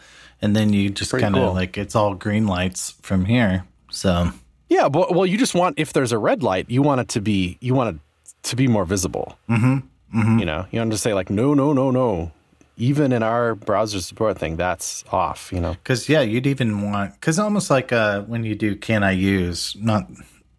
and 0.42 0.56
then 0.56 0.74
you 0.74 0.90
just 0.90 1.12
kind 1.12 1.36
of 1.36 1.42
cool. 1.42 1.54
like 1.54 1.78
it's 1.78 1.96
all 1.96 2.16
green 2.16 2.46
lights 2.48 2.96
from 3.02 3.26
here 3.26 3.64
so 3.90 4.32
Yeah, 4.70 4.90
but 4.90 5.14
well, 5.14 5.26
you 5.26 5.38
just 5.38 5.54
want 5.54 5.78
if 5.78 5.94
there's 5.94 6.12
a 6.12 6.18
red 6.18 6.42
light, 6.44 6.66
you 6.70 6.82
want 6.82 7.00
it 7.02 7.08
to 7.10 7.22
be 7.22 7.58
you 7.62 7.74
want 7.76 7.96
it 7.96 8.02
to 8.44 8.56
be 8.56 8.68
more 8.68 8.86
visible. 8.86 9.38
Mm-hmm. 9.50 10.40
You 10.40 10.46
know, 10.46 10.68
you 10.72 10.80
want 10.80 10.92
to 10.92 10.98
say 10.98 11.14
like, 11.14 11.30
no, 11.30 11.54
no, 11.54 11.74
no, 11.74 11.90
no. 11.90 12.32
Even 12.78 13.12
in 13.12 13.24
our 13.24 13.56
browser 13.56 14.00
support 14.02 14.38
thing, 14.38 14.58
that's 14.58 15.04
off. 15.12 15.52
You 15.52 15.60
know, 15.60 15.74
Because 15.74 16.10
yeah, 16.10 16.22
you'd 16.22 16.48
even 16.48 16.82
want 16.92 17.14
because 17.14 17.40
almost 17.40 17.70
like 17.70 17.92
uh, 17.92 18.22
when 18.22 18.44
you 18.44 18.56
do 18.56 18.76
can 18.76 19.04
I 19.04 19.12
use 19.12 19.76
not 19.80 20.08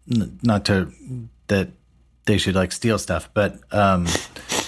not 0.07 0.65
to 0.65 0.91
that 1.47 1.69
they 2.25 2.37
should 2.37 2.55
like 2.55 2.71
steal 2.71 2.97
stuff, 2.99 3.29
but 3.33 3.59
um, 3.71 4.07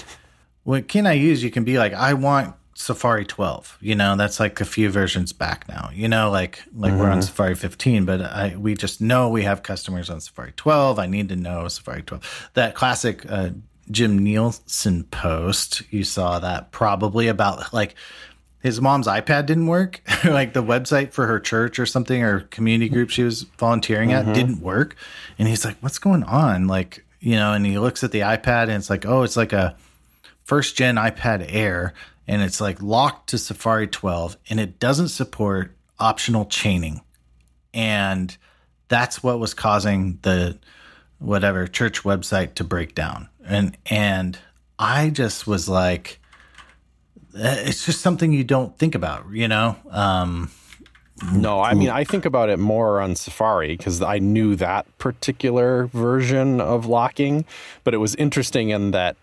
what 0.64 0.88
can 0.88 1.06
I 1.06 1.14
use? 1.14 1.42
You 1.42 1.50
can 1.50 1.64
be 1.64 1.78
like 1.78 1.94
I 1.94 2.14
want 2.14 2.54
Safari 2.80 3.24
12. 3.24 3.78
You 3.80 3.96
know, 3.96 4.14
that's 4.14 4.38
like 4.38 4.60
a 4.60 4.64
few 4.64 4.88
versions 4.88 5.32
back 5.32 5.68
now. 5.68 5.90
You 5.92 6.06
know, 6.06 6.30
like 6.30 6.62
like 6.76 6.92
we're 6.94 7.10
on 7.10 7.20
Safari 7.22 7.56
15, 7.56 8.04
but 8.04 8.20
I 8.20 8.54
we 8.56 8.76
just 8.76 9.00
know 9.00 9.28
we 9.28 9.42
have 9.42 9.64
customers 9.64 10.08
on 10.08 10.20
Safari 10.20 10.52
12. 10.56 10.96
I 10.96 11.06
need 11.06 11.28
to 11.30 11.36
know 11.36 11.66
Safari 11.66 12.02
12. 12.02 12.50
That 12.54 12.76
classic 12.76 13.26
uh, 13.28 13.50
Jim 13.90 14.16
Nielsen 14.16 15.02
post, 15.04 15.82
you 15.90 16.04
saw 16.04 16.38
that 16.38 16.70
probably 16.70 17.26
about 17.26 17.72
like 17.72 17.96
his 18.62 18.80
mom's 18.80 19.08
iPad 19.08 19.46
didn't 19.46 19.66
work. 19.66 20.00
like 20.24 20.52
the 20.52 20.62
website 20.62 21.12
for 21.12 21.26
her 21.26 21.40
church 21.40 21.80
or 21.80 21.86
something 21.86 22.22
or 22.22 22.42
community 22.42 22.88
group 22.88 23.10
she 23.10 23.24
was 23.24 23.42
volunteering 23.42 24.12
at 24.12 24.32
didn't 24.32 24.60
work. 24.60 24.94
And 25.36 25.48
he's 25.48 25.64
like, 25.64 25.76
What's 25.80 25.98
going 25.98 26.22
on? 26.22 26.68
Like, 26.68 27.04
you 27.18 27.34
know, 27.34 27.54
and 27.54 27.66
he 27.66 27.76
looks 27.76 28.04
at 28.04 28.12
the 28.12 28.20
iPad 28.20 28.64
and 28.64 28.74
it's 28.74 28.88
like, 28.88 29.04
Oh, 29.04 29.24
it's 29.24 29.36
like 29.36 29.52
a 29.52 29.76
first 30.44 30.76
gen 30.76 30.94
iPad 30.94 31.44
Air 31.52 31.92
and 32.28 32.42
it's 32.42 32.60
like 32.60 32.80
locked 32.82 33.30
to 33.30 33.38
Safari 33.38 33.88
12 33.88 34.36
and 34.50 34.60
it 34.60 34.78
doesn't 34.78 35.08
support 35.08 35.74
optional 35.98 36.44
chaining. 36.44 37.00
And 37.72 38.36
that's 38.88 39.22
what 39.22 39.40
was 39.40 39.54
causing 39.54 40.18
the 40.22 40.58
whatever 41.18 41.66
church 41.66 42.02
website 42.02 42.54
to 42.54 42.64
break 42.64 42.94
down. 42.94 43.28
And 43.44 43.76
and 43.86 44.38
I 44.78 45.08
just 45.10 45.46
was 45.46 45.68
like 45.68 46.20
eh, 47.36 47.64
it's 47.66 47.86
just 47.86 48.02
something 48.02 48.30
you 48.30 48.44
don't 48.44 48.78
think 48.78 48.94
about, 48.94 49.30
you 49.32 49.48
know? 49.48 49.76
Um 49.90 50.50
no, 51.32 51.60
I 51.60 51.74
mean, 51.74 51.90
I 51.90 52.04
think 52.04 52.26
about 52.26 52.48
it 52.48 52.60
more 52.60 53.00
on 53.00 53.16
Safari 53.16 53.76
because 53.76 54.00
I 54.02 54.18
knew 54.18 54.54
that 54.54 54.86
particular 54.98 55.86
version 55.86 56.60
of 56.60 56.86
locking, 56.86 57.44
but 57.82 57.92
it 57.92 57.96
was 57.96 58.14
interesting 58.14 58.70
in 58.70 58.92
that 58.92 59.16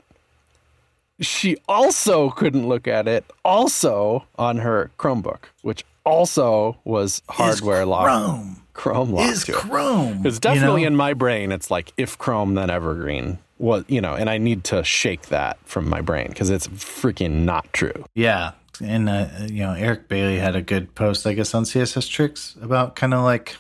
she 1.20 1.58
also 1.68 2.30
couldn't 2.32 2.68
look 2.68 2.88
at 2.88 3.08
it 3.08 3.26
also 3.44 4.26
on 4.38 4.58
her 4.58 4.92
Chromebook, 4.98 5.46
which 5.62 5.86
also 6.06 6.78
was 6.84 7.22
hardware 7.30 7.82
Is 7.82 7.88
locked. 7.88 8.08
Chrome 8.10 8.62
Chrome 8.74 9.12
locked. 9.12 9.30
is. 9.32 9.44
Chrome. 9.46 10.26
It's 10.26 10.40
definitely 10.40 10.82
you 10.82 10.86
know? 10.88 10.94
in 10.94 10.96
my 10.98 11.14
brain. 11.14 11.52
It's 11.52 11.72
like 11.72 11.94
if 11.98 12.18
Chrome, 12.18 12.56
then 12.56 12.70
Evergreen. 12.70 13.40
Well, 13.58 13.86
you 13.88 14.02
know, 14.02 14.14
and 14.16 14.30
I 14.30 14.38
need 14.38 14.66
to 14.66 14.84
shake 14.84 15.28
that 15.28 15.58
from 15.64 15.88
my 15.90 16.02
brain 16.02 16.28
because 16.28 16.50
it's 16.50 16.68
freaking 16.68 17.46
not 17.46 17.72
true. 17.72 18.04
Yeah. 18.14 18.52
And, 18.84 19.08
uh, 19.08 19.30
you 19.48 19.60
know, 19.64 19.72
Eric 19.72 20.10
Bailey 20.10 20.38
had 20.38 20.58
a 20.58 20.62
good 20.62 20.94
post, 20.96 21.26
I 21.26 21.32
guess, 21.34 21.54
on 21.56 21.64
CSS 21.64 22.10
Tricks 22.10 22.58
about 22.62 22.98
kind 22.98 23.14
of 23.14 23.24
like 23.24 23.56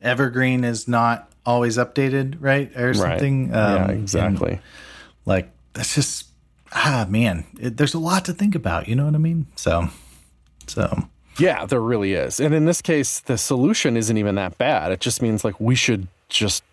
Evergreen 0.00 0.64
is 0.64 0.88
not 0.88 1.30
always 1.44 1.76
updated, 1.76 2.36
right? 2.40 2.74
Or 2.76 2.94
something. 2.94 3.50
yeah, 3.50 3.74
Um, 3.84 3.90
exactly. 3.90 4.52
and, 4.52 4.60
like, 5.26 5.50
that's 5.74 5.94
just, 5.94 6.27
ah, 6.72 7.06
man, 7.08 7.44
it, 7.60 7.76
there's 7.76 7.94
a 7.94 7.98
lot 7.98 8.24
to 8.26 8.32
think 8.32 8.54
about. 8.54 8.88
You 8.88 8.96
know 8.96 9.04
what 9.04 9.14
I 9.14 9.18
mean? 9.18 9.46
So, 9.56 9.88
so, 10.66 11.08
Yeah, 11.38 11.66
there 11.66 11.80
really 11.80 12.14
is. 12.14 12.40
And 12.40 12.54
in 12.54 12.64
this 12.64 12.82
case, 12.82 13.20
the 13.20 13.38
solution 13.38 13.96
isn't 13.96 14.16
even 14.16 14.34
that 14.34 14.58
bad. 14.58 14.90
It 14.92 15.00
just 15.00 15.22
means 15.22 15.44
like 15.44 15.60
we 15.60 15.74
should 15.74 16.08
just 16.28 16.64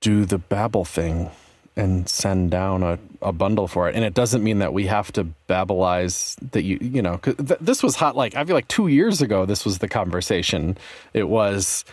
do 0.00 0.24
the 0.24 0.38
Babel 0.38 0.84
thing 0.84 1.30
and 1.76 2.08
send 2.08 2.50
down 2.50 2.82
a, 2.82 2.98
a 3.20 3.32
bundle 3.32 3.66
for 3.66 3.88
it. 3.88 3.96
And 3.96 4.04
it 4.04 4.14
doesn't 4.14 4.44
mean 4.44 4.58
that 4.60 4.72
we 4.72 4.86
have 4.86 5.10
to 5.12 5.26
Babelize 5.48 6.36
that 6.52 6.62
you, 6.62 6.78
you 6.80 7.02
know, 7.02 7.16
th- 7.16 7.58
this 7.60 7.82
was 7.82 7.96
hot. 7.96 8.14
Like, 8.14 8.36
I 8.36 8.44
feel 8.44 8.54
like 8.54 8.68
two 8.68 8.86
years 8.88 9.22
ago, 9.22 9.44
this 9.44 9.64
was 9.64 9.78
the 9.78 9.88
conversation. 9.88 10.76
It 11.14 11.28
was 11.28 11.84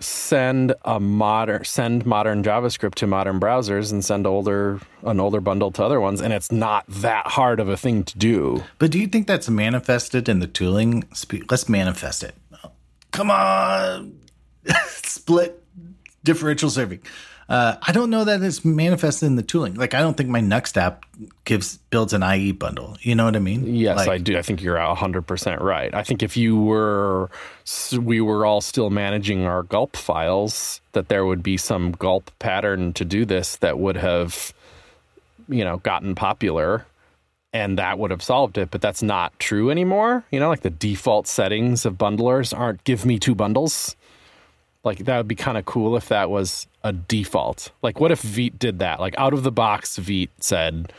send 0.00 0.74
a 0.84 0.98
modern, 0.98 1.64
send 1.64 2.04
modern 2.04 2.42
JavaScript 2.42 2.94
to 2.96 3.06
modern 3.06 3.38
browsers 3.38 3.92
and 3.92 4.04
send 4.04 4.26
older, 4.26 4.80
an 5.02 5.20
older 5.20 5.40
bundle 5.40 5.70
to 5.72 5.84
other 5.84 6.00
ones. 6.00 6.20
And 6.20 6.32
it's 6.32 6.50
not 6.50 6.84
that 6.88 7.26
hard 7.26 7.60
of 7.60 7.68
a 7.68 7.76
thing 7.76 8.04
to 8.04 8.18
do. 8.18 8.62
but 8.78 8.90
do 8.90 8.98
you 8.98 9.06
think 9.06 9.26
that's 9.26 9.48
manifested 9.48 10.28
in 10.28 10.40
the 10.40 10.46
tooling? 10.46 11.04
Let's 11.50 11.68
manifest 11.68 12.22
it. 12.22 12.34
Come 13.10 13.30
on. 13.30 14.18
Split 14.86 15.62
differential 16.24 16.70
serving. 16.70 17.00
Uh, 17.52 17.76
I 17.82 17.92
don't 17.92 18.08
know 18.08 18.24
that 18.24 18.42
it's 18.42 18.64
manifested 18.64 19.26
in 19.26 19.36
the 19.36 19.42
tooling. 19.42 19.74
Like, 19.74 19.92
I 19.92 20.00
don't 20.00 20.16
think 20.16 20.30
my 20.30 20.40
Next 20.40 20.78
app 20.78 21.04
gives 21.44 21.76
builds 21.90 22.14
an 22.14 22.22
IE 22.22 22.52
bundle. 22.52 22.96
You 23.02 23.14
know 23.14 23.26
what 23.26 23.36
I 23.36 23.40
mean? 23.40 23.76
Yes, 23.76 23.98
Like, 23.98 24.08
I 24.08 24.16
do. 24.16 24.38
I 24.38 24.42
think 24.42 24.62
you're 24.62 24.80
hundred 24.80 25.26
percent 25.26 25.60
right. 25.60 25.94
I 25.94 26.02
think 26.02 26.22
if 26.22 26.34
you 26.34 26.58
were, 26.58 27.28
we 28.00 28.22
were 28.22 28.46
all 28.46 28.62
still 28.62 28.88
managing 28.88 29.44
our 29.44 29.64
gulp 29.64 29.98
files, 29.98 30.80
that 30.92 31.08
there 31.08 31.26
would 31.26 31.42
be 31.42 31.58
some 31.58 31.92
gulp 31.92 32.30
pattern 32.38 32.94
to 32.94 33.04
do 33.04 33.26
this 33.26 33.56
that 33.56 33.78
would 33.78 33.98
have, 33.98 34.54
you 35.46 35.62
know, 35.62 35.76
gotten 35.76 36.14
popular, 36.14 36.86
and 37.52 37.78
that 37.78 37.98
would 37.98 38.10
have 38.10 38.22
solved 38.22 38.56
it. 38.56 38.70
But 38.70 38.80
that's 38.80 39.02
not 39.02 39.38
true 39.38 39.70
anymore. 39.70 40.24
You 40.30 40.40
know, 40.40 40.48
like 40.48 40.62
the 40.62 40.70
default 40.70 41.26
settings 41.26 41.84
of 41.84 41.98
bundlers 41.98 42.58
aren't 42.58 42.82
give 42.84 43.04
me 43.04 43.18
two 43.18 43.34
bundles. 43.34 43.94
Like 44.84 44.98
that 45.04 45.16
would 45.16 45.28
be 45.28 45.34
kind 45.34 45.56
of 45.56 45.64
cool 45.64 45.96
if 45.96 46.08
that 46.08 46.30
was 46.30 46.66
a 46.82 46.92
default. 46.92 47.70
Like 47.82 48.00
what 48.00 48.10
if 48.10 48.20
Vite 48.22 48.58
did 48.58 48.80
that? 48.80 49.00
Like 49.00 49.14
out 49.18 49.32
of 49.32 49.42
the 49.42 49.52
box, 49.52 49.96
Vite 49.96 50.30
said 50.40 50.92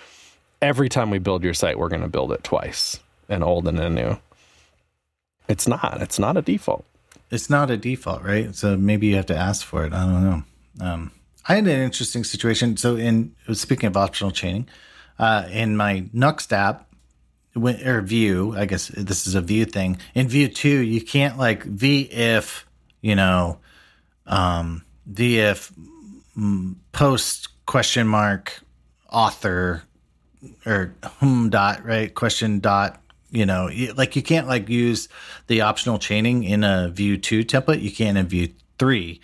every 0.62 0.90
time 0.90 1.10
we 1.10 1.20
build 1.20 1.44
your 1.44 1.54
site, 1.54 1.78
we're 1.78 1.90
going 1.90 2.02
to 2.02 2.08
build 2.08 2.32
it 2.32 2.44
twice, 2.44 3.00
an 3.28 3.44
old 3.44 3.68
and 3.68 3.80
a 3.80 3.90
new. 3.90 4.18
It's 5.50 5.68
not. 5.68 6.02
It's 6.02 6.18
not 6.18 6.38
a 6.38 6.42
default. 6.42 6.86
It's 7.30 7.50
not 7.50 7.70
a 7.70 7.78
default, 7.78 8.24
right? 8.24 8.56
So 8.56 8.78
maybe 8.78 9.08
you 9.08 9.16
have 9.18 9.26
to 9.28 9.36
ask 9.36 9.66
for 9.66 9.86
it. 9.86 9.92
I 9.92 10.06
don't 10.06 10.24
know. 10.24 10.44
Um, 10.80 11.12
I 11.48 11.56
had 11.56 11.66
an 11.66 11.82
interesting 11.82 12.24
situation. 12.24 12.78
So, 12.78 12.96
in 12.96 13.36
speaking 13.52 13.88
of 13.88 13.98
optional 13.98 14.32
chaining, 14.32 14.70
uh, 15.20 15.48
in 15.52 15.76
my 15.76 16.06
Nuxt 16.16 16.54
app, 16.54 16.88
when, 17.54 17.86
or 17.86 18.02
Vue, 18.02 18.56
I 18.56 18.66
guess 18.66 18.88
this 18.88 19.28
is 19.28 19.36
a 19.36 19.42
Vue 19.42 19.66
thing. 19.66 19.98
In 20.16 20.30
Vue 20.30 20.48
two, 20.48 20.80
you 20.80 21.02
can't 21.02 21.38
like 21.38 21.64
v 21.64 22.04
if 22.04 22.66
you 23.02 23.16
know, 23.16 23.60
um, 24.28 24.84
if 25.18 25.72
mm, 26.38 26.76
post 26.92 27.50
question 27.66 28.08
mark 28.08 28.62
author 29.12 29.84
or 30.66 30.94
hmm 31.02 31.50
dot 31.50 31.86
right? 31.86 32.14
Question 32.14 32.60
dot 32.60 33.00
you 33.32 33.46
know 33.46 33.70
like 33.96 34.16
you 34.16 34.22
can't 34.22 34.48
like 34.48 34.70
use 34.70 35.10
the 35.48 35.62
optional 35.62 35.98
chaining 35.98 36.44
in 36.44 36.64
a 36.64 36.90
Vue 36.90 37.18
2 37.18 37.44
template. 37.44 37.82
You 37.82 37.92
can 37.92 38.18
in 38.18 38.28
Vue 38.28 38.50
3 38.80 39.20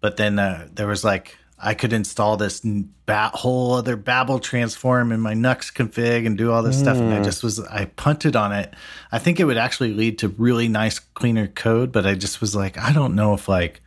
but 0.00 0.16
then 0.18 0.38
uh, 0.38 0.68
there 0.72 0.86
was 0.86 1.02
like 1.04 1.38
i 1.58 1.72
could 1.72 1.92
install 1.92 2.36
this 2.36 2.64
n- 2.64 2.92
ba- 3.06 3.30
whole 3.32 3.72
other 3.72 3.96
babel 3.96 4.38
transform 4.38 5.12
in 5.12 5.20
my 5.20 5.32
nuxt 5.34 5.72
config 5.72 6.26
and 6.26 6.36
do 6.36 6.50
all 6.50 6.62
this 6.62 6.76
stuff 6.76 6.98
and 7.00 7.14
i 7.14 7.20
just 7.20 7.42
was 7.42 7.60
i 7.66 7.84
punted 7.84 8.34
on 8.36 8.52
it. 8.52 8.74
I 9.12 9.18
think 9.18 9.38
it 9.38 9.44
would 9.44 9.56
actually 9.56 9.94
lead 9.94 10.18
to 10.18 10.28
really 10.28 10.68
nice 10.68 10.98
cleaner 10.98 11.46
code 11.46 11.92
but 11.92 12.06
i 12.06 12.14
just 12.14 12.40
was 12.40 12.54
like 12.56 12.76
i 12.76 12.92
don't 12.92 13.14
know 13.14 13.34
if 13.34 13.48
like 13.48 13.80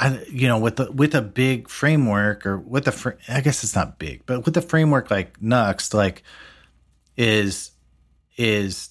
I, 0.00 0.24
you 0.32 0.48
know, 0.48 0.58
with 0.58 0.76
the 0.76 0.90
with 0.90 1.14
a 1.14 1.20
big 1.22 1.68
framework 1.68 2.46
or 2.46 2.56
with 2.58 2.88
a, 2.88 2.92
fr- 2.92 3.10
I 3.28 3.40
guess 3.42 3.62
it's 3.62 3.74
not 3.74 3.98
big, 3.98 4.24
but 4.24 4.46
with 4.46 4.56
a 4.56 4.62
framework 4.62 5.10
like 5.10 5.38
Nuxt, 5.40 5.92
like 5.92 6.22
is 7.16 7.72
is 8.36 8.88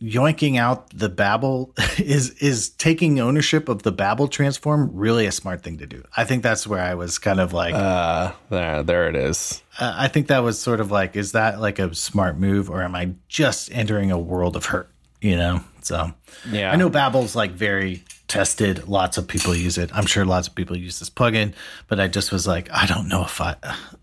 yoinking 0.00 0.58
out 0.58 0.90
the 0.96 1.08
Babel 1.08 1.74
is 1.98 2.30
is 2.40 2.68
taking 2.70 3.18
ownership 3.20 3.68
of 3.68 3.82
the 3.82 3.92
Babel 3.92 4.28
transform 4.28 4.90
really 4.92 5.26
a 5.26 5.32
smart 5.32 5.62
thing 5.62 5.78
to 5.78 5.86
do. 5.86 6.04
I 6.16 6.24
think 6.24 6.42
that's 6.42 6.66
where 6.66 6.80
I 6.80 6.94
was 6.94 7.18
kind 7.18 7.40
of 7.40 7.52
like, 7.52 7.74
Uh, 7.74 8.32
there, 8.50 8.82
there 8.82 9.08
it 9.08 9.16
is. 9.16 9.62
I 9.80 10.06
think 10.08 10.28
that 10.28 10.40
was 10.44 10.58
sort 10.60 10.80
of 10.80 10.90
like, 10.92 11.16
is 11.16 11.32
that 11.32 11.60
like 11.60 11.78
a 11.80 11.94
smart 11.94 12.38
move, 12.38 12.70
or 12.70 12.82
am 12.82 12.94
I 12.94 13.14
just 13.28 13.72
entering 13.72 14.10
a 14.12 14.18
world 14.18 14.54
of 14.56 14.66
hurt? 14.66 14.88
You 15.20 15.36
know, 15.36 15.64
so 15.82 16.12
Yeah. 16.50 16.70
I 16.70 16.76
know 16.76 16.90
Babel's 16.90 17.34
like 17.34 17.52
very 17.52 18.04
tested. 18.34 18.88
Lots 18.88 19.16
of 19.16 19.28
people 19.28 19.54
use 19.54 19.78
it. 19.78 19.90
I'm 19.94 20.06
sure 20.06 20.24
lots 20.24 20.48
of 20.48 20.56
people 20.56 20.76
use 20.76 20.98
this 20.98 21.08
plugin, 21.08 21.52
but 21.86 22.00
I 22.00 22.08
just 22.08 22.32
was 22.32 22.48
like, 22.48 22.68
I 22.72 22.84
don't 22.84 23.06
know 23.08 23.22
if 23.22 23.40
I, 23.40 23.54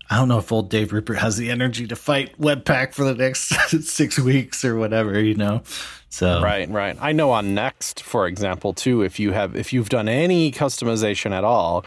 I 0.08 0.16
don't 0.16 0.28
know 0.28 0.38
if 0.38 0.50
old 0.50 0.70
Dave 0.70 0.90
Rupert 0.92 1.18
has 1.18 1.36
the 1.36 1.50
energy 1.50 1.86
to 1.86 1.94
fight 1.96 2.38
Webpack 2.40 2.94
for 2.94 3.04
the 3.04 3.14
next 3.14 3.48
six 3.86 4.18
weeks 4.18 4.64
or 4.64 4.76
whatever, 4.76 5.20
you 5.20 5.34
know. 5.34 5.60
So 6.08 6.40
Right, 6.42 6.66
right. 6.70 6.96
I 6.98 7.12
know 7.12 7.30
on 7.30 7.54
Next, 7.54 8.02
for 8.02 8.26
example, 8.26 8.72
too. 8.72 9.02
If 9.02 9.20
you 9.20 9.32
have, 9.32 9.54
if 9.54 9.70
you've 9.72 9.90
done 9.90 10.08
any 10.08 10.50
customization 10.50 11.32
at 11.32 11.44
all, 11.44 11.84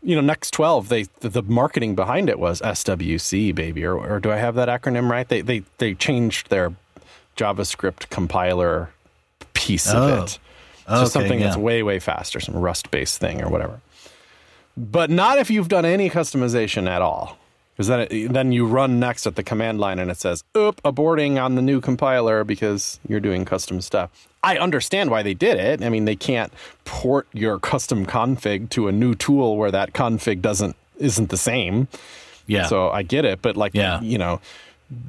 you 0.00 0.14
know, 0.14 0.20
Next 0.22 0.52
twelve, 0.52 0.88
they 0.88 1.02
the, 1.20 1.28
the 1.28 1.42
marketing 1.42 1.94
behind 1.96 2.28
it 2.30 2.38
was 2.38 2.60
SWC, 2.62 3.52
baby, 3.54 3.84
or, 3.84 3.96
or 3.98 4.18
do 4.20 4.30
I 4.30 4.36
have 4.36 4.54
that 4.54 4.68
acronym 4.68 5.10
right? 5.10 5.28
They 5.28 5.40
they 5.42 5.62
they 5.78 5.94
changed 5.94 6.50
their 6.50 6.72
JavaScript 7.36 8.08
compiler 8.10 8.90
piece 9.54 9.92
Oh. 9.92 10.08
of 10.08 10.24
it. 10.24 10.38
So 10.90 10.96
Okay, 10.96 11.04
something 11.06 11.40
that's 11.40 11.56
way 11.56 11.82
way 11.82 11.98
faster, 12.00 12.40
some 12.40 12.56
Rust 12.56 12.90
based 12.90 13.18
thing 13.20 13.42
or 13.42 13.48
whatever. 13.48 13.80
But 14.76 15.08
not 15.10 15.38
if 15.38 15.50
you've 15.50 15.68
done 15.68 15.84
any 15.84 16.10
customization 16.10 16.88
at 16.88 17.00
all. 17.02 17.36
Because 17.76 17.86
then, 17.88 18.00
it, 18.10 18.32
then 18.32 18.52
you 18.52 18.66
run 18.66 19.00
next 19.00 19.26
at 19.26 19.36
the 19.36 19.42
command 19.42 19.80
line 19.80 19.98
and 19.98 20.10
it 20.10 20.18
says, 20.18 20.44
oop, 20.54 20.82
aborting 20.82 21.42
on 21.42 21.54
the 21.54 21.62
new 21.62 21.80
compiler 21.80 22.44
because 22.44 23.00
you're 23.08 23.20
doing 23.20 23.46
custom 23.46 23.80
stuff. 23.80 24.28
I 24.42 24.58
understand 24.58 25.10
why 25.10 25.22
they 25.22 25.32
did 25.32 25.56
it. 25.58 25.82
I 25.82 25.88
mean, 25.88 26.04
they 26.04 26.16
can't 26.16 26.52
port 26.84 27.26
your 27.32 27.58
custom 27.58 28.04
config 28.04 28.68
to 28.70 28.88
a 28.88 28.92
new 28.92 29.14
tool 29.14 29.56
where 29.56 29.70
that 29.70 29.92
config 29.94 30.42
doesn't 30.42 30.76
isn't 30.98 31.30
the 31.30 31.38
same. 31.38 31.88
yeah, 32.46 32.66
So 32.66 32.90
I 32.90 33.02
get 33.02 33.24
it, 33.24 33.40
but 33.40 33.56
like 33.56 33.74
Yeah. 33.74 34.00
you 34.02 34.18
know, 34.18 34.40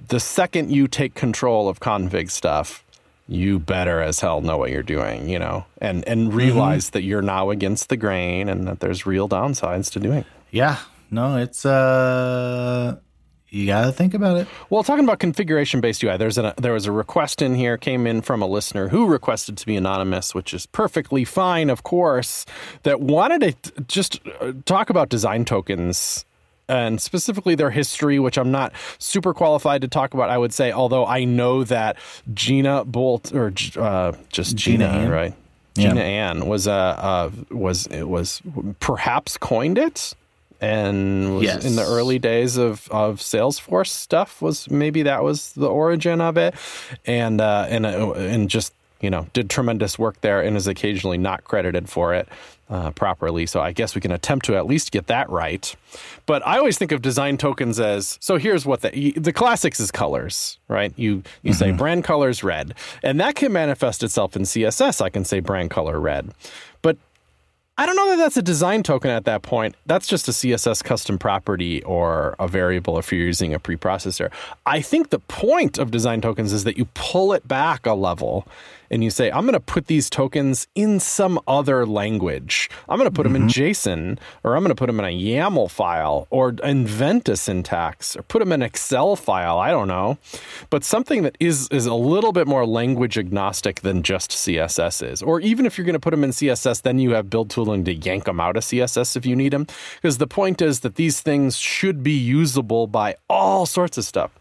the 0.08 0.20
second 0.22 0.72
you 0.72 0.88
take 0.88 1.14
control 1.14 1.68
of 1.68 1.82
config 1.82 2.30
stuff, 2.32 2.84
you 3.32 3.60
better 3.60 4.02
as 4.02 4.20
hell 4.20 4.42
know 4.42 4.58
what 4.58 4.72
you're 4.72 4.84
doing, 4.84 5.30
you 5.30 5.40
know, 5.40 5.66
and 5.80 6.02
Mm-hmm. 6.04 6.12
and 6.12 6.34
realize 6.34 6.90
that 6.92 7.04
you're 7.04 7.22
now 7.22 7.50
against 7.50 7.88
the 7.90 7.96
grain 7.98 8.50
and 8.50 8.68
that 8.68 8.82
there's 8.82 9.06
real 9.06 9.30
downsides 9.30 9.90
to 9.94 10.00
doing. 10.00 10.20
it. 10.20 10.26
yeah. 10.52 10.78
No, 11.14 11.38
it's 11.38 11.66
uh, 11.66 12.96
you 13.50 13.66
got 13.68 13.86
to 13.86 13.92
think 13.92 14.14
about 14.14 14.38
it. 14.38 14.48
Well, 14.70 14.82
talking 14.82 15.04
about 15.04 15.20
configuration 15.20 15.82
based 15.82 16.02
UI, 16.04 16.16
there's 16.16 16.38
a 16.38 16.54
there 16.58 16.72
was 16.74 16.86
a 16.86 16.92
request 16.94 17.42
in 17.42 17.54
here 17.56 17.78
came 17.78 18.08
in 18.08 18.22
from 18.22 18.42
a 18.42 18.48
listener 18.48 18.88
who 18.88 19.08
requested 19.08 19.58
to 19.58 19.66
be 19.66 19.76
anonymous, 19.76 20.34
which 20.34 20.54
is 20.54 20.66
perfectly 20.66 21.26
fine, 21.26 21.70
of 21.70 21.84
course. 21.84 22.46
That 22.84 23.02
wanted 23.02 23.62
to 23.64 23.82
just 23.84 24.22
uh, 24.40 24.54
talk 24.66 24.90
about 24.90 25.10
design 25.10 25.44
tokens 25.44 26.26
and 26.72 27.02
specifically 27.02 27.54
their 27.56 27.70
history, 27.72 28.18
which 28.20 28.38
I'm 28.38 28.52
not 28.52 28.72
super 28.98 29.34
qualified 29.34 29.82
to 29.82 29.88
talk 29.88 30.14
about. 30.14 30.30
I 30.30 30.38
would 30.38 30.54
say, 30.54 30.72
although 30.72 31.06
I 31.06 31.26
know 31.26 31.64
that 31.66 31.98
Jina 32.34 32.86
Bolt 32.86 33.34
or 33.34 33.54
uh, 33.78 34.14
just 34.30 34.56
Jina, 34.56 34.92
Jina 34.92 35.12
right? 35.12 35.34
Yeah. 35.76 35.90
Jina 35.90 36.02
Anne 36.02 36.46
was 36.48 36.68
a 36.68 36.72
uh, 36.72 37.32
was 37.50 37.88
it 37.88 38.08
was 38.10 38.42
perhaps 38.80 39.38
coined 39.38 39.78
it 39.78 40.14
and 40.60 41.36
was 41.36 41.44
Yes. 41.44 41.66
in 41.66 41.76
the 41.76 41.84
early 41.84 42.20
days 42.20 42.58
of, 42.58 42.88
of 42.92 43.18
Salesforce 43.20 43.88
stuff 43.88 44.42
was 44.42 44.70
maybe 44.70 45.04
that 45.04 45.24
was 45.24 45.54
the 45.54 45.68
origin 45.68 46.22
of 46.22 46.38
it, 46.38 46.54
and 47.06 47.42
uh, 47.42 47.66
and 47.70 47.86
uh, 47.86 48.12
and 48.14 48.50
just 48.50 48.74
you 49.02 49.10
know, 49.10 49.26
did 49.34 49.50
tremendous 49.50 49.98
work 49.98 50.22
there 50.22 50.42
and 50.42 50.56
is 50.56 50.68
occasionally 50.68 51.18
not 51.18 51.44
credited 51.44 51.90
for 51.90 52.14
it 52.14 52.30
uh, 52.72 52.90
properly. 52.92 53.46
So 53.46 53.60
I 53.60 53.74
guess 53.74 53.94
we 53.94 54.02
can 54.02 54.12
attempt 54.12 54.46
to 54.48 54.56
at 54.56 54.66
least 54.66 54.92
get 54.92 55.08
that 55.08 55.30
right. 55.30 55.76
But 56.26 56.46
I 56.48 56.58
always 56.58 56.78
think 56.78 56.92
of 56.92 57.02
design 57.02 57.38
tokens 57.38 57.80
as 57.80 58.18
so. 58.22 58.38
Here's 58.38 58.66
what 58.66 58.82
the 58.82 59.12
the 59.18 59.34
classics 59.34 59.80
is 59.80 59.92
colors, 59.92 60.58
right? 60.70 60.94
You 60.96 61.24
you 61.44 61.52
mm-hmm. 61.52 61.60
say 61.60 61.72
brand 61.74 62.06
colors 62.06 62.44
red, 62.44 62.74
and 63.04 63.20
that 63.20 63.36
can 63.36 63.52
manifest 63.52 64.02
itself 64.04 64.36
in 64.36 64.44
CSS. 64.44 65.02
I 65.02 65.10
can 65.10 65.26
say 65.26 65.42
brand 65.42 65.70
color 65.70 66.00
red, 66.00 66.32
but 66.82 66.98
I 67.78 67.86
don't 67.86 67.96
know 67.96 68.10
that 68.12 68.18
that's 68.18 68.38
a 68.38 68.42
design 68.42 68.84
token 68.84 69.12
at 69.12 69.26
that 69.26 69.42
point. 69.42 69.76
That's 69.86 70.08
just 70.08 70.28
a 70.28 70.32
CSS 70.32 70.84
custom 70.84 71.18
property 71.18 71.84
or 71.84 72.36
a 72.40 72.48
variable 72.48 72.98
if 73.00 73.12
you're 73.12 73.26
using 73.26 73.54
a 73.54 73.60
preprocessor. 73.60 74.32
I 74.66 74.82
think 74.82 75.10
the 75.10 75.20
point 75.20 75.78
of 75.78 75.92
design 75.92 76.22
tokens 76.22 76.54
is 76.54 76.64
that 76.64 76.78
you 76.78 76.86
pull 76.94 77.34
it 77.34 77.48
back 77.48 77.86
a 77.86 77.94
level 77.94 78.48
and 78.92 79.04
you 79.04 79.10
say, 79.10 79.32
I'm 79.32 79.44
going 79.44 79.54
to 79.54 79.60
put 79.60 79.88
these 79.88 80.10
tokens 80.10 80.68
in 80.76 81.00
some 81.00 81.40
other 81.48 81.86
language. 81.86 82.70
I'm 82.90 83.00
going 83.00 83.10
to 83.10 83.16
put 83.16 83.26
mm-hmm. 83.26 83.34
them 83.34 83.44
in 83.44 83.48
JSON, 83.48 84.20
or 84.44 84.56
I'm 84.56 84.62
going 84.62 84.70
to 84.70 84.76
put 84.76 84.88
them 84.88 85.00
in 85.00 85.06
a 85.06 85.18
YAML 85.18 85.72
file, 85.72 86.28
or 86.30 86.54
invent 86.64 87.30
a 87.30 87.38
syntax, 87.38 88.18
or 88.18 88.22
put 88.24 88.40
them 88.40 88.52
in 88.52 88.62
Excel 88.62 89.16
file. 89.16 89.58
I 89.58 89.72
don't 89.72 89.88
know, 89.88 90.18
but 90.70 90.84
something 90.84 91.24
that 91.24 91.38
is 91.40 91.70
is 91.72 91.86
a 91.86 91.94
little 91.94 92.34
bit 92.34 92.48
more 92.48 92.66
language 92.66 93.18
agnostic 93.18 93.80
than 93.80 94.04
just 94.04 94.32
CSS 94.32 95.10
is. 95.10 95.22
Or 95.24 95.40
even 95.40 95.66
if 95.66 95.78
you're 95.78 95.86
going 95.86 95.94
to 95.94 96.00
put 96.00 96.12
them 96.12 96.24
in 96.24 96.32
CSS, 96.32 96.82
then 96.82 97.00
you 97.00 97.12
have 97.12 97.30
build 97.30 97.50
tooling 97.50 97.86
to 97.86 97.94
yank 97.94 98.26
them 98.26 98.40
out 98.40 98.58
of 98.58 98.64
CSS 98.64 99.16
if 99.16 99.26
you 99.26 99.36
need 99.36 99.54
them. 99.54 99.68
Because 99.96 100.18
the 100.18 100.28
point 100.28 100.62
is 100.62 100.82
that 100.82 100.96
these 100.96 101.22
things 101.22 101.58
should 101.58 102.04
be 102.04 102.12
usable 102.12 102.88
by 102.88 103.16
all 103.30 103.66
sorts 103.66 103.98
of 103.98 104.04
stuff. 104.04 104.32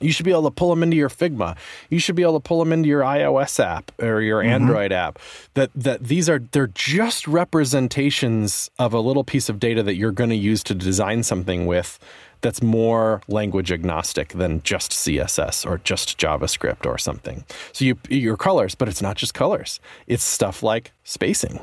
You 0.00 0.12
should 0.12 0.24
be 0.24 0.30
able 0.30 0.44
to 0.44 0.50
pull 0.50 0.70
them 0.70 0.82
into 0.82 0.96
your 0.96 1.08
Figma. 1.08 1.56
You 1.90 1.98
should 1.98 2.16
be 2.16 2.22
able 2.22 2.40
to 2.40 2.46
pull 2.46 2.58
them 2.58 2.72
into 2.72 2.88
your 2.88 3.02
iOS 3.02 3.62
app 3.62 3.92
or 4.00 4.20
your 4.20 4.40
mm-hmm. 4.40 4.50
Android 4.50 4.92
app. 4.92 5.18
That 5.54 5.70
that 5.74 6.04
these 6.04 6.28
are 6.28 6.38
they're 6.38 6.68
just 6.68 7.26
representations 7.26 8.70
of 8.78 8.92
a 8.92 9.00
little 9.00 9.24
piece 9.24 9.48
of 9.48 9.58
data 9.58 9.82
that 9.82 9.96
you're 9.96 10.12
going 10.12 10.30
to 10.30 10.36
use 10.36 10.62
to 10.64 10.74
design 10.74 11.22
something 11.22 11.66
with 11.66 11.98
that's 12.40 12.62
more 12.62 13.20
language 13.26 13.72
agnostic 13.72 14.28
than 14.28 14.62
just 14.62 14.92
CSS 14.92 15.68
or 15.68 15.78
just 15.78 16.18
JavaScript 16.18 16.86
or 16.86 16.96
something. 16.98 17.44
So 17.72 17.84
you 17.84 17.98
your 18.08 18.36
colors, 18.36 18.74
but 18.74 18.88
it's 18.88 19.02
not 19.02 19.16
just 19.16 19.34
colors. 19.34 19.80
It's 20.06 20.24
stuff 20.24 20.62
like 20.62 20.92
spacing 21.04 21.60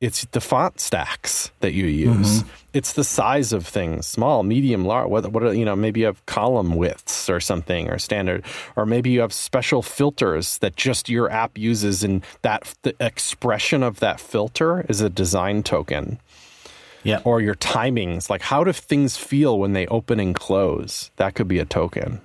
it's 0.00 0.24
the 0.26 0.40
font 0.40 0.78
stacks 0.78 1.50
that 1.60 1.72
you 1.72 1.86
use. 1.86 2.42
Mm-hmm. 2.42 2.48
It's 2.74 2.92
the 2.92 3.04
size 3.04 3.54
of 3.54 3.66
things, 3.66 4.06
small, 4.06 4.42
medium, 4.42 4.84
large. 4.84 5.08
What, 5.08 5.32
what 5.32 5.42
are, 5.42 5.54
you 5.54 5.64
know? 5.64 5.74
Maybe 5.74 6.00
you 6.00 6.06
have 6.06 6.24
column 6.26 6.76
widths 6.76 7.30
or 7.30 7.40
something, 7.40 7.88
or 7.88 7.98
standard, 7.98 8.44
or 8.76 8.84
maybe 8.84 9.08
you 9.08 9.20
have 9.20 9.32
special 9.32 9.80
filters 9.80 10.58
that 10.58 10.76
just 10.76 11.08
your 11.08 11.30
app 11.30 11.56
uses, 11.56 12.04
and 12.04 12.22
that 12.42 12.74
the 12.82 12.94
expression 13.00 13.82
of 13.82 14.00
that 14.00 14.20
filter 14.20 14.84
is 14.88 15.00
a 15.00 15.08
design 15.08 15.62
token. 15.62 16.20
Yeah. 17.02 17.20
Or 17.24 17.40
your 17.40 17.54
timings, 17.54 18.28
like 18.28 18.42
how 18.42 18.64
do 18.64 18.72
things 18.72 19.16
feel 19.16 19.58
when 19.60 19.72
they 19.74 19.86
open 19.86 20.18
and 20.18 20.34
close? 20.34 21.12
That 21.16 21.34
could 21.34 21.46
be 21.46 21.60
a 21.60 21.64
token. 21.64 22.20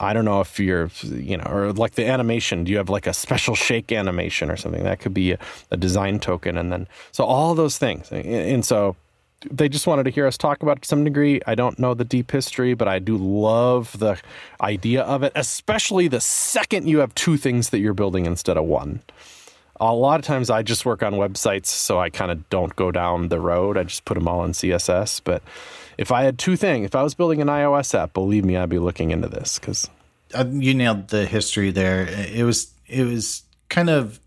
I 0.00 0.14
don't 0.14 0.24
know 0.24 0.40
if 0.40 0.58
you're, 0.58 0.90
you 1.02 1.36
know, 1.36 1.44
or 1.44 1.72
like 1.72 1.92
the 1.92 2.06
animation, 2.06 2.64
do 2.64 2.72
you 2.72 2.78
have 2.78 2.88
like 2.88 3.06
a 3.06 3.12
special 3.12 3.54
shake 3.54 3.92
animation 3.92 4.50
or 4.50 4.56
something? 4.56 4.82
That 4.82 5.00
could 5.00 5.14
be 5.14 5.32
a, 5.32 5.38
a 5.70 5.76
design 5.76 6.18
token. 6.18 6.56
And 6.56 6.72
then, 6.72 6.88
so 7.12 7.24
all 7.24 7.54
those 7.54 7.76
things. 7.76 8.10
And 8.10 8.64
so 8.64 8.96
they 9.50 9.68
just 9.68 9.86
wanted 9.86 10.04
to 10.04 10.10
hear 10.10 10.26
us 10.26 10.38
talk 10.38 10.62
about 10.62 10.82
to 10.82 10.88
some 10.88 11.04
degree. 11.04 11.40
I 11.46 11.54
don't 11.54 11.78
know 11.78 11.92
the 11.92 12.04
deep 12.04 12.30
history, 12.30 12.74
but 12.74 12.88
I 12.88 12.98
do 12.98 13.16
love 13.16 13.98
the 13.98 14.18
idea 14.60 15.02
of 15.02 15.22
it, 15.22 15.32
especially 15.34 16.08
the 16.08 16.20
second 16.20 16.88
you 16.88 16.98
have 16.98 17.14
two 17.14 17.36
things 17.36 17.70
that 17.70 17.80
you're 17.80 17.94
building 17.94 18.26
instead 18.26 18.56
of 18.56 18.64
one. 18.64 19.02
A 19.82 19.94
lot 19.94 20.20
of 20.20 20.26
times 20.26 20.50
I 20.50 20.62
just 20.62 20.84
work 20.84 21.02
on 21.02 21.14
websites, 21.14 21.66
so 21.66 21.98
I 21.98 22.10
kind 22.10 22.30
of 22.30 22.48
don't 22.50 22.74
go 22.76 22.90
down 22.90 23.28
the 23.28 23.40
road. 23.40 23.78
I 23.78 23.84
just 23.84 24.04
put 24.04 24.14
them 24.14 24.28
all 24.28 24.44
in 24.44 24.52
CSS. 24.52 25.22
But 25.24 25.42
if 26.00 26.10
I 26.10 26.22
had 26.22 26.38
two 26.38 26.56
things, 26.56 26.86
if 26.86 26.94
I 26.94 27.02
was 27.02 27.12
building 27.12 27.42
an 27.42 27.48
iOS 27.48 27.94
app, 27.94 28.14
believe 28.14 28.42
me, 28.42 28.56
I'd 28.56 28.70
be 28.70 28.78
looking 28.78 29.10
into 29.10 29.28
this 29.28 29.58
because 29.58 29.90
uh, 30.32 30.46
you 30.50 30.72
nailed 30.72 31.08
the 31.08 31.26
history 31.26 31.70
there. 31.72 32.06
It 32.08 32.42
was 32.42 32.72
it 32.86 33.04
was 33.04 33.42
kind 33.68 33.90
of 33.90 34.18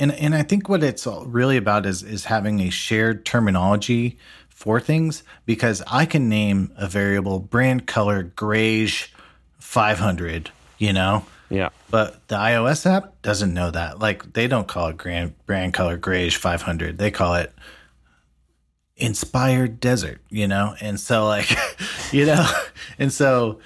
and 0.00 0.10
and 0.10 0.34
I 0.34 0.42
think 0.42 0.68
what 0.68 0.82
it's 0.82 1.06
really 1.06 1.56
about 1.56 1.86
is 1.86 2.02
is 2.02 2.24
having 2.24 2.58
a 2.58 2.68
shared 2.68 3.24
terminology 3.24 4.18
for 4.48 4.80
things 4.80 5.22
because 5.46 5.84
I 5.86 6.04
can 6.04 6.28
name 6.28 6.72
a 6.76 6.88
variable 6.88 7.38
brand 7.38 7.86
color 7.86 8.24
grayish 8.24 9.12
500, 9.60 10.50
you 10.78 10.92
know. 10.92 11.24
Yeah. 11.48 11.68
But 11.92 12.26
the 12.26 12.36
iOS 12.36 12.86
app 12.86 13.22
doesn't 13.22 13.54
know 13.54 13.70
that. 13.70 14.00
Like 14.00 14.32
they 14.32 14.48
don't 14.48 14.66
call 14.66 14.88
it 14.88 14.96
brand 14.96 15.34
brand 15.46 15.74
color 15.74 15.96
grayish 15.96 16.38
500. 16.38 16.98
They 16.98 17.12
call 17.12 17.36
it 17.36 17.52
inspired 19.00 19.80
desert, 19.80 20.20
you 20.30 20.46
know? 20.46 20.74
And 20.80 20.98
so 20.98 21.26
like, 21.26 21.50
you 22.12 22.26
know, 22.26 22.50
and 22.98 23.12
so 23.12 23.60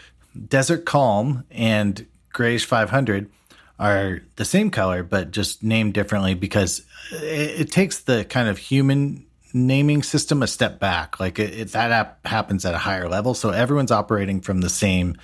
desert 0.49 0.85
calm 0.85 1.45
and 1.51 2.07
grayish 2.33 2.65
500 2.65 3.31
are 3.79 4.21
the 4.37 4.45
same 4.45 4.71
color, 4.71 5.03
but 5.03 5.31
just 5.31 5.63
named 5.63 5.95
differently 5.95 6.35
because 6.35 6.87
it, 7.13 7.61
it 7.61 7.73
takes 7.73 8.01
the 8.01 8.25
kind 8.25 8.49
of 8.49 8.59
human 8.59 9.27
naming 9.53 10.03
system 10.03 10.43
a 10.43 10.47
step 10.47 10.79
back. 10.79 11.19
Like 11.21 11.39
it, 11.39 11.59
it, 11.59 11.69
that 11.73 11.91
app 11.91 12.27
happens 12.27 12.65
at 12.65 12.75
a 12.75 12.79
higher 12.79 13.09
level. 13.09 13.35
So 13.35 13.51
everyone's 13.51 13.93
operating 13.93 14.41
from 14.41 14.61
the 14.61 14.71
same, 14.71 15.17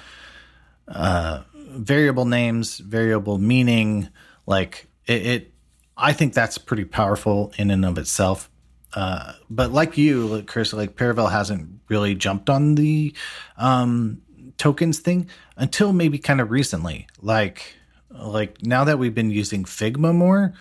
uh, 0.88 1.42
variable 1.54 2.24
names, 2.24 2.78
variable 2.78 3.38
meaning. 3.38 4.08
Like 4.46 4.88
it, 5.06 5.26
it 5.26 5.52
I 5.96 6.12
think 6.12 6.34
that's 6.34 6.58
pretty 6.58 6.84
powerful 6.84 7.52
in 7.56 7.70
and 7.70 7.84
of 7.84 7.98
itself. 7.98 8.49
Uh, 8.94 9.34
but 9.48 9.72
like 9.72 9.96
you, 9.96 10.42
Chris, 10.46 10.72
like 10.72 10.96
Paravel 10.96 11.30
hasn't 11.30 11.80
really 11.88 12.14
jumped 12.14 12.50
on 12.50 12.74
the 12.74 13.14
um, 13.56 14.20
tokens 14.58 14.98
thing 14.98 15.28
until 15.56 15.92
maybe 15.92 16.18
kind 16.18 16.40
of 16.40 16.50
recently. 16.50 17.06
Like, 17.20 17.74
like 18.10 18.62
now 18.62 18.84
that 18.84 18.98
we've 18.98 19.14
been 19.14 19.30
using 19.30 19.64
Figma 19.64 20.14
more, 20.14 20.54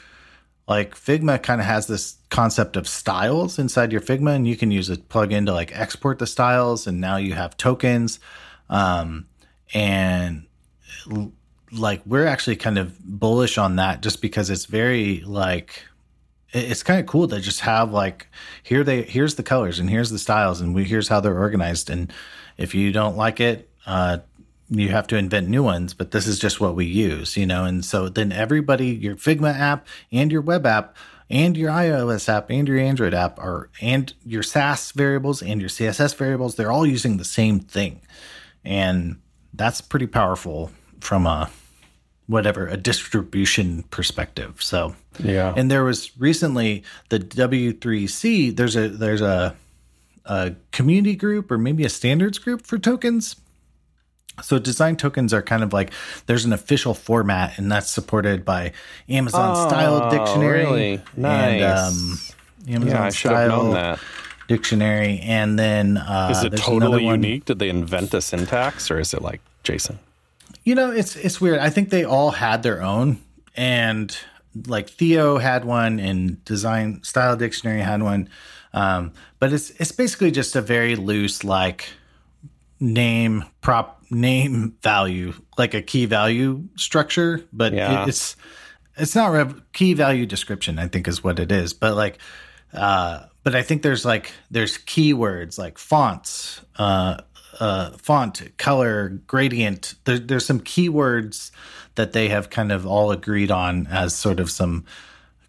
like 0.67 0.95
Figma 0.95 1.41
kind 1.41 1.59
of 1.59 1.65
has 1.65 1.88
this 1.88 2.17
concept 2.30 2.75
of 2.75 2.88
styles 2.88 3.57
inside 3.57 3.91
your 3.91 4.01
Figma, 4.01 4.36
and 4.36 4.47
you 4.47 4.55
can 4.55 4.69
use 4.69 4.89
a 4.89 4.97
plugin 4.97 5.47
to 5.47 5.53
like 5.53 5.77
export 5.77 6.19
the 6.19 6.27
styles, 6.27 6.86
and 6.86 7.01
now 7.01 7.17
you 7.17 7.34
have 7.34 7.57
tokens. 7.57 8.19
Um, 8.69 9.25
and 9.73 10.45
like 11.71 12.01
we're 12.05 12.25
actually 12.25 12.55
kind 12.55 12.77
of 12.77 12.99
bullish 12.99 13.57
on 13.57 13.77
that 13.77 14.01
just 14.01 14.21
because 14.21 14.49
it's 14.49 14.65
very 14.65 15.21
like 15.21 15.86
it's 16.52 16.84
kind 16.84 17.00
of 17.00 17.06
cool 17.06 17.28
to 17.28 17.39
just 17.39 17.62
have 17.62 17.91
like 17.91 18.28
here 18.64 18.84
they 18.84 19.04
here's 19.04 19.36
the 19.36 19.43
colors 19.43 19.80
and 19.80 19.89
here's 19.89 20.10
the 20.10 20.20
styles 20.20 20.62
and 20.62 20.74
we 20.74 20.84
here's 20.84 21.08
how 21.08 21.20
they're 21.20 21.38
organized. 21.38 21.89
And 21.89 22.12
if 22.58 22.74
you 22.74 22.91
don't 22.91 23.18
like 23.18 23.39
it 23.39 23.70
uh, 23.86 24.20
you 24.70 24.89
have 24.89 25.08
to 25.08 25.18
invent 25.18 25.47
new 25.47 25.64
ones 25.64 25.93
but 25.93 26.12
this 26.12 26.28
is 26.28 26.39
just 26.39 26.60
what 26.60 26.76
we 26.76 26.86
use 26.86 27.38
you 27.38 27.45
know? 27.45 27.66
And 27.66 27.84
so 27.86 28.10
then 28.10 28.32
everybody 28.32 28.88
your 28.88 29.16
figma 29.16 29.58
app 29.58 29.88
and 30.12 30.32
your 30.32 30.41
web 30.41 30.66
app 30.66 30.95
and 31.30 31.56
your 31.56 31.72
ios 31.72 32.28
app 32.28 32.50
and 32.50 32.68
your 32.68 32.78
android 32.80 33.14
app 33.14 33.38
are 33.39 33.70
and 33.82 34.14
your 34.26 34.43
sass 34.43 34.91
variables 34.91 35.41
and 35.41 35.62
your 35.62 35.70
css 35.70 36.16
variables 36.16 36.56
they're 36.56 36.72
all 36.72 36.86
using 36.86 37.18
the 37.18 37.26
same 37.26 37.60
thing. 37.60 38.02
And 38.66 39.22
that's 39.54 39.82
pretty 39.82 40.08
powerful 40.08 40.72
from 41.00 41.26
a 41.26 41.50
whatever 42.30 42.67
a 42.67 42.77
distribution 42.77 43.84
perspective. 43.89 44.61
So 44.61 44.95
yeah, 45.21 45.53
and 45.57 45.69
there 45.69 45.84
was 45.84 46.11
recently 46.17 46.84
the 47.09 47.19
W3C. 47.19 48.55
There's 48.55 48.75
a 48.75 48.88
there's 48.88 49.21
a 49.21 49.55
a 50.25 50.53
community 50.71 51.15
group 51.15 51.51
or 51.51 51.57
maybe 51.57 51.84
a 51.84 51.89
standards 51.89 52.38
group 52.38 52.65
for 52.65 52.77
tokens. 52.77 53.36
So 54.43 54.59
design 54.59 54.95
tokens 54.95 55.34
are 55.34 55.41
kind 55.41 55.63
of 55.63 55.73
like 55.73 55.91
there's 56.27 56.45
an 56.45 56.53
official 56.53 56.93
format, 56.93 57.57
and 57.57 57.69
that's 57.69 57.89
supported 57.89 58.45
by 58.45 58.71
Amazon 59.09 59.55
oh, 59.57 59.67
Style 59.67 60.11
Dictionary. 60.11 60.63
Really 60.63 61.01
nice. 61.17 61.61
And, 61.61 61.63
um, 61.63 62.19
Amazon 62.75 62.95
yeah, 62.95 63.03
I 63.03 63.09
should 63.09 63.32
have 63.32 63.49
known 63.49 63.73
that 63.73 63.99
dictionary, 64.47 65.19
and 65.23 65.57
then 65.57 65.97
uh, 65.97 66.30
is 66.32 66.43
it 66.43 66.57
totally 66.57 67.05
unique? 67.05 67.45
Did 67.45 67.59
they 67.59 67.69
invent 67.69 68.13
a 68.13 68.21
syntax, 68.21 68.91
or 68.91 68.99
is 68.99 69.13
it 69.13 69.21
like 69.21 69.41
JSON? 69.63 69.97
You 70.70 70.76
know, 70.76 70.91
it's 70.91 71.15
it's 71.15 71.41
weird. 71.41 71.57
I 71.57 71.72
think 71.72 71.89
they 71.89 72.03
all 72.03 72.30
had 72.30 72.61
their 72.61 72.84
own, 72.84 73.17
and 73.55 74.15
like 74.67 74.88
Theo 74.88 75.39
had 75.39 75.65
one, 75.65 75.99
and 75.99 76.45
Design 76.45 77.01
Style 77.01 77.36
Dictionary 77.36 77.82
had 77.82 78.03
one. 78.03 78.30
Um, 78.72 79.13
but 79.39 79.51
it's 79.51 79.72
it's 79.72 79.91
basically 79.91 80.30
just 80.30 80.55
a 80.55 80.61
very 80.61 80.95
loose 80.95 81.43
like 81.43 81.89
name 82.80 83.45
prop 83.61 84.03
name 84.11 84.78
value 84.84 85.34
like 85.57 85.74
a 85.74 85.82
key 85.82 86.05
value 86.05 86.63
structure 86.76 87.43
but 87.51 87.74
yeah. 87.74 88.03
it, 88.03 88.09
it's 88.09 88.36
it's 88.95 89.15
not 89.15 89.32
rev- 89.32 89.61
key 89.74 89.93
value 89.93 90.26
description 90.26 90.80
i 90.80 90.88
think 90.88 91.07
is 91.07 91.24
what 91.24 91.39
it 91.39 91.51
is 91.51 91.74
but 91.74 91.95
like 91.95 92.17
uh 92.74 93.24
but 93.43 93.53
i 93.53 93.61
think 93.61 93.84
there's 93.84 94.05
like 94.05 94.32
there's 94.49 94.78
keywords 94.80 95.59
like 95.59 95.78
fonts 95.78 96.61
uh 96.78 97.17
uh, 97.60 97.91
font, 97.91 98.58
color, 98.58 99.10
gradient. 99.28 99.95
There, 100.06 100.20
there's 100.20 100.45
some 100.45 100.60
keywords 100.60 101.52
that 101.95 102.14
they 102.14 102.30
have 102.30 102.50
kind 102.50 102.72
of 102.72 102.86
all 102.86 103.12
agreed 103.12 103.52
on 103.52 103.88
as 103.88 104.14
sort 104.14 104.39
of 104.39 104.50
some 104.50 104.86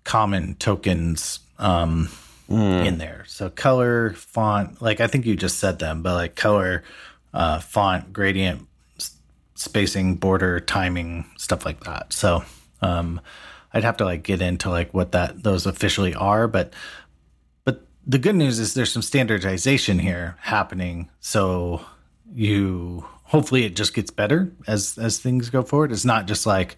common 0.04 0.54
tokens 0.56 1.40
um, 1.58 2.08
mm. 2.48 2.86
in 2.86 2.98
there. 2.98 3.24
So 3.28 3.50
color, 3.50 4.10
font, 4.14 4.80
like 4.82 5.00
I 5.00 5.06
think 5.06 5.26
you 5.26 5.36
just 5.36 5.58
said 5.58 5.78
them, 5.78 6.02
but 6.02 6.14
like 6.14 6.34
color, 6.34 6.82
uh, 7.32 7.60
font, 7.60 8.12
gradient, 8.12 8.66
spacing, 9.54 10.16
border, 10.16 10.58
timing, 10.58 11.26
stuff 11.36 11.64
like 11.64 11.84
that. 11.84 12.12
So 12.12 12.44
um, 12.82 13.20
I'd 13.72 13.84
have 13.84 13.98
to 13.98 14.04
like 14.04 14.22
get 14.22 14.42
into 14.42 14.70
like 14.70 14.92
what 14.92 15.12
that 15.12 15.42
those 15.42 15.66
officially 15.66 16.14
are, 16.14 16.48
but 16.48 16.72
the 18.10 18.18
good 18.18 18.34
news 18.34 18.58
is 18.58 18.74
there's 18.74 18.92
some 18.92 19.02
standardization 19.02 20.00
here 20.00 20.36
happening. 20.40 21.08
So 21.20 21.80
you 22.34 23.04
hopefully 23.22 23.64
it 23.64 23.76
just 23.76 23.94
gets 23.94 24.10
better 24.10 24.50
as 24.66 24.98
as 24.98 25.20
things 25.20 25.48
go 25.48 25.62
forward. 25.62 25.92
It's 25.92 26.04
not 26.04 26.26
just 26.26 26.44
like 26.44 26.76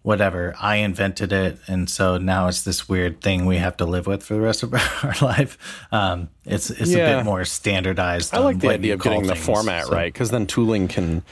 whatever 0.00 0.54
I 0.58 0.76
invented 0.76 1.30
it, 1.30 1.58
and 1.66 1.90
so 1.90 2.16
now 2.16 2.48
it's 2.48 2.62
this 2.62 2.88
weird 2.88 3.20
thing 3.20 3.44
we 3.44 3.58
have 3.58 3.76
to 3.78 3.84
live 3.84 4.06
with 4.06 4.22
for 4.22 4.32
the 4.32 4.40
rest 4.40 4.62
of 4.62 4.72
our 5.04 5.14
life. 5.20 5.58
Um, 5.92 6.30
it's 6.46 6.70
it's 6.70 6.90
yeah. 6.90 7.06
a 7.06 7.16
bit 7.18 7.24
more 7.26 7.44
standardized. 7.44 8.32
I 8.32 8.38
like 8.38 8.60
the 8.60 8.70
idea 8.70 8.94
of 8.94 9.02
getting 9.02 9.26
things, 9.26 9.38
the 9.38 9.44
format 9.44 9.86
so. 9.86 9.92
right 9.92 10.10
because 10.10 10.30
then 10.30 10.46
tooling 10.46 10.88
can 10.88 11.22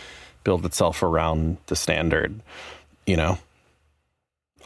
build 0.42 0.66
itself 0.66 1.02
around 1.02 1.56
the 1.68 1.76
standard. 1.76 2.42
You 3.06 3.16
know, 3.16 3.38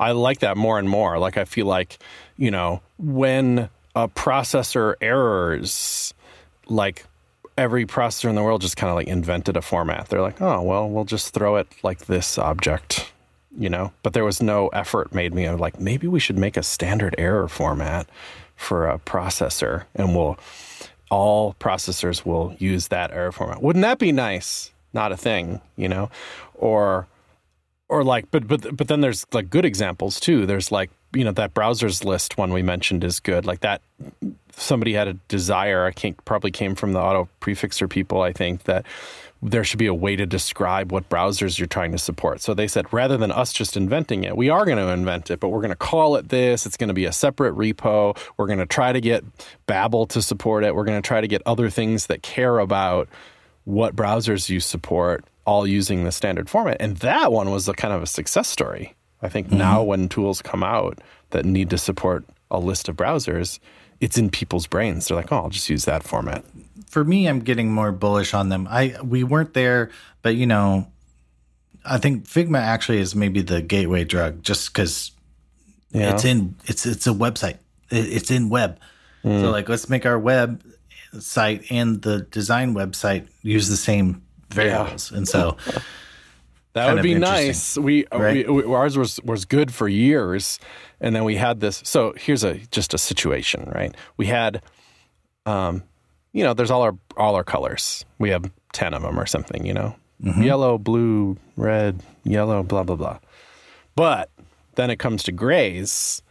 I 0.00 0.10
like 0.12 0.40
that 0.40 0.56
more 0.56 0.80
and 0.80 0.88
more. 0.88 1.20
Like 1.20 1.36
I 1.36 1.44
feel 1.44 1.66
like 1.66 2.00
you 2.36 2.50
know 2.50 2.82
when 2.98 3.68
a 4.04 4.08
processor 4.08 4.94
errors, 5.00 6.14
like 6.68 7.04
every 7.56 7.84
processor 7.84 8.28
in 8.28 8.36
the 8.36 8.42
world 8.42 8.60
just 8.60 8.76
kind 8.76 8.90
of 8.90 8.94
like 8.94 9.08
invented 9.08 9.56
a 9.56 9.62
format. 9.62 10.08
They're 10.08 10.22
like, 10.22 10.40
oh, 10.40 10.62
well, 10.62 10.88
we'll 10.88 11.04
just 11.04 11.34
throw 11.34 11.56
it 11.56 11.66
like 11.82 12.06
this 12.06 12.38
object, 12.38 13.10
you 13.58 13.68
know? 13.68 13.92
But 14.04 14.12
there 14.12 14.24
was 14.24 14.40
no 14.40 14.68
effort 14.68 15.12
made 15.12 15.34
me 15.34 15.46
of 15.46 15.58
like, 15.58 15.80
maybe 15.80 16.06
we 16.06 16.20
should 16.20 16.38
make 16.38 16.56
a 16.56 16.62
standard 16.62 17.16
error 17.18 17.48
format 17.48 18.08
for 18.54 18.88
a 18.88 19.00
processor 19.00 19.84
and 19.96 20.14
we'll, 20.14 20.38
all 21.10 21.54
processors 21.54 22.24
will 22.24 22.54
use 22.58 22.88
that 22.88 23.10
error 23.10 23.32
format. 23.32 23.62
Wouldn't 23.62 23.82
that 23.82 23.98
be 23.98 24.12
nice? 24.12 24.70
Not 24.92 25.10
a 25.10 25.16
thing, 25.16 25.60
you 25.74 25.88
know? 25.88 26.08
Or, 26.54 27.08
or 27.88 28.04
like, 28.04 28.30
but, 28.30 28.46
but, 28.46 28.76
but 28.76 28.86
then 28.86 29.00
there's 29.00 29.26
like 29.32 29.50
good 29.50 29.64
examples 29.64 30.20
too. 30.20 30.46
There's 30.46 30.70
like, 30.70 30.90
you 31.12 31.24
know, 31.24 31.32
that 31.32 31.54
browsers 31.54 32.04
list 32.04 32.36
one 32.36 32.52
we 32.52 32.62
mentioned 32.62 33.04
is 33.04 33.20
good. 33.20 33.46
Like 33.46 33.60
that 33.60 33.80
somebody 34.60 34.92
had 34.92 35.08
a 35.08 35.14
desire, 35.28 35.84
I 35.86 35.92
think 35.92 36.24
probably 36.24 36.50
came 36.50 36.74
from 36.74 36.92
the 36.92 37.00
auto 37.00 37.28
prefixer 37.40 37.88
people, 37.88 38.22
I 38.22 38.32
think, 38.32 38.64
that 38.64 38.84
there 39.40 39.62
should 39.62 39.78
be 39.78 39.86
a 39.86 39.94
way 39.94 40.16
to 40.16 40.26
describe 40.26 40.90
what 40.90 41.08
browsers 41.08 41.58
you're 41.58 41.68
trying 41.68 41.92
to 41.92 41.98
support. 41.98 42.40
So 42.40 42.54
they 42.54 42.66
said 42.66 42.92
rather 42.92 43.16
than 43.16 43.30
us 43.30 43.52
just 43.52 43.76
inventing 43.76 44.24
it, 44.24 44.36
we 44.36 44.50
are 44.50 44.64
going 44.64 44.78
to 44.78 44.88
invent 44.88 45.30
it, 45.30 45.38
but 45.38 45.50
we're 45.50 45.60
going 45.60 45.70
to 45.70 45.76
call 45.76 46.16
it 46.16 46.28
this. 46.28 46.66
It's 46.66 46.76
going 46.76 46.88
to 46.88 46.94
be 46.94 47.04
a 47.04 47.12
separate 47.12 47.54
repo. 47.54 48.18
We're 48.36 48.46
going 48.46 48.58
to 48.58 48.66
try 48.66 48.92
to 48.92 49.00
get 49.00 49.24
Babel 49.66 50.06
to 50.08 50.20
support 50.20 50.64
it. 50.64 50.74
We're 50.74 50.84
going 50.84 51.00
to 51.00 51.06
try 51.06 51.20
to 51.20 51.28
get 51.28 51.42
other 51.46 51.70
things 51.70 52.08
that 52.08 52.22
care 52.22 52.58
about 52.58 53.08
what 53.64 53.94
browsers 53.94 54.48
you 54.48 54.58
support 54.58 55.24
all 55.44 55.66
using 55.66 56.04
the 56.04 56.12
standard 56.12 56.50
format. 56.50 56.78
And 56.80 56.96
that 56.98 57.30
one 57.30 57.50
was 57.50 57.68
a 57.68 57.74
kind 57.74 57.94
of 57.94 58.02
a 58.02 58.06
success 58.06 58.48
story. 58.48 58.94
I 59.22 59.28
think 59.28 59.48
mm-hmm. 59.48 59.58
now 59.58 59.82
when 59.82 60.08
tools 60.08 60.42
come 60.42 60.62
out 60.62 61.00
that 61.30 61.44
need 61.44 61.70
to 61.70 61.78
support 61.78 62.24
a 62.50 62.58
list 62.58 62.88
of 62.88 62.96
browsers, 62.96 63.58
it's 64.00 64.16
in 64.16 64.30
people's 64.30 64.66
brains. 64.66 65.08
They're 65.08 65.16
like, 65.16 65.32
oh, 65.32 65.36
I'll 65.36 65.48
just 65.48 65.68
use 65.68 65.84
that 65.84 66.02
format. 66.02 66.44
For 66.86 67.04
me, 67.04 67.26
I'm 67.26 67.40
getting 67.40 67.72
more 67.72 67.92
bullish 67.92 68.32
on 68.32 68.48
them. 68.48 68.66
I 68.70 68.96
we 69.02 69.24
weren't 69.24 69.54
there, 69.54 69.90
but 70.22 70.36
you 70.36 70.46
know, 70.46 70.90
I 71.84 71.98
think 71.98 72.24
Figma 72.24 72.58
actually 72.58 72.98
is 72.98 73.14
maybe 73.14 73.42
the 73.42 73.60
gateway 73.60 74.04
drug, 74.04 74.42
just 74.42 74.72
because 74.72 75.10
yeah. 75.90 76.14
it's 76.14 76.24
in 76.24 76.54
it's 76.64 76.86
it's 76.86 77.06
a 77.06 77.10
website. 77.10 77.58
It's 77.90 78.30
in 78.30 78.48
web. 78.48 78.78
Mm. 79.24 79.40
So 79.40 79.50
like, 79.50 79.68
let's 79.68 79.88
make 79.88 80.06
our 80.06 80.18
web 80.18 80.62
site 81.18 81.70
and 81.70 82.00
the 82.02 82.20
design 82.22 82.74
website 82.74 83.26
use 83.42 83.68
the 83.68 83.76
same 83.76 84.22
variables, 84.50 85.10
yeah. 85.10 85.18
and 85.18 85.28
so. 85.28 85.56
That 86.78 86.94
would 86.94 87.02
be 87.02 87.14
nice. 87.14 87.76
We, 87.76 88.06
right? 88.12 88.48
we, 88.50 88.64
ours 88.64 88.96
was 88.96 89.20
was 89.22 89.44
good 89.44 89.72
for 89.72 89.88
years, 89.88 90.58
and 91.00 91.14
then 91.14 91.24
we 91.24 91.36
had 91.36 91.60
this. 91.60 91.82
So 91.84 92.14
here's 92.16 92.44
a 92.44 92.58
just 92.70 92.94
a 92.94 92.98
situation, 92.98 93.70
right? 93.74 93.94
We 94.16 94.26
had, 94.26 94.62
um, 95.46 95.82
you 96.32 96.44
know, 96.44 96.54
there's 96.54 96.70
all 96.70 96.82
our 96.82 96.96
all 97.16 97.34
our 97.34 97.44
colors. 97.44 98.04
We 98.18 98.30
have 98.30 98.50
ten 98.72 98.94
of 98.94 99.02
them 99.02 99.18
or 99.18 99.26
something, 99.26 99.66
you 99.66 99.74
know, 99.74 99.96
mm-hmm. 100.22 100.42
yellow, 100.42 100.78
blue, 100.78 101.36
red, 101.56 102.02
yellow, 102.24 102.62
blah 102.62 102.84
blah 102.84 102.96
blah. 102.96 103.18
But 103.94 104.30
then 104.76 104.90
it 104.90 104.98
comes 104.98 105.22
to 105.24 105.32
grays, 105.32 106.22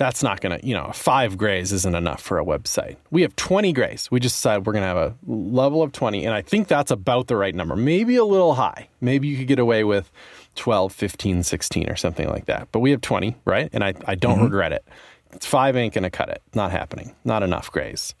that's 0.00 0.22
not 0.22 0.40
going 0.40 0.58
to, 0.58 0.66
you 0.66 0.72
know, 0.72 0.90
five 0.94 1.36
grays 1.36 1.72
isn't 1.72 1.94
enough 1.94 2.22
for 2.22 2.38
a 2.38 2.44
website. 2.44 2.96
We 3.10 3.20
have 3.20 3.36
20 3.36 3.74
grays. 3.74 4.10
We 4.10 4.18
just 4.18 4.36
decided 4.36 4.66
we're 4.66 4.72
going 4.72 4.82
to 4.82 4.88
have 4.88 4.96
a 4.96 5.14
level 5.26 5.82
of 5.82 5.92
20. 5.92 6.24
And 6.24 6.32
I 6.32 6.40
think 6.40 6.68
that's 6.68 6.90
about 6.90 7.26
the 7.26 7.36
right 7.36 7.54
number. 7.54 7.76
Maybe 7.76 8.16
a 8.16 8.24
little 8.24 8.54
high. 8.54 8.88
Maybe 9.02 9.28
you 9.28 9.36
could 9.36 9.46
get 9.46 9.58
away 9.58 9.84
with 9.84 10.10
12, 10.56 10.90
15, 10.90 11.42
16 11.42 11.90
or 11.90 11.96
something 11.96 12.26
like 12.30 12.46
that. 12.46 12.68
But 12.72 12.78
we 12.80 12.92
have 12.92 13.02
20, 13.02 13.36
right? 13.44 13.68
And 13.74 13.84
I, 13.84 13.92
I 14.06 14.14
don't 14.14 14.36
mm-hmm. 14.36 14.44
regret 14.44 14.72
it. 14.72 14.86
It's 15.32 15.44
five 15.44 15.76
ain't 15.76 15.92
going 15.92 16.04
to 16.04 16.10
cut 16.10 16.30
it. 16.30 16.40
Not 16.54 16.70
happening. 16.70 17.14
Not 17.22 17.42
enough 17.42 17.70
grays. 17.70 18.14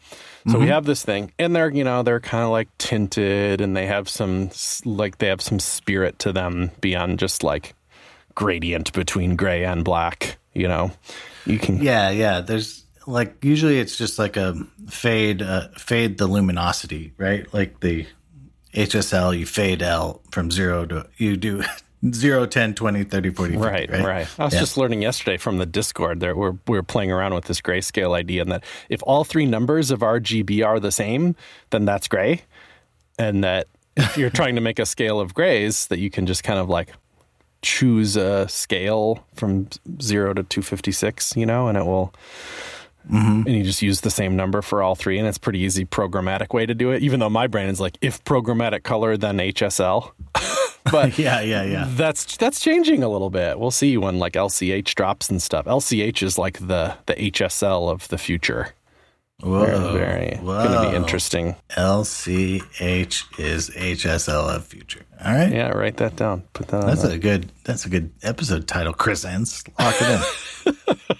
So 0.44 0.52
mm-hmm. 0.52 0.60
we 0.60 0.66
have 0.66 0.84
this 0.84 1.02
thing 1.02 1.32
and 1.38 1.56
they're, 1.56 1.70
you 1.70 1.82
know, 1.82 2.02
they're 2.02 2.20
kind 2.20 2.44
of 2.44 2.50
like 2.50 2.68
tinted 2.76 3.62
and 3.62 3.74
they 3.74 3.86
have 3.86 4.06
some, 4.06 4.50
like, 4.84 5.16
they 5.16 5.28
have 5.28 5.40
some 5.40 5.58
spirit 5.58 6.18
to 6.18 6.30
them 6.30 6.72
beyond 6.82 7.18
just 7.18 7.42
like 7.42 7.74
gradient 8.34 8.92
between 8.92 9.34
gray 9.34 9.64
and 9.64 9.82
black, 9.82 10.36
you 10.52 10.68
know? 10.68 10.92
You 11.46 11.58
can. 11.58 11.82
Yeah, 11.82 12.10
yeah. 12.10 12.40
There's 12.40 12.84
like 13.06 13.44
usually 13.44 13.78
it's 13.78 13.96
just 13.96 14.18
like 14.18 14.36
a 14.36 14.54
fade, 14.88 15.42
uh, 15.42 15.68
fade 15.76 16.18
the 16.18 16.26
luminosity, 16.26 17.12
right? 17.16 17.52
Like 17.52 17.80
the 17.80 18.06
HSL, 18.74 19.38
you 19.38 19.46
fade 19.46 19.82
L 19.82 20.22
from 20.30 20.50
zero 20.50 20.86
to 20.86 21.08
you 21.16 21.36
do 21.36 21.62
0, 22.12 22.46
10, 22.46 22.74
20, 22.74 23.04
30, 23.04 23.30
40, 23.30 23.52
50, 23.52 23.66
right, 23.66 23.90
right, 23.90 24.04
right. 24.04 24.28
I 24.38 24.44
was 24.44 24.54
yeah. 24.54 24.60
just 24.60 24.76
learning 24.78 25.02
yesterday 25.02 25.36
from 25.36 25.58
the 25.58 25.66
Discord 25.66 26.20
that 26.20 26.36
we're, 26.36 26.54
we 26.66 26.78
are 26.78 26.82
playing 26.82 27.12
around 27.12 27.34
with 27.34 27.44
this 27.44 27.60
grayscale 27.60 28.16
idea 28.16 28.40
and 28.40 28.50
that 28.52 28.64
if 28.88 29.02
all 29.02 29.24
three 29.24 29.44
numbers 29.44 29.90
of 29.90 30.00
RGB 30.00 30.64
are 30.64 30.80
the 30.80 30.92
same, 30.92 31.36
then 31.70 31.84
that's 31.84 32.08
gray. 32.08 32.42
And 33.18 33.44
that 33.44 33.68
if 33.96 34.16
you're 34.16 34.30
trying 34.40 34.54
to 34.54 34.62
make 34.62 34.78
a 34.78 34.86
scale 34.86 35.20
of 35.20 35.34
grays, 35.34 35.88
that 35.88 35.98
you 35.98 36.10
can 36.10 36.26
just 36.26 36.42
kind 36.42 36.58
of 36.58 36.70
like 36.70 36.90
choose 37.62 38.16
a 38.16 38.48
scale 38.48 39.24
from 39.34 39.68
zero 40.00 40.34
to 40.34 40.42
256, 40.42 41.36
you 41.36 41.46
know, 41.46 41.68
and 41.68 41.76
it 41.76 41.84
will. 41.84 42.12
Mm-hmm. 43.10 43.46
And 43.46 43.48
you 43.48 43.64
just 43.64 43.82
use 43.82 44.02
the 44.02 44.10
same 44.10 44.36
number 44.36 44.60
for 44.62 44.82
all 44.82 44.94
three, 44.94 45.18
and 45.18 45.26
it's 45.26 45.38
pretty 45.38 45.60
easy 45.60 45.84
programmatic 45.84 46.52
way 46.52 46.66
to 46.66 46.74
do 46.74 46.90
it. 46.90 47.02
Even 47.02 47.20
though 47.20 47.30
my 47.30 47.46
brain 47.46 47.68
is 47.68 47.80
like, 47.80 47.96
if 48.02 48.22
programmatic 48.24 48.82
color, 48.82 49.16
then 49.16 49.38
HSL. 49.38 50.12
but 50.92 51.18
yeah, 51.18 51.40
yeah, 51.40 51.62
yeah. 51.62 51.86
That's 51.88 52.36
that's 52.36 52.60
changing 52.60 53.02
a 53.02 53.08
little 53.08 53.30
bit. 53.30 53.58
We'll 53.58 53.70
see 53.70 53.96
when 53.96 54.18
like 54.18 54.34
LCH 54.34 54.94
drops 54.94 55.30
and 55.30 55.42
stuff. 55.42 55.64
LCH 55.64 56.22
is 56.22 56.38
like 56.38 56.58
the 56.58 56.96
the 57.06 57.14
HSL 57.14 57.90
of 57.90 58.06
the 58.08 58.18
future. 58.18 58.74
Whoa, 59.42 59.92
very, 59.92 60.36
very 60.36 60.36
going 60.42 60.72
to 60.72 60.90
be 60.90 60.96
interesting. 60.96 61.56
LCH 61.70 63.38
is 63.38 63.70
HSL 63.70 64.54
of 64.54 64.64
future. 64.64 65.04
All 65.24 65.32
right. 65.32 65.52
Yeah, 65.52 65.68
write 65.70 65.96
that 65.98 66.16
down. 66.16 66.42
Put 66.52 66.68
that. 66.68 66.86
That's 66.86 67.04
a 67.04 67.18
good. 67.18 67.50
That's 67.64 67.84
a 67.84 67.88
good 67.88 68.10
episode 68.22 68.66
title. 68.66 68.92
Chris 68.92 69.24
ends. 69.24 69.64
Lock 69.78 69.94
it 69.98 70.20
in. 70.66 70.76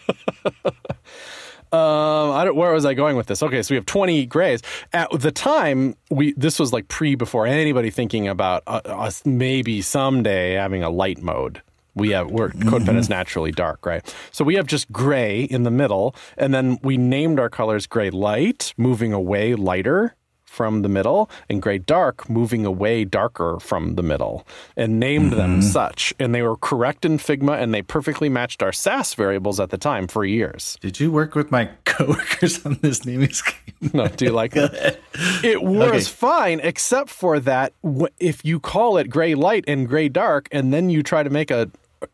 Um, 1.73 2.33
I 2.33 2.45
don't, 2.45 2.57
where 2.57 2.73
was 2.73 2.85
I 2.85 2.95
going 2.95 3.17
with 3.17 3.29
this? 3.29 3.45
Okay, 3.45 3.63
so 3.63 3.73
we 3.73 3.77
have 3.77 3.87
20 3.87 4.27
grays. 4.27 4.61
At 4.93 5.09
the 5.13 5.31
time, 5.31 5.95
we 6.11 6.33
this 6.33 6.59
was 6.59 6.73
like 6.73 6.89
pre 6.89 7.15
before 7.15 7.47
anybody 7.47 7.91
thinking 7.91 8.27
about 8.27 8.65
uh, 8.67 8.81
us 8.87 9.25
maybe 9.25 9.81
someday 9.81 10.55
having 10.55 10.83
a 10.83 10.91
light 10.91 11.23
mode 11.23 11.63
we 11.95 12.11
have 12.11 12.31
we're 12.31 12.51
CodePen 12.51 12.81
mm-hmm. 12.81 12.97
is 12.99 13.09
naturally 13.09 13.53
dark, 13.53 13.85
right? 13.87 14.15
So 14.31 14.45
we 14.45 14.55
have 14.55 14.67
just 14.67 14.91
gray 14.93 15.43
in 15.43 15.63
the 15.63 15.71
middle, 15.71 16.15
and 16.37 16.55
then 16.55 16.79
we 16.83 16.97
named 16.97 17.39
our 17.39 17.51
colors 17.51 17.87
gray 17.87 18.11
light, 18.11 18.75
moving 18.77 19.13
away 19.13 19.55
lighter 19.55 20.17
from 20.61 20.83
the 20.83 20.91
middle, 20.91 21.31
and 21.49 21.63
gray 21.63 21.79
dark, 21.79 22.29
moving 22.29 22.67
away 22.67 23.03
darker 23.03 23.59
from 23.61 23.95
the 23.95 24.03
middle, 24.03 24.47
and 24.77 25.01
named 25.01 25.31
mm-hmm. 25.31 25.39
them 25.39 25.63
such. 25.63 26.13
And 26.19 26.35
they 26.35 26.43
were 26.43 26.59
correct 26.59 27.07
in 27.07 27.17
Figma, 27.17 27.59
and 27.59 27.73
they 27.73 27.81
perfectly 27.81 28.29
matched 28.29 28.63
our 28.63 28.71
Sass 28.71 29.15
variables 29.15 29.59
at 29.59 29.71
the 29.71 29.79
time 29.79 30.07
for 30.07 30.23
years. 30.23 30.77
Did 30.83 31.01
you 31.01 31.11
work 31.11 31.35
with 31.35 31.51
my 31.51 31.71
coworkers 31.87 32.67
on 32.67 32.75
this 32.83 33.07
naming 33.07 33.33
scheme? 33.33 33.57
No, 33.95 34.09
do 34.09 34.27
you 34.27 34.33
like 34.33 34.55
it? 34.55 35.01
It 35.43 35.63
was 35.63 36.07
okay. 36.07 36.15
fine, 36.15 36.61
except 36.61 37.09
for 37.09 37.41
that 37.41 37.73
if 38.19 38.45
you 38.45 38.61
call 38.61 38.99
it 38.99 39.09
gray 39.09 39.35
light 39.35 39.65
and 39.67 39.89
gray 39.89 40.11
dark, 40.11 40.47
and 40.53 40.75
then 40.75 40.91
you 40.91 41.03
try 41.03 41.23
to 41.23 41.31
make 41.31 41.51
a 41.51 41.71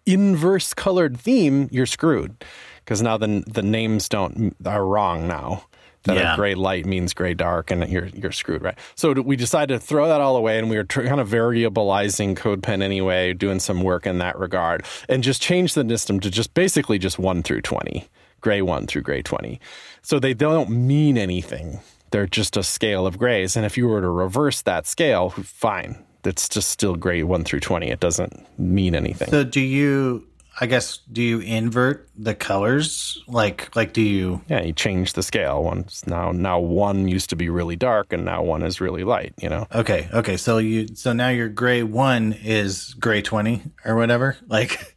inverse 0.07 0.73
colored 0.73 1.19
theme, 1.19 1.69
you're 1.73 1.87
screwed 1.87 2.45
because 2.85 3.03
now 3.03 3.17
the 3.17 3.43
the 3.49 3.63
names 3.63 4.09
don't 4.09 4.55
are 4.65 4.87
wrong 4.87 5.27
now. 5.27 5.65
That 6.07 6.17
Yeah. 6.17 6.33
a 6.33 6.37
gray 6.37 6.55
light 6.55 6.87
means 6.87 7.13
gray 7.15 7.35
dark 7.35 7.71
and 7.71 7.89
you're 7.89 8.07
you're 8.07 8.33
screwed, 8.33 8.63
right? 8.63 8.79
So 8.95 9.13
we 9.13 9.37
decided 9.37 9.75
to 9.75 9.87
throw 9.87 10.09
that 10.09 10.21
all 10.21 10.37
away 10.37 10.59
and 10.59 10.69
we 10.71 10.77
were 10.77 10.85
tr- 10.85 11.03
kind 11.03 11.21
of 11.21 11.29
variabilizing 11.29 12.37
CodePen 12.37 12.83
anyway, 12.83 13.33
doing 13.33 13.61
some 13.61 13.83
work 13.83 14.07
in 14.07 14.19
that 14.19 14.39
regard, 14.39 14.85
and 15.09 15.23
just 15.23 15.43
change 15.43 15.75
the 15.75 15.87
system 15.89 16.21
to 16.21 16.31
just 16.31 16.55
basically 16.55 16.99
just 16.99 17.19
one 17.19 17.43
through 17.43 17.63
twenty, 17.63 18.09
gray 18.41 18.63
one 18.63 18.87
through 18.87 19.03
gray 19.03 19.23
twenty. 19.23 19.61
So 20.03 20.19
they 20.19 20.35
don't 20.35 20.71
mean 20.71 21.19
anything. 21.19 21.81
They're 22.13 22.27
just 22.27 22.57
a 22.57 22.63
scale 22.63 23.07
of 23.07 23.19
grays, 23.19 23.57
and 23.57 23.67
if 23.67 23.77
you 23.77 23.89
were 23.89 24.01
to 24.01 24.09
reverse 24.09 24.63
that 24.63 24.87
scale, 24.87 25.31
fine. 25.31 25.97
It's 26.25 26.49
just 26.49 26.71
still 26.71 26.97
gray 26.97 27.23
one 27.23 27.45
through 27.45 27.61
twenty. 27.61 27.89
It 27.89 28.01
doesn't 28.01 28.47
mean 28.59 28.95
anything. 28.95 29.29
So 29.31 29.45
do 29.45 29.61
you? 29.61 30.27
I 30.59 30.67
guess 30.67 30.99
do 31.13 31.23
you 31.23 31.41
invert 31.41 32.09
the 32.17 32.35
colors? 32.35 33.23
Like 33.27 33.75
like 33.77 33.93
do 33.93 34.01
you? 34.01 34.41
Yeah, 34.49 34.63
you 34.63 34.73
change 34.73 35.13
the 35.13 35.23
scale. 35.23 35.63
One's 35.63 36.07
now 36.07 36.33
now 36.33 36.59
one 36.59 37.09
used 37.09 37.31
to 37.31 37.37
be 37.37 37.49
really 37.51 37.77
dark 37.77 38.13
and 38.13 38.25
now 38.25 38.43
one 38.43 38.63
is 38.63 38.81
really 38.81 39.05
light, 39.05 39.35
you 39.41 39.49
know. 39.49 39.67
Okay, 39.75 40.09
okay. 40.13 40.37
So 40.37 40.59
you 40.59 40.89
so 40.95 41.13
now 41.13 41.29
your 41.29 41.49
gray 41.49 41.83
one 41.83 42.33
is 42.43 42.95
gray 42.95 43.21
twenty 43.21 43.63
or 43.85 43.97
whatever. 43.97 44.37
Like, 44.49 44.97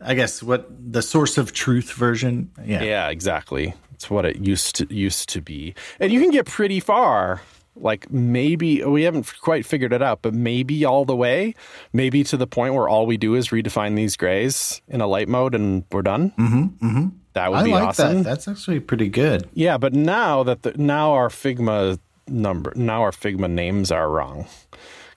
I 0.00 0.14
guess 0.14 0.42
what 0.42 0.68
the 0.70 1.02
source 1.02 1.38
of 1.38 1.52
truth 1.52 1.92
version. 1.92 2.50
Yeah. 2.64 2.82
Yeah, 2.82 3.08
exactly. 3.08 3.74
It's 3.94 4.10
what 4.10 4.24
it 4.24 4.36
used 4.36 4.76
to 4.76 4.94
used 4.94 5.30
to 5.30 5.40
be. 5.40 5.74
And 5.98 6.12
you 6.12 6.20
can 6.20 6.30
get 6.30 6.46
pretty 6.46 6.80
far. 6.80 7.40
Like 7.80 8.10
maybe 8.10 8.82
we 8.84 9.02
haven't 9.02 9.32
quite 9.40 9.64
figured 9.64 9.92
it 9.92 10.02
out, 10.02 10.20
but 10.22 10.34
maybe 10.34 10.84
all 10.84 11.04
the 11.04 11.16
way, 11.16 11.54
maybe 11.92 12.24
to 12.24 12.36
the 12.36 12.46
point 12.46 12.74
where 12.74 12.88
all 12.88 13.06
we 13.06 13.16
do 13.16 13.34
is 13.34 13.48
redefine 13.48 13.96
these 13.96 14.16
grays 14.16 14.82
in 14.88 15.00
a 15.00 15.06
light 15.06 15.28
mode 15.28 15.54
and 15.54 15.84
we're 15.92 16.02
done. 16.02 16.32
Mm-hmm. 16.38 16.86
Mm-hmm. 16.86 17.08
That 17.34 17.50
would 17.50 17.60
I 17.60 17.64
be 17.64 17.72
like 17.72 17.84
awesome. 17.84 18.18
that. 18.18 18.24
That's 18.24 18.48
actually 18.48 18.80
pretty 18.80 19.08
good. 19.08 19.48
Yeah, 19.54 19.78
but 19.78 19.92
now 19.92 20.42
that 20.42 20.62
the, 20.62 20.72
now 20.76 21.12
our 21.12 21.28
Figma 21.28 21.98
number, 22.26 22.72
now 22.74 23.02
our 23.02 23.12
Figma 23.12 23.50
names 23.50 23.92
are 23.92 24.08
wrong 24.10 24.46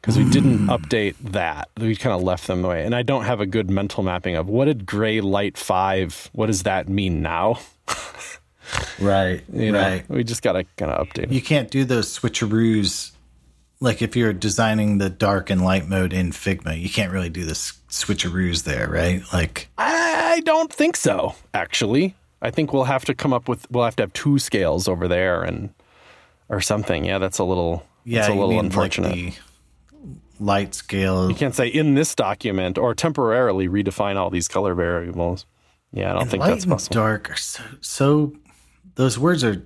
because 0.01 0.18
we 0.18 0.30
didn't 0.30 0.68
update 0.68 1.16
that. 1.20 1.70
We 1.78 1.95
kind 1.95 2.16
of 2.16 2.24
left 2.24 2.47
them 2.47 2.62
the 2.62 2.68
way, 2.68 2.86
and 2.86 2.95
I 2.95 3.01
don't 3.01 3.26
have 3.26 3.39
a 3.39 3.45
good 3.45 3.70
mental 3.70 4.03
mapping 4.03 4.36
of 4.36 4.47
what 4.47 4.66
did 4.66 4.86
gray 4.86 5.22
light 5.22 5.57
five. 5.57 6.30
What 6.34 6.47
does 6.47 6.64
that 6.64 6.89
mean 6.89 7.22
now? 7.22 7.59
Right. 8.99 9.43
You 9.51 9.72
know, 9.72 9.82
right. 9.82 10.09
we 10.09 10.24
just 10.24 10.41
got 10.41 10.53
to 10.53 10.63
kind 10.78 10.91
of 10.91 11.07
update. 11.07 11.24
it. 11.24 11.32
You 11.32 11.41
can't 11.41 11.72
do 11.72 11.86
those 11.86 12.17
switcheroos. 12.17 13.11
Like 13.80 14.01
if 14.01 14.15
you're 14.15 14.34
designing 14.34 14.99
the 14.99 15.09
dark 15.09 15.49
and 15.49 15.63
light 15.63 15.88
mode 15.88 16.13
in 16.13 16.32
Figma, 16.32 16.80
you 16.80 16.89
can't 16.89 17.11
really 17.11 17.30
do 17.30 17.45
the 17.45 17.53
switcheroos 17.53 18.63
there, 18.63 18.88
right? 18.88 19.24
Like, 19.34 19.69
I 19.78 20.41
don't 20.45 20.72
think 20.72 20.95
so. 20.95 21.36
Actually, 21.53 22.15
I 22.41 22.51
think 22.51 22.74
we'll 22.74 22.86
have 22.86 23.05
to 23.05 23.15
come 23.15 23.34
up 23.34 23.47
with. 23.47 23.69
We'll 23.72 23.86
have 23.86 23.95
to 23.97 24.03
have 24.03 24.13
two 24.13 24.39
scales 24.39 24.88
over 24.88 25.07
there 25.07 25.41
and 25.43 25.74
or 26.49 26.61
something. 26.61 27.05
Yeah, 27.05 27.17
that's 27.17 27.39
a 27.39 27.43
little. 27.43 27.86
yeah, 28.03 28.22
that's 28.22 28.34
a 28.34 28.38
little 28.38 28.59
unfortunate. 28.59 29.15
Like 29.15 29.34
the 29.34 29.34
light 30.39 30.76
scale. 30.76 31.30
you 31.30 31.36
can't 31.36 31.55
say 31.55 31.67
in 31.67 31.95
this 31.95 32.15
document 32.15 32.78
or 32.78 32.93
temporarily 32.95 33.67
redefine 33.67 34.15
all 34.15 34.30
these 34.30 34.47
color 34.47 34.74
variables. 34.74 35.45
Yeah, 35.93 36.11
I 36.11 36.13
don't 36.13 36.30
think 36.30 36.41
light 36.41 36.49
that's 36.51 36.63
and 36.63 36.72
possible. 36.72 36.93
dark 36.93 37.30
are 37.30 37.36
so, 37.36 37.63
so 37.82 38.34
those 39.01 39.17
words 39.17 39.43
are 39.43 39.57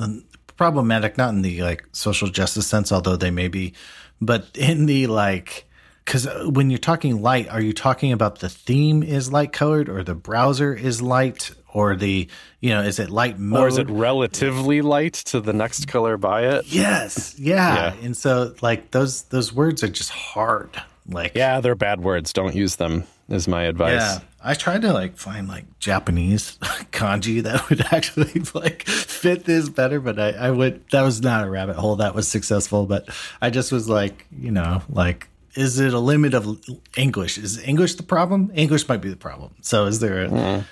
um, 0.00 0.24
problematic 0.56 1.16
not 1.16 1.30
in 1.34 1.42
the 1.42 1.62
like 1.62 1.84
social 1.92 2.28
justice 2.28 2.66
sense 2.66 2.90
although 2.90 3.16
they 3.16 3.30
may 3.30 3.48
be 3.48 3.72
but 4.20 4.48
in 4.56 4.86
the 4.86 5.06
like 5.06 5.66
because 6.04 6.26
when 6.46 6.68
you're 6.70 6.78
talking 6.78 7.22
light 7.22 7.48
are 7.48 7.60
you 7.60 7.72
talking 7.72 8.10
about 8.12 8.40
the 8.40 8.48
theme 8.48 9.02
is 9.02 9.30
light 9.32 9.52
colored 9.52 9.88
or 9.88 10.02
the 10.02 10.14
browser 10.16 10.74
is 10.74 11.00
light 11.00 11.52
or 11.74 11.94
the 11.94 12.26
you 12.60 12.70
know 12.70 12.82
is 12.82 12.98
it 12.98 13.08
light 13.10 13.38
mode 13.38 13.60
Or 13.60 13.68
is 13.68 13.78
it 13.78 13.88
relatively 13.88 14.80
light 14.82 15.14
to 15.30 15.40
the 15.40 15.52
next 15.52 15.86
color 15.86 16.16
by 16.16 16.46
it? 16.54 16.66
yes 16.66 17.38
yeah. 17.38 17.74
Yeah. 17.94 18.04
and 18.06 18.16
so 18.16 18.54
like 18.62 18.90
those 18.90 19.22
those 19.34 19.52
words 19.52 19.84
are 19.84 19.88
just 20.00 20.10
hard 20.10 20.70
like 21.08 21.32
Yeah, 21.36 21.60
they're 21.60 21.74
bad 21.88 22.00
words. 22.00 22.32
Don't 22.34 22.54
use 22.54 22.76
them. 22.76 23.04
Is 23.28 23.46
my 23.46 23.64
advice. 23.64 24.00
Yeah, 24.00 24.18
I 24.42 24.54
tried 24.54 24.82
to 24.82 24.92
like 24.94 25.18
find 25.18 25.48
like 25.48 25.78
Japanese 25.78 26.56
kanji 26.92 27.42
that 27.42 27.68
would 27.68 27.80
actually 27.92 28.40
like 28.54 28.86
fit 28.88 29.44
this 29.44 29.68
better, 29.68 30.00
but 30.00 30.18
I, 30.18 30.30
I 30.30 30.50
would 30.50 30.88
that 30.90 31.02
was 31.02 31.20
not 31.20 31.46
a 31.46 31.50
rabbit 31.50 31.76
hole 31.76 31.96
that 31.96 32.14
was 32.14 32.26
successful. 32.26 32.86
But 32.86 33.08
I 33.42 33.50
just 33.50 33.70
was 33.70 33.86
like, 33.86 34.26
you 34.30 34.50
know, 34.50 34.80
like, 34.88 35.28
is 35.54 35.78
it 35.78 35.92
a 35.92 35.98
limit 35.98 36.32
of 36.32 36.58
English? 36.96 37.36
Is 37.36 37.62
English 37.62 37.96
the 37.96 38.02
problem? 38.02 38.50
English 38.54 38.88
might 38.88 39.02
be 39.02 39.10
the 39.10 39.16
problem. 39.16 39.54
So 39.60 39.84
is 39.84 40.00
there 40.00 40.22
a 40.22 40.64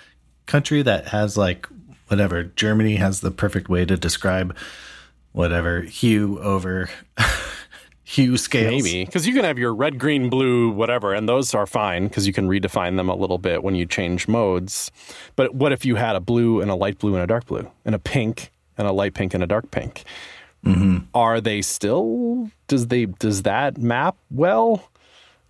country 0.47 0.81
that 0.81 1.09
has 1.09 1.37
like 1.37 1.69
whatever? 2.09 2.45
Germany 2.45 2.97
has 2.97 3.21
the 3.21 3.31
perfect 3.31 3.69
way 3.69 3.85
to 3.85 3.99
describe 3.99 4.57
whatever 5.33 5.83
hue 5.83 6.41
over 6.41 6.89
hue 8.07 8.37
scales. 8.37 8.85
Maybe 8.85 9.05
because 9.05 9.27
you 9.27 9.35
can 9.35 9.45
have 9.45 9.59
your 9.59 9.75
red, 9.75 9.99
green, 9.99 10.31
blue, 10.31 10.71
whatever, 10.71 11.13
and 11.13 11.29
those 11.29 11.55
are 11.55 11.67
fine 11.67 12.07
because 12.07 12.25
you 12.25 12.33
can 12.33 12.49
redefine 12.49 12.97
them 12.97 13.09
a 13.09 13.17
little 13.17 13.39
bit 13.39 13.65
when 13.65 13.75
you 13.75 13.85
change 13.85 14.29
modes. 14.29 14.93
But 15.35 15.57
what 15.57 15.73
if 15.73 15.85
you 15.85 15.97
had 15.97 16.15
a 16.15 16.21
blue 16.21 16.61
and 16.61 16.71
a 16.71 16.77
light 16.77 16.99
blue 16.99 17.15
and 17.15 17.25
a 17.25 17.27
dark 17.27 17.47
blue, 17.47 17.69
and 17.85 17.97
a 17.97 17.99
pink 17.99 18.53
and 18.79 18.87
a 18.87 18.93
light 18.93 19.15
pink 19.15 19.35
and 19.35 19.43
a 19.43 19.47
dark 19.47 19.71
pink? 19.73 20.05
Are 21.15 21.41
they 21.41 21.63
still? 21.63 22.51
Does 22.67 22.89
they? 22.89 23.07
Does 23.07 23.43
that 23.43 23.79
map 23.79 24.17
well? 24.31 24.89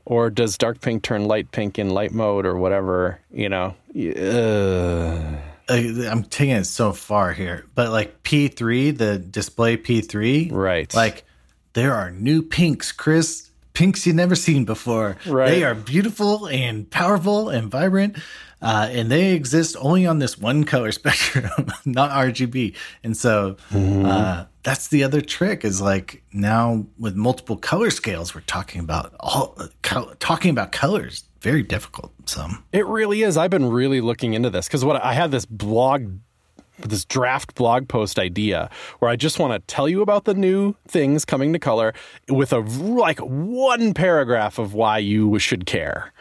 Or 0.04 0.30
does 0.30 0.56
dark 0.56 0.80
pink 0.80 1.02
turn 1.02 1.24
light 1.26 1.50
pink 1.50 1.78
in 1.78 1.90
light 1.90 2.12
mode 2.12 2.46
or 2.46 2.56
whatever? 2.56 3.20
You 3.32 3.48
know, 3.48 3.74
uh, 3.96 5.36
I'm 5.68 6.22
taking 6.24 6.54
it 6.56 6.64
so 6.64 6.92
far 6.92 7.32
here, 7.32 7.64
but 7.74 7.90
like 7.90 8.22
P3, 8.22 8.96
the 8.96 9.18
display 9.18 9.76
P3, 9.76 10.52
Right. 10.52 10.94
Like 10.94 11.24
there 11.76 11.94
are 11.94 12.10
new 12.10 12.42
pinks, 12.42 12.90
Chris. 12.90 13.50
Pinks 13.74 14.06
you've 14.06 14.16
never 14.16 14.34
seen 14.34 14.64
before. 14.64 15.18
Right. 15.26 15.50
They 15.50 15.62
are 15.62 15.74
beautiful 15.74 16.48
and 16.48 16.90
powerful 16.90 17.50
and 17.50 17.70
vibrant, 17.70 18.16
uh, 18.62 18.88
and 18.90 19.10
they 19.10 19.34
exist 19.34 19.76
only 19.78 20.06
on 20.06 20.18
this 20.18 20.38
one 20.38 20.64
color 20.64 20.90
spectrum, 21.00 21.50
not 21.84 22.10
RGB. 22.10 22.74
And 23.04 23.14
so 23.14 23.58
Mm-hmm. 23.70 24.06
uh, 24.06 24.44
that's 24.62 24.88
the 24.88 25.04
other 25.04 25.20
trick 25.20 25.62
is 25.64 25.80
like 25.82 26.22
now 26.32 26.86
with 26.98 27.14
multiple 27.16 27.56
color 27.58 27.90
scales, 27.90 28.34
we're 28.34 28.40
talking 28.40 28.80
about 28.80 29.14
all 29.20 29.56
co- 29.82 30.14
talking 30.20 30.50
about 30.50 30.72
colors. 30.72 31.24
Very 31.42 31.62
difficult. 31.62 32.12
So 32.24 32.48
It 32.72 32.86
really 32.86 33.22
is. 33.22 33.36
I've 33.36 33.50
been 33.50 33.68
really 33.68 34.00
looking 34.00 34.32
into 34.32 34.48
this 34.50 34.66
because 34.66 34.84
what 34.86 35.00
I 35.04 35.12
had 35.12 35.30
this 35.30 35.44
blog, 35.44 36.10
this 36.78 37.04
draft 37.04 37.54
blog 37.54 37.88
post 37.88 38.18
idea 38.18 38.70
where 38.98 39.10
I 39.10 39.16
just 39.16 39.38
want 39.38 39.52
to 39.52 39.74
tell 39.74 39.88
you 39.88 40.02
about 40.02 40.24
the 40.24 40.34
new 40.34 40.74
things 40.86 41.24
coming 41.24 41.52
to 41.52 41.58
color 41.58 41.94
with 42.28 42.52
a 42.52 42.58
like 42.58 43.18
one 43.20 43.94
paragraph 43.94 44.58
of 44.58 44.74
why 44.74 44.98
you 44.98 45.38
should 45.38 45.66
care. 45.66 46.12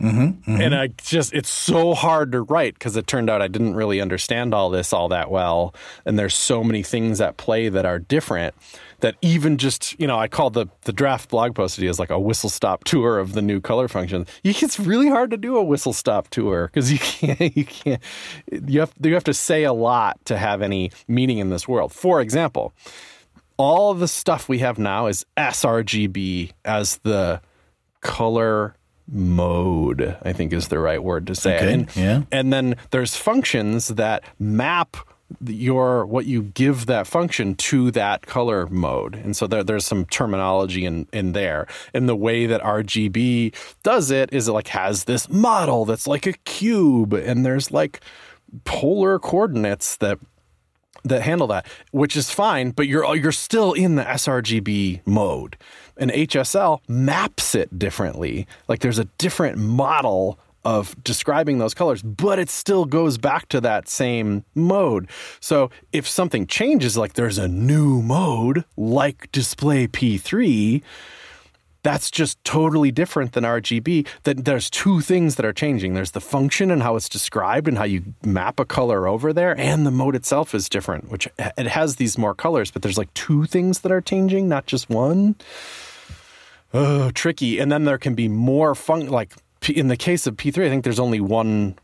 Mm-hmm, 0.00 0.50
mm-hmm. 0.50 0.60
And 0.60 0.74
I 0.74 0.88
just, 0.88 1.32
it's 1.34 1.50
so 1.50 1.94
hard 1.94 2.32
to 2.32 2.42
write 2.42 2.74
because 2.74 2.96
it 2.96 3.06
turned 3.06 3.28
out 3.28 3.42
I 3.42 3.48
didn't 3.48 3.74
really 3.74 4.00
understand 4.00 4.54
all 4.54 4.70
this 4.70 4.92
all 4.92 5.08
that 5.08 5.30
well. 5.30 5.74
And 6.06 6.18
there's 6.18 6.34
so 6.34 6.64
many 6.64 6.82
things 6.82 7.20
at 7.20 7.36
play 7.36 7.68
that 7.68 7.84
are 7.84 7.98
different 7.98 8.54
that 9.00 9.16
even 9.20 9.58
just, 9.58 9.98
you 10.00 10.06
know, 10.06 10.18
I 10.18 10.28
called 10.28 10.54
the, 10.54 10.66
the 10.82 10.92
draft 10.92 11.28
blog 11.28 11.54
post 11.54 11.78
as 11.78 11.98
like 11.98 12.10
a 12.10 12.18
whistle 12.18 12.48
stop 12.48 12.84
tour 12.84 13.18
of 13.18 13.34
the 13.34 13.42
new 13.42 13.60
color 13.60 13.88
functions. 13.88 14.28
It's 14.42 14.80
really 14.80 15.08
hard 15.08 15.30
to 15.32 15.36
do 15.36 15.56
a 15.56 15.62
whistle 15.62 15.92
stop 15.92 16.28
tour 16.28 16.68
because 16.68 16.90
you 16.90 16.98
can't, 17.00 17.56
you 17.56 17.64
can't, 17.64 18.02
you 18.50 18.80
have, 18.80 18.92
you 19.02 19.14
have 19.14 19.24
to 19.24 19.34
say 19.34 19.64
a 19.64 19.72
lot 19.72 20.24
to 20.26 20.38
have 20.38 20.62
any 20.62 20.90
meaning 21.06 21.38
in 21.38 21.50
this 21.50 21.68
world. 21.68 21.92
For 21.92 22.20
example, 22.20 22.72
all 23.56 23.92
the 23.94 24.08
stuff 24.08 24.48
we 24.48 24.60
have 24.60 24.78
now 24.78 25.06
is 25.06 25.26
sRGB 25.36 26.52
as 26.64 26.96
the 26.98 27.40
color 28.00 28.74
mode, 29.12 30.16
I 30.22 30.32
think 30.32 30.52
is 30.52 30.68
the 30.68 30.78
right 30.78 31.02
word 31.02 31.26
to 31.28 31.34
say. 31.34 31.56
Okay, 31.56 31.72
And, 31.72 31.96
yeah. 31.96 32.22
and 32.32 32.52
then 32.52 32.76
there's 32.90 33.14
functions 33.14 33.88
that 33.88 34.24
map 34.38 34.96
your 35.46 36.04
what 36.04 36.26
you 36.26 36.42
give 36.42 36.86
that 36.86 37.06
function 37.06 37.54
to 37.54 37.90
that 37.92 38.26
color 38.26 38.66
mode. 38.66 39.14
And 39.14 39.36
so 39.36 39.46
there, 39.46 39.62
there's 39.62 39.86
some 39.86 40.04
terminology 40.06 40.84
in, 40.84 41.06
in 41.12 41.32
there. 41.32 41.66
And 41.94 42.08
the 42.08 42.16
way 42.16 42.46
that 42.46 42.60
RGB 42.62 43.54
does 43.82 44.10
it 44.10 44.32
is 44.32 44.48
it 44.48 44.52
like 44.52 44.68
has 44.68 45.04
this 45.04 45.28
model 45.28 45.84
that's 45.84 46.06
like 46.06 46.26
a 46.26 46.32
cube 46.32 47.12
and 47.12 47.44
there's 47.44 47.70
like 47.70 48.00
polar 48.64 49.18
coordinates 49.18 49.96
that 49.96 50.18
that 51.04 51.22
handle 51.22 51.48
that, 51.48 51.66
which 51.90 52.16
is 52.16 52.30
fine, 52.30 52.70
but 52.70 52.86
you're 52.86 53.16
you're 53.16 53.32
still 53.32 53.72
in 53.72 53.96
the 53.96 54.04
sRGB 54.04 55.00
mode. 55.04 55.56
And 55.96 56.10
HSL 56.10 56.80
maps 56.88 57.54
it 57.54 57.78
differently. 57.78 58.46
Like 58.68 58.80
there's 58.80 58.98
a 58.98 59.04
different 59.18 59.58
model 59.58 60.38
of 60.64 60.94
describing 61.02 61.58
those 61.58 61.74
colors, 61.74 62.02
but 62.02 62.38
it 62.38 62.48
still 62.48 62.84
goes 62.84 63.18
back 63.18 63.48
to 63.48 63.60
that 63.60 63.88
same 63.88 64.44
mode. 64.54 65.08
So 65.40 65.70
if 65.92 66.06
something 66.06 66.46
changes, 66.46 66.96
like 66.96 67.14
there's 67.14 67.38
a 67.38 67.48
new 67.48 68.00
mode, 68.00 68.64
like 68.76 69.30
display 69.32 69.86
P3, 69.88 70.82
that's 71.82 72.10
just 72.10 72.42
totally 72.44 72.90
different 72.90 73.32
than 73.32 73.44
RGB. 73.44 74.06
That 74.24 74.44
there's 74.44 74.70
two 74.70 75.00
things 75.00 75.36
that 75.36 75.44
are 75.44 75.52
changing. 75.52 75.94
There's 75.94 76.12
the 76.12 76.20
function 76.20 76.70
and 76.70 76.82
how 76.82 76.96
it's 76.96 77.08
described 77.08 77.68
and 77.68 77.76
how 77.76 77.84
you 77.84 78.02
map 78.24 78.60
a 78.60 78.64
color 78.64 79.06
over 79.06 79.32
there, 79.32 79.58
and 79.58 79.84
the 79.86 79.90
mode 79.90 80.14
itself 80.14 80.54
is 80.54 80.68
different, 80.68 81.10
which 81.10 81.28
it 81.38 81.66
has 81.66 81.96
these 81.96 82.16
more 82.16 82.34
colors, 82.34 82.70
but 82.70 82.82
there's 82.82 82.98
like 82.98 83.12
two 83.14 83.46
things 83.46 83.80
that 83.80 83.92
are 83.92 84.00
changing, 84.00 84.48
not 84.48 84.66
just 84.66 84.88
one. 84.88 85.36
Oh, 86.74 87.10
tricky. 87.10 87.58
And 87.58 87.70
then 87.70 87.84
there 87.84 87.98
can 87.98 88.14
be 88.14 88.28
more 88.28 88.74
fun 88.74 89.08
like 89.08 89.34
in 89.68 89.88
the 89.88 89.96
case 89.96 90.26
of 90.26 90.36
P3, 90.36 90.66
I 90.66 90.68
think 90.68 90.84
there's 90.84 90.98
only 90.98 91.20
one 91.20 91.76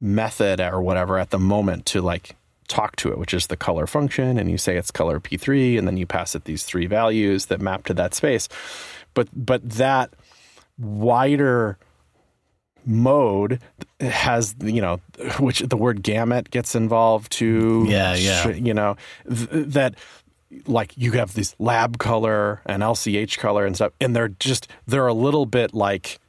method 0.00 0.60
or 0.60 0.80
whatever 0.80 1.18
at 1.18 1.30
the 1.30 1.38
moment 1.38 1.86
to 1.86 2.00
like 2.00 2.36
talk 2.68 2.96
to 2.96 3.10
it, 3.10 3.18
which 3.18 3.34
is 3.34 3.48
the 3.48 3.56
color 3.56 3.86
function, 3.86 4.38
and 4.38 4.50
you 4.50 4.58
say 4.58 4.76
it's 4.76 4.90
color 4.90 5.18
P3, 5.18 5.78
and 5.78 5.88
then 5.88 5.96
you 5.96 6.06
pass 6.06 6.34
it 6.34 6.44
these 6.44 6.62
three 6.62 6.86
values 6.86 7.46
that 7.46 7.60
map 7.60 7.84
to 7.84 7.94
that 7.94 8.14
space. 8.14 8.48
But 9.18 9.28
but 9.34 9.68
that 9.70 10.14
wider 10.78 11.76
mode 12.86 13.58
has 13.98 14.54
you 14.62 14.80
know 14.80 15.00
which 15.40 15.58
the 15.58 15.76
word 15.76 16.04
gamut 16.04 16.52
gets 16.52 16.76
involved 16.76 17.32
too 17.32 17.84
yeah 17.88 18.14
yeah 18.14 18.48
you 18.50 18.72
know 18.72 18.96
th- 19.28 19.48
that 19.50 19.96
like 20.68 20.96
you 20.96 21.10
have 21.12 21.34
this 21.34 21.56
lab 21.58 21.98
color 21.98 22.62
and 22.64 22.84
lch 22.84 23.38
color 23.38 23.66
and 23.66 23.74
stuff 23.74 23.92
and 24.00 24.14
they're 24.14 24.28
just 24.28 24.68
they're 24.86 25.08
a 25.08 25.12
little 25.12 25.46
bit 25.46 25.74
like 25.74 26.20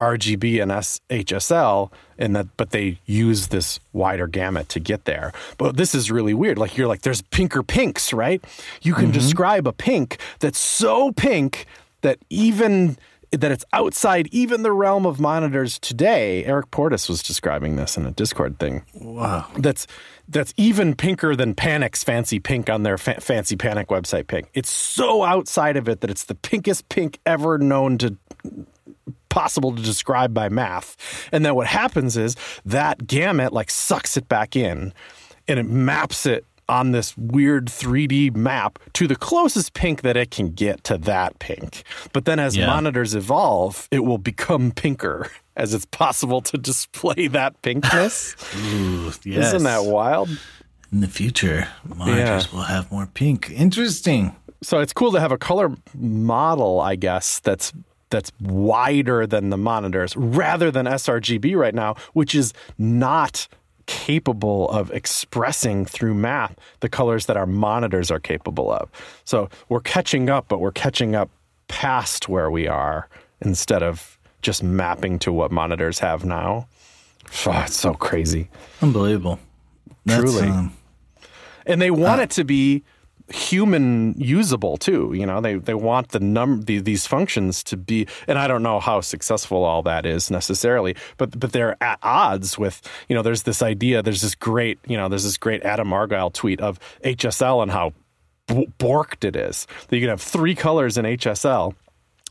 RGB 0.00 0.62
and 0.62 0.70
HSL, 0.70 1.90
and 2.18 2.36
that, 2.36 2.56
but 2.56 2.70
they 2.70 2.98
use 3.04 3.48
this 3.48 3.80
wider 3.92 4.28
gamut 4.28 4.68
to 4.68 4.80
get 4.80 5.06
there. 5.06 5.32
But 5.56 5.76
this 5.76 5.92
is 5.92 6.10
really 6.10 6.34
weird. 6.34 6.56
Like 6.56 6.76
you're 6.76 6.86
like, 6.86 7.02
there's 7.02 7.20
pinker 7.20 7.64
pinks, 7.64 8.12
right? 8.12 8.42
You 8.82 8.94
can 8.94 9.06
mm-hmm. 9.06 9.12
describe 9.12 9.66
a 9.66 9.72
pink 9.72 10.18
that's 10.38 10.58
so 10.58 11.10
pink 11.12 11.66
that 12.02 12.18
even 12.30 12.96
that 13.30 13.52
it's 13.52 13.64
outside 13.74 14.26
even 14.30 14.62
the 14.62 14.72
realm 14.72 15.04
of 15.04 15.20
monitors 15.20 15.78
today. 15.78 16.44
Eric 16.44 16.70
Portis 16.70 17.08
was 17.08 17.22
describing 17.22 17.76
this 17.76 17.96
in 17.96 18.06
a 18.06 18.10
Discord 18.10 18.58
thing. 18.58 18.82
Wow, 18.94 19.46
that's 19.58 19.86
that's 20.28 20.54
even 20.56 20.94
pinker 20.94 21.36
than 21.36 21.54
Panic's 21.54 22.02
fancy 22.02 22.38
pink 22.38 22.70
on 22.70 22.82
their 22.82 22.98
fa- 22.98 23.20
fancy 23.20 23.56
Panic 23.56 23.88
website 23.88 24.26
pink. 24.26 24.48
It's 24.54 24.70
so 24.70 25.24
outside 25.24 25.76
of 25.76 25.88
it 25.88 26.00
that 26.00 26.10
it's 26.10 26.24
the 26.24 26.34
pinkest 26.34 26.88
pink 26.88 27.18
ever 27.26 27.58
known 27.58 27.98
to 27.98 28.16
possible 29.28 29.74
to 29.74 29.82
describe 29.82 30.32
by 30.32 30.48
math. 30.48 31.28
And 31.32 31.44
then 31.44 31.54
what 31.54 31.66
happens 31.66 32.16
is 32.16 32.34
that 32.64 33.06
gamut 33.06 33.52
like 33.52 33.70
sucks 33.70 34.16
it 34.16 34.28
back 34.28 34.56
in 34.56 34.92
and 35.46 35.58
it 35.58 35.66
maps 35.66 36.26
it 36.26 36.44
on 36.68 36.92
this 36.92 37.16
weird 37.16 37.66
3D 37.66 38.34
map 38.36 38.78
to 38.94 39.06
the 39.06 39.16
closest 39.16 39.74
pink 39.74 40.02
that 40.02 40.16
it 40.16 40.30
can 40.30 40.50
get 40.50 40.84
to 40.84 40.98
that 40.98 41.38
pink. 41.38 41.82
But 42.12 42.24
then 42.24 42.38
as 42.38 42.56
yeah. 42.56 42.66
monitors 42.66 43.14
evolve, 43.14 43.88
it 43.90 44.00
will 44.00 44.18
become 44.18 44.70
pinker 44.70 45.30
as 45.56 45.74
it's 45.74 45.86
possible 45.86 46.40
to 46.42 46.58
display 46.58 47.28
that 47.28 47.60
pinkness. 47.62 48.36
Ooh, 48.72 49.12
yes. 49.28 49.48
Isn't 49.48 49.64
that 49.64 49.84
wild? 49.84 50.28
In 50.92 51.00
the 51.00 51.08
future, 51.08 51.68
monitors 51.84 52.46
yeah. 52.46 52.56
will 52.56 52.64
have 52.64 52.90
more 52.90 53.06
pink. 53.06 53.50
Interesting. 53.50 54.34
So 54.62 54.80
it's 54.80 54.92
cool 54.92 55.12
to 55.12 55.20
have 55.20 55.32
a 55.32 55.38
color 55.38 55.70
model, 55.94 56.80
I 56.80 56.96
guess, 56.96 57.40
that's 57.40 57.72
that's 58.10 58.32
wider 58.40 59.26
than 59.26 59.50
the 59.50 59.58
monitors 59.58 60.16
rather 60.16 60.70
than 60.70 60.86
sRGB 60.86 61.54
right 61.56 61.74
now, 61.74 61.94
which 62.14 62.34
is 62.34 62.54
not 62.78 63.48
capable 63.88 64.68
of 64.68 64.92
expressing 64.92 65.84
through 65.84 66.14
math 66.14 66.54
the 66.80 66.88
colors 66.88 67.26
that 67.26 67.36
our 67.36 67.46
monitors 67.46 68.10
are 68.10 68.20
capable 68.20 68.70
of. 68.70 68.88
So 69.24 69.48
we're 69.68 69.80
catching 69.80 70.30
up, 70.30 70.46
but 70.46 70.60
we're 70.60 70.70
catching 70.70 71.16
up 71.16 71.30
past 71.66 72.28
where 72.28 72.50
we 72.50 72.68
are 72.68 73.08
instead 73.40 73.82
of 73.82 74.18
just 74.42 74.62
mapping 74.62 75.18
to 75.20 75.32
what 75.32 75.50
monitors 75.50 75.98
have 75.98 76.24
now. 76.24 76.68
Oh, 77.46 77.62
it's 77.62 77.76
so 77.76 77.94
crazy. 77.94 78.50
Unbelievable. 78.80 79.40
That's, 80.04 80.20
Truly. 80.20 80.48
Um, 80.48 80.76
and 81.66 81.80
they 81.80 81.90
want 81.90 82.20
uh, 82.20 82.24
it 82.24 82.30
to 82.30 82.44
be 82.44 82.84
human 83.30 84.14
usable 84.16 84.76
too. 84.76 85.12
You 85.14 85.26
know, 85.26 85.40
they 85.40 85.54
they 85.54 85.74
want 85.74 86.10
the 86.10 86.20
num 86.20 86.62
the, 86.62 86.78
these 86.78 87.06
functions 87.06 87.62
to 87.64 87.76
be, 87.76 88.06
and 88.26 88.38
I 88.38 88.48
don't 88.48 88.62
know 88.62 88.80
how 88.80 89.00
successful 89.00 89.64
all 89.64 89.82
that 89.82 90.06
is 90.06 90.30
necessarily, 90.30 90.96
but 91.16 91.38
but 91.38 91.52
they're 91.52 91.76
at 91.82 91.98
odds 92.02 92.58
with 92.58 92.80
you 93.08 93.14
know. 93.14 93.22
There's 93.22 93.42
this 93.42 93.62
idea. 93.62 94.02
There's 94.02 94.22
this 94.22 94.34
great 94.34 94.78
you 94.86 94.96
know. 94.96 95.08
There's 95.08 95.24
this 95.24 95.36
great 95.36 95.62
Adam 95.62 95.92
Argyle 95.92 96.30
tweet 96.30 96.60
of 96.60 96.78
HSL 97.04 97.62
and 97.62 97.70
how 97.70 97.92
borked 98.48 99.24
it 99.24 99.36
is 99.36 99.66
that 99.88 99.96
you 99.96 100.02
can 100.02 100.08
have 100.08 100.22
three 100.22 100.54
colors 100.54 100.96
in 100.96 101.04
HSL 101.04 101.74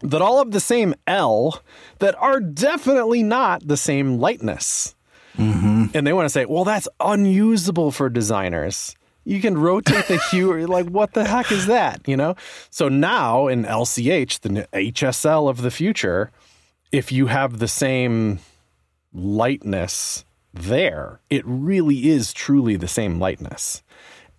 that 0.01 0.21
all 0.21 0.39
have 0.39 0.51
the 0.51 0.59
same 0.59 0.93
L 1.05 1.61
that 1.99 2.15
are 2.15 2.39
definitely 2.39 3.23
not 3.23 3.67
the 3.67 3.77
same 3.77 4.19
lightness. 4.19 4.95
Mm-hmm. 5.37 5.85
And 5.93 6.07
they 6.07 6.13
want 6.13 6.25
to 6.25 6.29
say, 6.29 6.45
well, 6.45 6.63
that's 6.63 6.87
unusable 6.99 7.91
for 7.91 8.09
designers. 8.09 8.95
You 9.27 9.41
can 9.41 9.57
rotate 9.57 10.07
the 10.07 10.19
hue. 10.31 10.53
Or 10.53 10.65
like, 10.67 10.87
what 10.87 11.13
the 11.13 11.25
heck 11.25 11.51
is 11.51 11.65
that? 11.65 12.01
You 12.07 12.15
know? 12.15 12.35
So 12.69 12.87
now 12.87 13.47
in 13.47 13.65
LCH, 13.65 14.39
the 14.39 14.67
HSL 14.71 15.49
of 15.49 15.61
the 15.61 15.71
future, 15.71 16.31
if 16.93 17.11
you 17.11 17.27
have 17.27 17.59
the 17.59 17.67
same 17.67 18.39
lightness 19.13 20.23
there, 20.53 21.19
it 21.29 21.43
really 21.45 22.07
is 22.07 22.31
truly 22.31 22.77
the 22.77 22.87
same 22.87 23.19
lightness. 23.19 23.83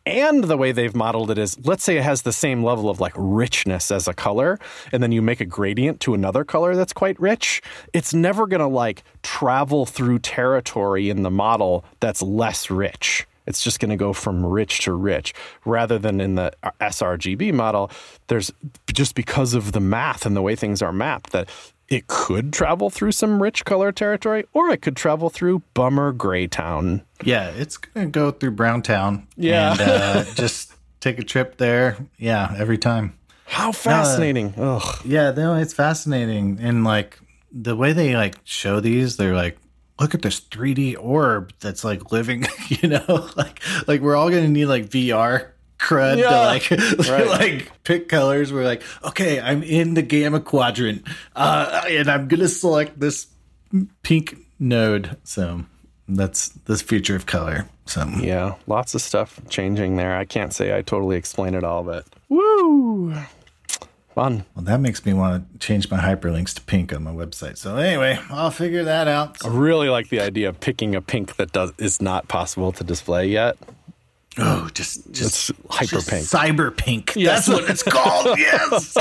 And 0.06 0.44
the 0.44 0.56
way 0.56 0.72
they've 0.72 0.94
modeled 0.94 1.30
it 1.30 1.36
is 1.36 1.58
let's 1.66 1.84
say 1.84 1.98
it 1.98 2.02
has 2.02 2.22
the 2.22 2.32
same 2.32 2.64
level 2.64 2.88
of 2.88 2.98
like 2.98 3.12
richness 3.14 3.90
as 3.90 4.08
a 4.08 4.14
color, 4.14 4.58
and 4.90 5.02
then 5.02 5.12
you 5.12 5.20
make 5.20 5.42
a 5.42 5.44
gradient 5.44 6.00
to 6.00 6.14
another 6.14 6.44
color 6.44 6.74
that's 6.74 6.94
quite 6.94 7.20
rich. 7.20 7.60
It's 7.92 8.14
never 8.14 8.46
going 8.46 8.60
to 8.60 8.66
like 8.66 9.04
travel 9.22 9.84
through 9.84 10.20
territory 10.20 11.10
in 11.10 11.24
the 11.24 11.30
model 11.30 11.84
that's 12.00 12.22
less 12.22 12.70
rich. 12.70 13.26
It's 13.48 13.64
just 13.64 13.80
going 13.80 13.90
to 13.90 13.96
go 13.96 14.12
from 14.12 14.44
rich 14.44 14.80
to 14.80 14.92
rich 14.92 15.32
rather 15.64 15.98
than 15.98 16.20
in 16.20 16.34
the 16.34 16.52
sRGB 16.80 17.52
model. 17.54 17.90
There's 18.26 18.52
just 18.92 19.14
because 19.14 19.54
of 19.54 19.72
the 19.72 19.80
math 19.80 20.26
and 20.26 20.36
the 20.36 20.42
way 20.42 20.54
things 20.54 20.82
are 20.82 20.92
mapped 20.92 21.32
that 21.32 21.48
it 21.88 22.06
could 22.06 22.52
travel 22.52 22.90
through 22.90 23.12
some 23.12 23.42
rich 23.42 23.64
color 23.64 23.90
territory 23.90 24.44
or 24.52 24.68
it 24.68 24.82
could 24.82 24.96
travel 24.96 25.30
through 25.30 25.62
bummer 25.72 26.12
gray 26.12 26.46
town. 26.46 27.02
Yeah, 27.24 27.48
it's 27.48 27.78
going 27.78 28.08
to 28.08 28.10
go 28.10 28.30
through 28.30 28.50
brown 28.52 28.82
town. 28.82 29.26
Yeah. 29.36 29.72
And 29.72 29.80
uh, 29.80 30.24
just 30.34 30.74
take 31.00 31.18
a 31.18 31.24
trip 31.24 31.56
there. 31.56 31.96
Yeah, 32.18 32.54
every 32.58 32.78
time. 32.78 33.18
How 33.46 33.72
fascinating. 33.72 34.52
Uh, 34.58 34.76
Ugh. 34.76 35.00
Yeah, 35.06 35.30
no, 35.30 35.54
it's 35.54 35.72
fascinating. 35.72 36.58
And 36.60 36.84
like 36.84 37.18
the 37.50 37.74
way 37.74 37.94
they 37.94 38.14
like 38.14 38.36
show 38.44 38.80
these, 38.80 39.16
they're 39.16 39.34
like 39.34 39.56
look 40.00 40.14
at 40.14 40.22
this 40.22 40.40
3D 40.40 40.96
orb 40.98 41.52
that's 41.60 41.84
like 41.84 42.12
living, 42.12 42.46
you 42.68 42.88
know, 42.88 43.28
like 43.36 43.60
like 43.86 44.00
we're 44.00 44.16
all 44.16 44.30
gonna 44.30 44.48
need 44.48 44.66
like 44.66 44.86
VR 44.86 45.48
crud 45.78 46.18
yeah. 46.18 46.30
to 46.30 46.40
like 46.40 46.70
right. 47.08 47.26
like 47.26 47.72
pick 47.84 48.08
colors. 48.08 48.52
We're 48.52 48.64
like, 48.64 48.82
okay, 49.04 49.40
I'm 49.40 49.62
in 49.62 49.94
the 49.94 50.02
gamma 50.02 50.40
quadrant, 50.40 51.06
uh, 51.34 51.84
and 51.88 52.08
I'm 52.08 52.28
gonna 52.28 52.48
select 52.48 52.98
this 52.98 53.26
pink 54.02 54.36
node. 54.58 55.16
So 55.24 55.64
that's 56.08 56.48
this 56.48 56.82
future 56.82 57.16
of 57.16 57.26
color. 57.26 57.68
So 57.86 58.06
yeah, 58.20 58.54
lots 58.66 58.94
of 58.94 59.00
stuff 59.00 59.40
changing 59.48 59.96
there. 59.96 60.16
I 60.16 60.24
can't 60.24 60.52
say 60.52 60.76
I 60.76 60.82
totally 60.82 61.16
explain 61.16 61.54
it 61.54 61.64
all, 61.64 61.82
but 61.82 62.04
woo 62.28 63.14
fun. 64.18 64.44
Well, 64.56 64.64
that 64.64 64.80
makes 64.80 65.06
me 65.06 65.12
want 65.12 65.52
to 65.52 65.58
change 65.64 65.88
my 65.92 65.98
hyperlinks 65.98 66.52
to 66.54 66.60
pink 66.62 66.92
on 66.92 67.04
my 67.04 67.12
website. 67.12 67.56
So 67.56 67.76
anyway, 67.76 68.18
I'll 68.30 68.50
figure 68.50 68.82
that 68.82 69.06
out. 69.06 69.36
I 69.44 69.48
really 69.48 69.88
like 69.88 70.08
the 70.08 70.20
idea 70.20 70.48
of 70.48 70.58
picking 70.58 70.96
a 70.96 71.00
pink 71.00 71.36
that 71.36 71.52
does 71.52 71.72
is 71.78 72.02
not 72.02 72.26
possible 72.26 72.72
to 72.72 72.82
display 72.82 73.28
yet. 73.28 73.56
Oh, 74.36 74.68
just 74.74 75.12
just 75.12 75.50
it's 75.50 75.60
hyper 75.70 75.86
just 75.86 76.10
pink, 76.10 76.24
cyber 76.24 76.76
pink. 76.76 77.14
Yes. 77.14 77.46
That's 77.46 77.60
what 77.60 77.70
it's 77.70 77.84
called. 77.84 78.38
yes. 78.38 78.96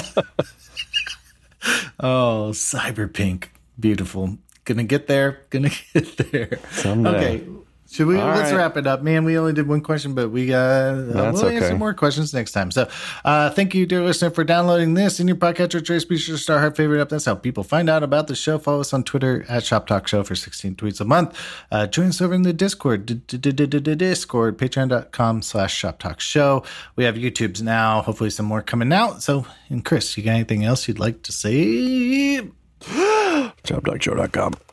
oh, 2.00 2.52
cyber 2.52 3.12
pink, 3.12 3.52
beautiful. 3.80 4.38
Gonna 4.66 4.84
get 4.84 5.08
there. 5.08 5.46
Gonna 5.50 5.72
get 5.94 6.18
there. 6.18 6.60
Someday. 6.70 7.42
Okay. 7.42 7.44
Should 7.90 8.08
we? 8.08 8.20
All 8.20 8.28
let's 8.28 8.52
right. 8.52 8.58
wrap 8.58 8.76
it 8.76 8.86
up, 8.86 9.02
man. 9.02 9.24
We 9.24 9.38
only 9.38 9.54
did 9.54 9.68
one 9.68 9.80
question, 9.80 10.14
but 10.14 10.30
we 10.30 10.48
got 10.48 10.60
uh, 10.60 11.32
we'll 11.34 11.46
okay. 11.46 11.56
answer 11.56 11.78
more 11.78 11.94
questions 11.94 12.34
next 12.34 12.52
time. 12.52 12.70
So, 12.70 12.90
uh, 13.24 13.50
thank 13.52 13.74
you, 13.74 13.86
dear 13.86 14.04
listener, 14.04 14.30
for 14.30 14.44
downloading 14.44 14.94
this 14.94 15.22
in 15.22 15.28
your 15.28 15.38
podcatcher. 15.38 15.84
Trace, 15.84 16.04
be 16.04 16.18
sure 16.18 16.36
to 16.36 16.42
star 16.42 16.60
our 16.60 16.72
favorite 16.72 17.00
up. 17.00 17.08
That's 17.10 17.24
how 17.26 17.36
people 17.36 17.64
find 17.64 17.90
out 17.90 18.04
about 18.04 18.28
the 18.28 18.36
show. 18.36 18.60
Follow 18.60 18.82
us 18.82 18.94
on 18.94 19.06
Twitter 19.06 19.46
at 19.48 19.64
Shop 19.64 19.88
Talk 19.88 20.06
Show 20.08 20.24
for 20.24 20.36
16 20.36 20.76
tweets 20.76 21.00
a 21.00 21.06
month. 21.06 21.40
Uh, 21.72 21.88
join 21.88 22.08
us 22.08 22.20
over 22.20 22.34
in 22.34 22.42
the 22.42 22.52
Discord, 22.52 23.06
Discord, 23.28 24.58
patreon.com 24.58 25.42
slash 25.42 25.74
Shop 25.74 25.98
Talk 25.98 26.20
Show. 26.20 26.64
We 26.98 27.06
have 27.06 27.16
YouTubes 27.16 27.62
now. 27.62 28.02
Hopefully, 28.02 28.32
some 28.32 28.48
more 28.48 28.62
coming 28.62 28.92
out. 28.92 29.24
So, 29.24 29.46
and 29.70 29.86
Chris, 29.86 30.18
you 30.18 30.24
got 30.24 30.32
anything 30.32 30.66
else 30.66 30.90
you'd 30.90 31.00
like 31.00 31.24
to 31.24 31.32
say? 31.32 32.42
ShopTalkShow.com. 32.82 34.56